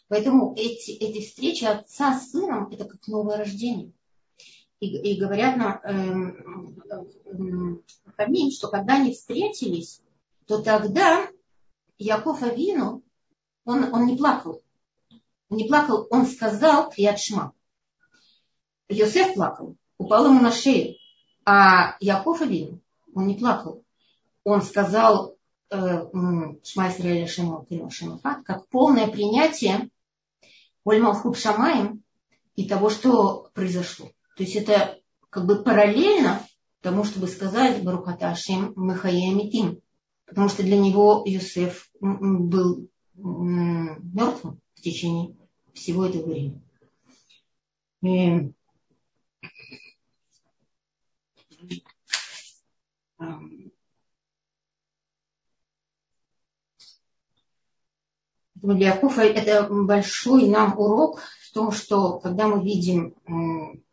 Поэтому 0.09 0.55
эти, 0.57 0.93
эти 0.93 1.25
встречи 1.25 1.65
отца 1.65 2.19
с 2.19 2.31
сыном– 2.31 2.69
это 2.73 2.85
как 2.85 3.07
новое 3.07 3.37
рождение. 3.37 3.93
И, 4.81 4.87
и 4.97 5.21
говорят 5.21 5.57
нам 5.57 5.81
э, 5.83 7.03
э, 8.17 8.51
что 8.51 8.69
когда 8.69 8.95
они 8.95 9.13
встретились, 9.13 10.01
то 10.47 10.63
тогда 10.63 11.29
Яков 11.99 12.43
Авину, 12.43 13.03
он, 13.65 13.93
он 13.93 14.07
не 14.07 14.17
плакал. 14.17 14.63
Он 15.51 15.59
не 15.59 15.67
плакал, 15.67 16.07
он 16.11 16.27
сказал 16.27 16.91
Крият 16.91 17.19
Йосеф 18.89 19.35
плакал, 19.35 19.77
упал 19.99 20.27
ему 20.27 20.41
на 20.41 20.53
шею. 20.53 20.95
А 21.51 21.97
Яков 22.01 22.43
Авину, 22.43 22.79
он 23.15 23.27
не 23.27 23.35
плакал. 23.35 23.83
Он 24.45 24.61
сказал 24.61 25.35
Шма 25.71 26.59
Исраэля 26.63 27.27
Шема 27.27 27.65
как 28.45 28.69
полное 28.69 29.09
принятие 29.09 29.89
Ольмалхут 30.85 31.39
Шамаем 31.39 32.03
и 32.55 32.69
того, 32.69 32.91
что 32.91 33.49
произошло. 33.55 34.11
То 34.37 34.43
есть 34.43 34.57
это 34.57 35.01
как 35.31 35.47
бы 35.47 35.63
параллельно 35.63 36.47
тому, 36.83 37.05
чтобы 37.05 37.29
сказать 37.29 37.83
Барухата 37.83 38.29
Ашем 38.29 38.75
Михаямитим. 38.77 39.81
Потому 40.27 40.51
что 40.51 40.63
для 40.63 40.77
него 40.79 41.23
Юсеф 41.25 41.91
был 41.99 42.91
мертвым 43.15 44.61
в 44.75 44.83
течение 44.83 45.35
всего 45.73 46.05
этого 46.05 46.27
времени. 46.27 46.61
Для 58.75 58.95
Якова 58.95 59.21
это 59.21 59.69
большой 59.71 60.49
нам 60.49 60.79
урок 60.79 61.21
в 61.49 61.53
том, 61.53 61.73
что 61.73 62.19
когда 62.19 62.47
мы 62.47 62.63
видим 62.63 63.15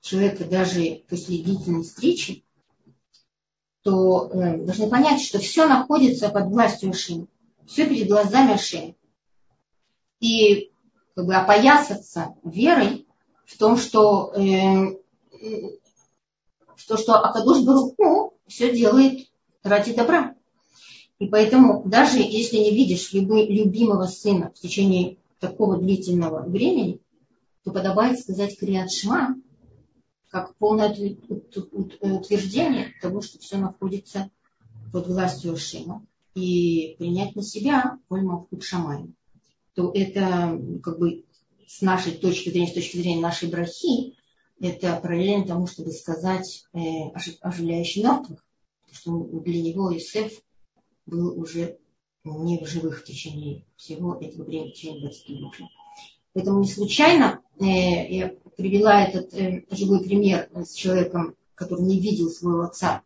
человека 0.01 0.45
даже 0.45 1.03
после 1.09 1.43
длительной 1.43 1.83
встречи, 1.83 2.45
то 3.85 4.31
э, 4.31 4.57
должны 4.57 4.89
понять, 4.89 5.21
что 5.21 5.37
все 5.37 5.67
находится 5.67 6.29
под 6.29 6.47
властью 6.47 6.89
Ашим. 6.89 7.29
Все 7.67 7.87
перед 7.87 8.07
глазами 8.07 8.53
Ашим. 8.53 8.95
И 10.19 10.71
как 11.15 11.25
бы 11.27 11.35
опоясаться 11.35 12.33
верой 12.43 13.07
в 13.45 13.57
том, 13.59 13.77
что, 13.77 14.33
э, 14.33 14.97
что, 16.75 16.97
что 16.97 17.13
Акадуш 17.13 17.63
Баруху 17.63 18.33
все 18.47 18.75
делает 18.75 19.27
ради 19.61 19.93
добра. 19.93 20.35
И 21.19 21.27
поэтому 21.27 21.83
даже 21.85 22.19
если 22.19 22.57
не 22.57 22.71
видишь 22.71 23.13
любимого 23.13 24.05
сына 24.05 24.51
в 24.53 24.59
течение 24.59 25.17
такого 25.39 25.77
длительного 25.77 26.47
времени, 26.47 26.99
то 27.63 27.71
подобает 27.71 28.19
сказать 28.19 28.59
Криат 28.59 28.91
Шма, 28.91 29.37
как 30.29 30.55
полное 30.57 30.89
утверждение 30.89 32.93
того, 33.01 33.21
что 33.21 33.39
все 33.39 33.57
находится 33.57 34.29
под 34.91 35.07
властью 35.07 35.55
Шима, 35.55 36.05
и 36.35 36.95
принять 36.99 37.35
на 37.35 37.43
себя 37.43 37.97
Ольма 38.09 38.45
Шамай, 38.59 39.05
то 39.73 39.91
это 39.93 40.61
как 40.83 40.99
бы 40.99 41.23
с 41.65 41.81
нашей 41.81 42.13
точки 42.13 42.49
зрения, 42.49 42.67
с 42.67 42.73
точки 42.73 42.97
зрения 42.97 43.21
нашей 43.21 43.49
брахи, 43.49 44.15
это 44.59 44.99
параллельно 45.01 45.47
тому, 45.47 45.67
чтобы 45.67 45.91
сказать 45.91 46.65
э, 46.73 46.79
оживляющий 47.41 48.03
мертвых, 48.03 48.45
что 48.91 49.23
для 49.41 49.61
него 49.61 49.95
Исеф 49.97 50.41
был 51.05 51.39
уже 51.39 51.77
не 52.23 52.57
в 52.57 52.67
живых 52.67 53.01
в 53.01 53.03
течение 53.03 53.65
всего 53.75 54.15
этого 54.15 54.43
времени, 54.43 54.71
в 54.71 54.73
течение 54.73 55.01
20 55.01 55.29
лет. 55.29 55.51
Поэтому 56.33 56.59
не 56.59 56.67
случайно 56.67 57.41
э, 57.59 57.65
я 57.65 58.33
привела 58.57 59.03
этот 59.03 59.33
э, 59.33 59.65
живой 59.71 60.03
пример 60.03 60.49
с 60.53 60.73
человеком, 60.73 61.35
который 61.53 61.85
не 61.85 61.99
видел 61.99 62.29
своего 62.29 62.63
отца 62.63 63.03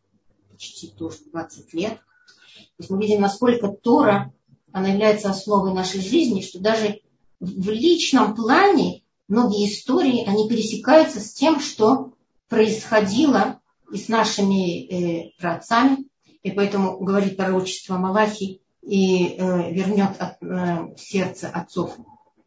почти 0.52 0.88
тоже 0.88 1.18
20 1.32 1.74
лет. 1.74 1.93
То 1.93 2.80
есть 2.80 2.89
мы 2.89 3.02
видим, 3.02 3.22
насколько 3.22 3.70
Тора, 3.70 4.34
она 4.72 4.89
является 4.89 5.30
основой 5.30 5.74
нашей 5.74 6.02
жизни, 6.02 6.41
что 6.41 6.60
даже 6.60 7.02
в 7.39 7.70
личном 7.70 8.36
плане 8.36 9.04
многие 9.28 9.70
истории, 9.70 10.28
они 10.28 10.50
пересекаются 10.50 11.20
с 11.22 11.34
тем, 11.34 11.60
что 11.60 12.14
происходило 12.50 13.62
и 13.91 13.97
с 13.97 14.10
нашими 14.10 14.86
э, 14.86 15.32
праотцами. 15.39 16.09
И 16.44 16.52
поэтому 16.52 17.00
говорит 17.00 17.38
пророчество 17.38 17.98
Малахи 17.98 18.62
и 18.82 19.36
э, 19.38 19.72
вернет 19.72 20.12
от, 20.20 20.42
э, 20.42 20.96
сердце 20.98 21.50
отцов 21.50 21.98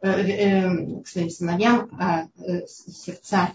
э, 0.01 0.09
э, 0.09 1.03
к 1.03 1.07
своим 1.07 1.31
сыновьям, 1.31 1.91
а 2.01 2.27
э, 2.39 2.67
сердца 2.67 3.53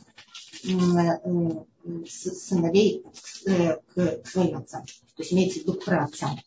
э, 0.63 0.69
э, 0.69 2.05
сыновей 2.07 3.03
э, 3.47 3.77
к, 3.95 4.21
к 4.21 4.27
своим 4.27 4.57
отцам. 4.57 4.83
То 4.83 5.23
есть 5.23 5.33
имеется 5.33 5.59
в 5.59 5.63
виду 5.63 5.73
к 5.73 5.85
праотцам. 5.85 6.39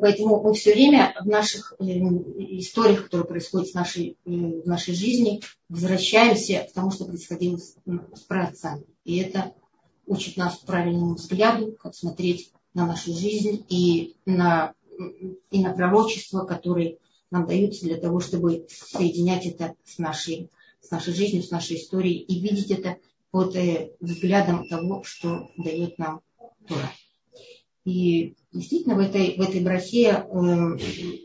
Поэтому 0.00 0.40
мы 0.42 0.54
все 0.54 0.72
время 0.72 1.14
в 1.20 1.26
наших 1.26 1.74
э, 1.78 1.84
историях, 1.84 3.04
которые 3.04 3.26
происходят 3.26 3.70
в 3.70 3.74
нашей, 3.74 4.16
э, 4.24 4.30
в 4.30 4.66
нашей 4.66 4.94
жизни, 4.94 5.42
возвращаемся 5.68 6.66
к 6.70 6.72
тому, 6.72 6.90
что 6.90 7.04
происходило 7.04 7.58
с 7.58 8.20
праотцами. 8.26 8.84
И 9.04 9.18
это 9.18 9.52
учит 10.06 10.36
нас 10.36 10.56
правильному 10.56 11.14
взгляду, 11.14 11.72
как 11.72 11.94
смотреть 11.94 12.52
на 12.74 12.86
нашу 12.86 13.12
жизнь 13.14 13.64
и 13.68 14.16
на, 14.26 14.74
и 15.50 15.62
на 15.62 15.72
пророчество, 15.72 16.44
которые 16.44 16.98
нам 17.30 17.46
даются 17.46 17.84
для 17.84 17.96
того, 17.96 18.20
чтобы 18.20 18.66
соединять 18.68 19.46
это 19.46 19.74
с 19.84 19.98
нашей, 19.98 20.50
с 20.80 20.90
нашей 20.90 21.14
жизнью, 21.14 21.42
с 21.42 21.50
нашей 21.50 21.76
историей 21.76 22.18
и 22.18 22.40
видеть 22.40 22.70
это 22.70 22.98
под 23.30 23.56
э, 23.56 23.92
взглядом 24.00 24.68
того, 24.68 25.02
что 25.04 25.50
дает 25.56 25.98
нам 25.98 26.20
Тора. 26.68 26.90
И 27.84 28.36
действительно 28.52 28.94
в 28.94 29.00
этой, 29.00 29.36
в 29.36 29.40
этой 29.40 29.60
брахе, 29.60 30.08
э, 30.08 30.78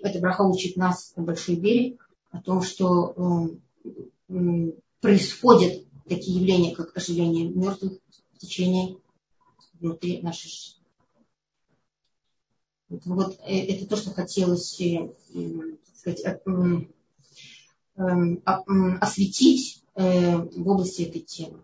эта 0.03 0.19
браха 0.19 0.41
учит 0.41 0.75
нас 0.75 1.13
на 1.15 1.23
большой 1.23 1.55
берег 1.55 2.09
о 2.32 2.41
том, 2.41 2.61
что 2.61 3.59
э, 3.86 4.34
э, 4.34 4.71
происходят 5.01 5.84
такие 6.07 6.39
явления, 6.39 6.73
как 6.73 6.95
оживление 6.95 7.49
мертвых 7.49 7.99
в 8.38 8.39
течение 8.39 8.97
внутри 9.79 10.21
нашей 10.21 10.49
жизни. 10.49 10.77
Вот 12.89 13.39
э, 13.41 13.65
это 13.65 13.88
то, 13.88 13.97
что 13.97 14.11
хотелось 14.11 14.79
э, 14.79 15.11
сказать, 15.95 16.23
э, 16.23 16.88
осветить 19.01 19.83
в 19.95 20.69
области 20.69 21.01
этой 21.01 21.21
темы. 21.21 21.63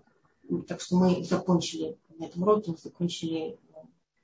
Так 0.67 0.82
что 0.82 0.95
мы 0.97 1.24
закончили 1.24 1.95
на 2.17 2.26
этом 2.26 2.41
уроке, 2.41 2.71
мы 2.71 2.78
закончили 2.78 3.59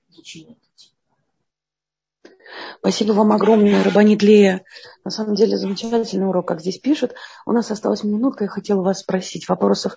изучение 0.10 0.54
этой 0.54 0.72
темы. 0.76 0.99
Спасибо 2.80 3.14
вам 3.14 3.32
огромное, 3.32 3.84
Рабанит 3.84 4.22
Лея. 4.22 4.64
На 5.04 5.12
самом 5.12 5.36
деле 5.36 5.58
замечательный 5.58 6.28
урок, 6.28 6.47
как 6.47 6.62
здесь 6.62 6.80
пишут. 6.80 7.14
У 7.45 7.52
нас 7.52 7.72
осталась 7.72 8.04
минутка, 8.04 8.45
я 8.45 8.50
хотела 8.50 8.82
вас 8.82 9.00
спросить. 9.00 9.47
Вопросов 9.50 9.95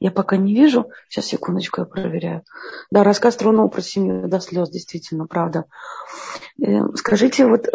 я 0.00 0.10
пока 0.10 0.36
не 0.36 0.54
вижу. 0.54 0.90
Сейчас, 1.08 1.26
секундочку, 1.26 1.80
я 1.80 1.86
проверяю. 1.86 2.42
Да, 2.90 3.04
рассказ 3.04 3.36
тронул 3.36 3.68
про 3.68 3.82
семью 3.82 4.28
до 4.28 4.40
слез, 4.40 4.70
действительно, 4.70 5.26
правда. 5.26 5.64
Э, 6.60 6.82
скажите, 6.96 7.46
вот 7.46 7.66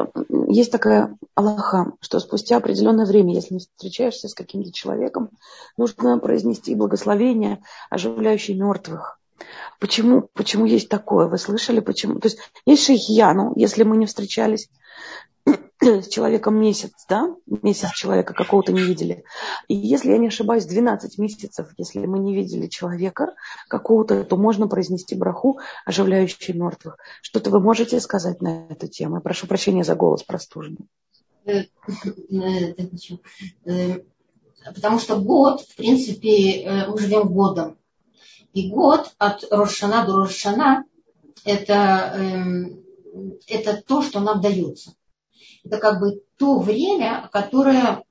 есть 0.47 0.71
такая 0.71 1.17
Аллаха, 1.36 1.93
что 2.01 2.19
спустя 2.19 2.57
определенное 2.57 3.05
время, 3.05 3.34
если 3.34 3.55
не 3.55 3.59
встречаешься 3.59 4.28
с 4.28 4.34
каким-то 4.34 4.71
человеком, 4.71 5.30
нужно 5.78 6.19
произнести 6.19 6.75
благословение, 6.75 7.61
оживляющее 7.89 8.57
мертвых. 8.57 9.19
Почему, 9.80 10.30
почему 10.34 10.65
есть 10.65 10.89
такое? 10.89 11.28
Вы 11.28 11.38
слышали, 11.38 11.80
почему? 11.80 12.19
То 12.19 12.28
есть 12.28 12.39
есть 12.65 12.84
шейхия, 12.86 13.34
ну, 13.34 13.53
если 13.55 13.84
мы 13.84 13.97
не 13.97 14.05
встречались 14.05 14.69
с 15.82 16.07
человеком 16.07 16.59
месяц, 16.59 16.91
да, 17.07 17.36
месяц 17.45 17.91
человека 17.91 18.34
какого-то 18.34 18.73
не 18.73 18.82
видели. 18.82 19.23
И 19.67 19.75
если 19.75 20.11
я 20.11 20.17
не 20.17 20.28
ошибаюсь, 20.28 20.65
12 20.65 21.17
месяцев, 21.19 21.67
если 21.78 22.05
мы 22.05 22.19
не 22.19 22.36
видели 22.36 22.67
человека 22.67 23.36
какого-то, 23.67 24.23
то 24.23 24.38
можно 24.38 24.67
произнести 24.67 25.15
браху, 25.15 25.59
оживляющий 25.86 26.53
мертвых. 26.53 26.97
Что-то 27.21 27.51
вы 27.51 27.59
можете 27.59 27.99
сказать 27.99 28.41
на 28.41 28.67
эту 28.69 28.88
тему? 28.88 29.15
Я 29.15 29.21
прошу 29.21 29.47
прощения 29.47 29.84
за 29.84 29.95
голос 29.95 30.23
простуженный. 30.23 30.88
Э, 31.45 31.63
э, 32.32 32.73
э, 33.65 33.99
потому 34.73 34.99
что 34.99 35.17
год, 35.17 35.61
в 35.61 35.75
принципе, 35.75 36.86
мы 36.89 36.97
живем 36.97 37.30
годом. 37.30 37.78
И 38.54 38.70
год 38.70 39.12
от 39.18 39.45
Рошана 39.52 40.06
до 40.06 40.18
Рошана 40.18 40.86
это, 41.45 42.12
эм, 42.16 42.84
это 43.48 43.82
то, 43.86 44.02
что 44.02 44.20
нам 44.20 44.41
дается. 44.41 44.93
Это 45.64 45.78
как 45.78 46.00
бы 46.00 46.22
то 46.38 46.60
время, 46.60 47.30
которое, 47.32 48.04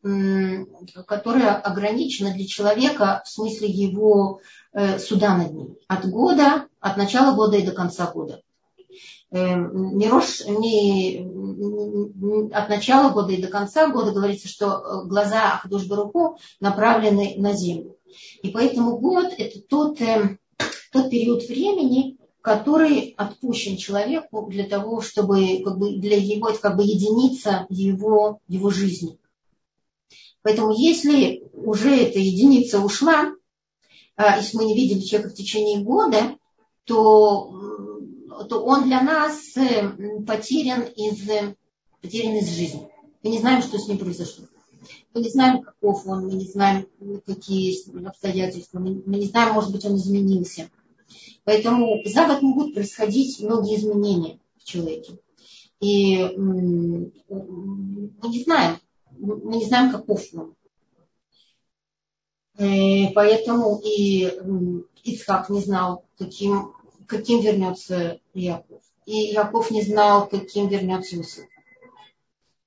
которое 1.06 1.54
ограничено 1.54 2.32
для 2.32 2.46
человека 2.46 3.22
в 3.24 3.28
смысле 3.28 3.68
его 3.68 4.40
э, 4.72 4.98
суда 4.98 5.36
над 5.36 5.52
ним. 5.52 5.76
От 5.88 6.08
года, 6.10 6.66
от 6.80 6.96
начала 6.96 7.34
года 7.34 7.56
и 7.56 7.64
до 7.64 7.72
конца 7.72 8.10
года. 8.10 8.42
Эм, 9.30 9.96
не, 9.96 10.08
рош, 10.08 10.40
не 10.46 11.26
от 12.52 12.68
начала 12.68 13.12
года 13.12 13.32
и 13.32 13.42
до 13.42 13.48
конца 13.48 13.88
года 13.88 14.12
говорится, 14.12 14.48
что 14.48 15.04
глаза 15.06 15.54
Ахдуш 15.54 15.86
Баруху 15.86 16.38
направлены 16.60 17.34
на 17.38 17.52
землю. 17.52 17.95
И 18.42 18.50
поэтому 18.50 18.98
год– 18.98 19.32
это 19.38 19.60
тот, 19.60 20.00
э, 20.00 20.38
тот 20.92 21.10
период 21.10 21.42
времени, 21.44 22.16
который 22.40 23.14
отпущен 23.16 23.76
человеку 23.76 24.46
для 24.48 24.64
того, 24.64 25.00
чтобы 25.00 25.62
как 25.64 25.78
бы, 25.78 25.96
для 25.96 26.16
его, 26.16 26.48
это 26.48 26.60
как 26.60 26.76
бы 26.76 26.84
единица 26.84 27.66
его, 27.68 28.40
его 28.46 28.70
жизни. 28.70 29.18
Поэтому 30.42 30.72
если 30.72 31.42
уже 31.52 31.90
эта 31.90 32.20
единица 32.20 32.80
ушла, 32.80 33.32
а, 34.14 34.38
если 34.38 34.56
мы 34.58 34.66
не 34.66 34.76
видели 34.76 35.00
человека 35.00 35.30
в 35.30 35.36
течение 35.36 35.80
года, 35.80 36.36
то, 36.84 38.00
то 38.48 38.62
он 38.62 38.84
для 38.84 39.02
нас 39.02 39.56
э, 39.56 39.88
потерян 40.24 40.82
из, 40.82 41.28
потерян 42.00 42.36
из 42.36 42.48
жизни. 42.48 42.88
Мы 43.24 43.30
не 43.30 43.40
знаем, 43.40 43.60
что 43.60 43.76
с 43.76 43.88
ним 43.88 43.98
произошло. 43.98 44.44
Мы 45.16 45.22
не 45.22 45.30
знаем, 45.30 45.62
каков 45.62 46.06
он, 46.06 46.26
мы 46.26 46.34
не 46.34 46.44
знаем, 46.44 46.86
какие 47.24 48.06
обстоятельства, 48.06 48.80
мы 48.80 48.90
не 48.90 49.24
знаем, 49.24 49.54
может 49.54 49.72
быть, 49.72 49.82
он 49.86 49.96
изменился. 49.96 50.68
Поэтому 51.44 52.02
за 52.04 52.26
год 52.26 52.42
могут 52.42 52.74
происходить 52.74 53.40
многие 53.40 53.76
изменения 53.76 54.38
в 54.58 54.64
человеке. 54.64 55.18
И 55.80 56.18
мы 56.36 57.12
не 57.30 58.42
знаем, 58.44 58.76
мы 59.12 59.56
не 59.56 59.64
знаем, 59.64 59.90
каков 59.90 60.22
он. 60.34 60.54
И 62.58 63.06
э, 63.06 63.12
поэтому 63.14 63.80
и 63.82 64.30
Ицхак 65.02 65.48
не 65.48 65.62
знал, 65.62 66.04
каким, 66.18 66.74
каким 67.06 67.40
вернется 67.40 68.20
Яков. 68.34 68.82
И 69.06 69.16
Яков 69.32 69.70
не 69.70 69.80
знал, 69.80 70.28
каким 70.28 70.68
вернется 70.68 71.16
Иосиф. 71.16 71.46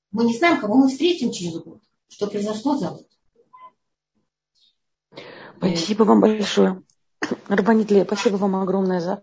Мы 0.10 0.24
не 0.24 0.36
знаем, 0.36 0.60
кого 0.60 0.74
мы 0.74 0.88
встретим 0.90 1.32
через 1.32 1.54
год 1.60 1.80
что 2.10 2.28
произошло 2.28 2.76
за 2.78 2.90
год. 2.90 3.08
Спасибо 5.58 6.04
вам 6.04 6.22
большое. 6.22 6.82
Рабанит 7.48 7.92
Лея, 7.92 8.06
спасибо 8.06 8.38
вам 8.38 8.56
огромное 8.56 9.02
за, 9.02 9.22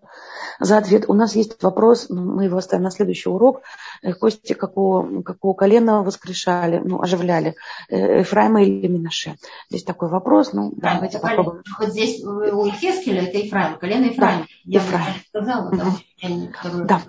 за 0.61 0.79
ответ. 0.79 1.07
У 1.09 1.15
нас 1.15 1.35
есть 1.35 1.61
вопрос, 1.63 2.09
мы 2.11 2.45
его 2.45 2.59
оставим 2.59 2.85
на 2.85 2.91
следующий 2.91 3.29
урок. 3.29 3.63
Э, 4.03 4.13
Кости 4.13 4.53
какого, 4.53 5.23
какого 5.23 5.55
колена 5.55 6.03
воскрешали, 6.03 6.81
ну, 6.85 7.01
оживляли, 7.01 7.57
э, 7.89 8.21
Ефраима 8.21 8.63
или 8.63 8.87
Минаше? 8.87 9.37
Здесь 9.71 9.83
такой 9.83 10.09
вопрос, 10.09 10.53
ну, 10.53 10.73
да, 10.77 10.95
давайте 10.95 11.19
попробуем. 11.19 11.63
Вот 11.81 11.89
здесь 11.89 12.23
у 12.23 12.67
Ехескеля 12.67 13.23
это 13.23 13.39
Ефраим, 13.39 13.79
колено 13.79 14.05
Ефраима. 14.05 14.41
Да, 14.43 14.47
Я 14.65 14.81
Ефраим. 14.81 15.15
сказала, 15.29 15.71
да? 15.71 15.87
Угу. 16.23 16.85
Да. 16.85 17.03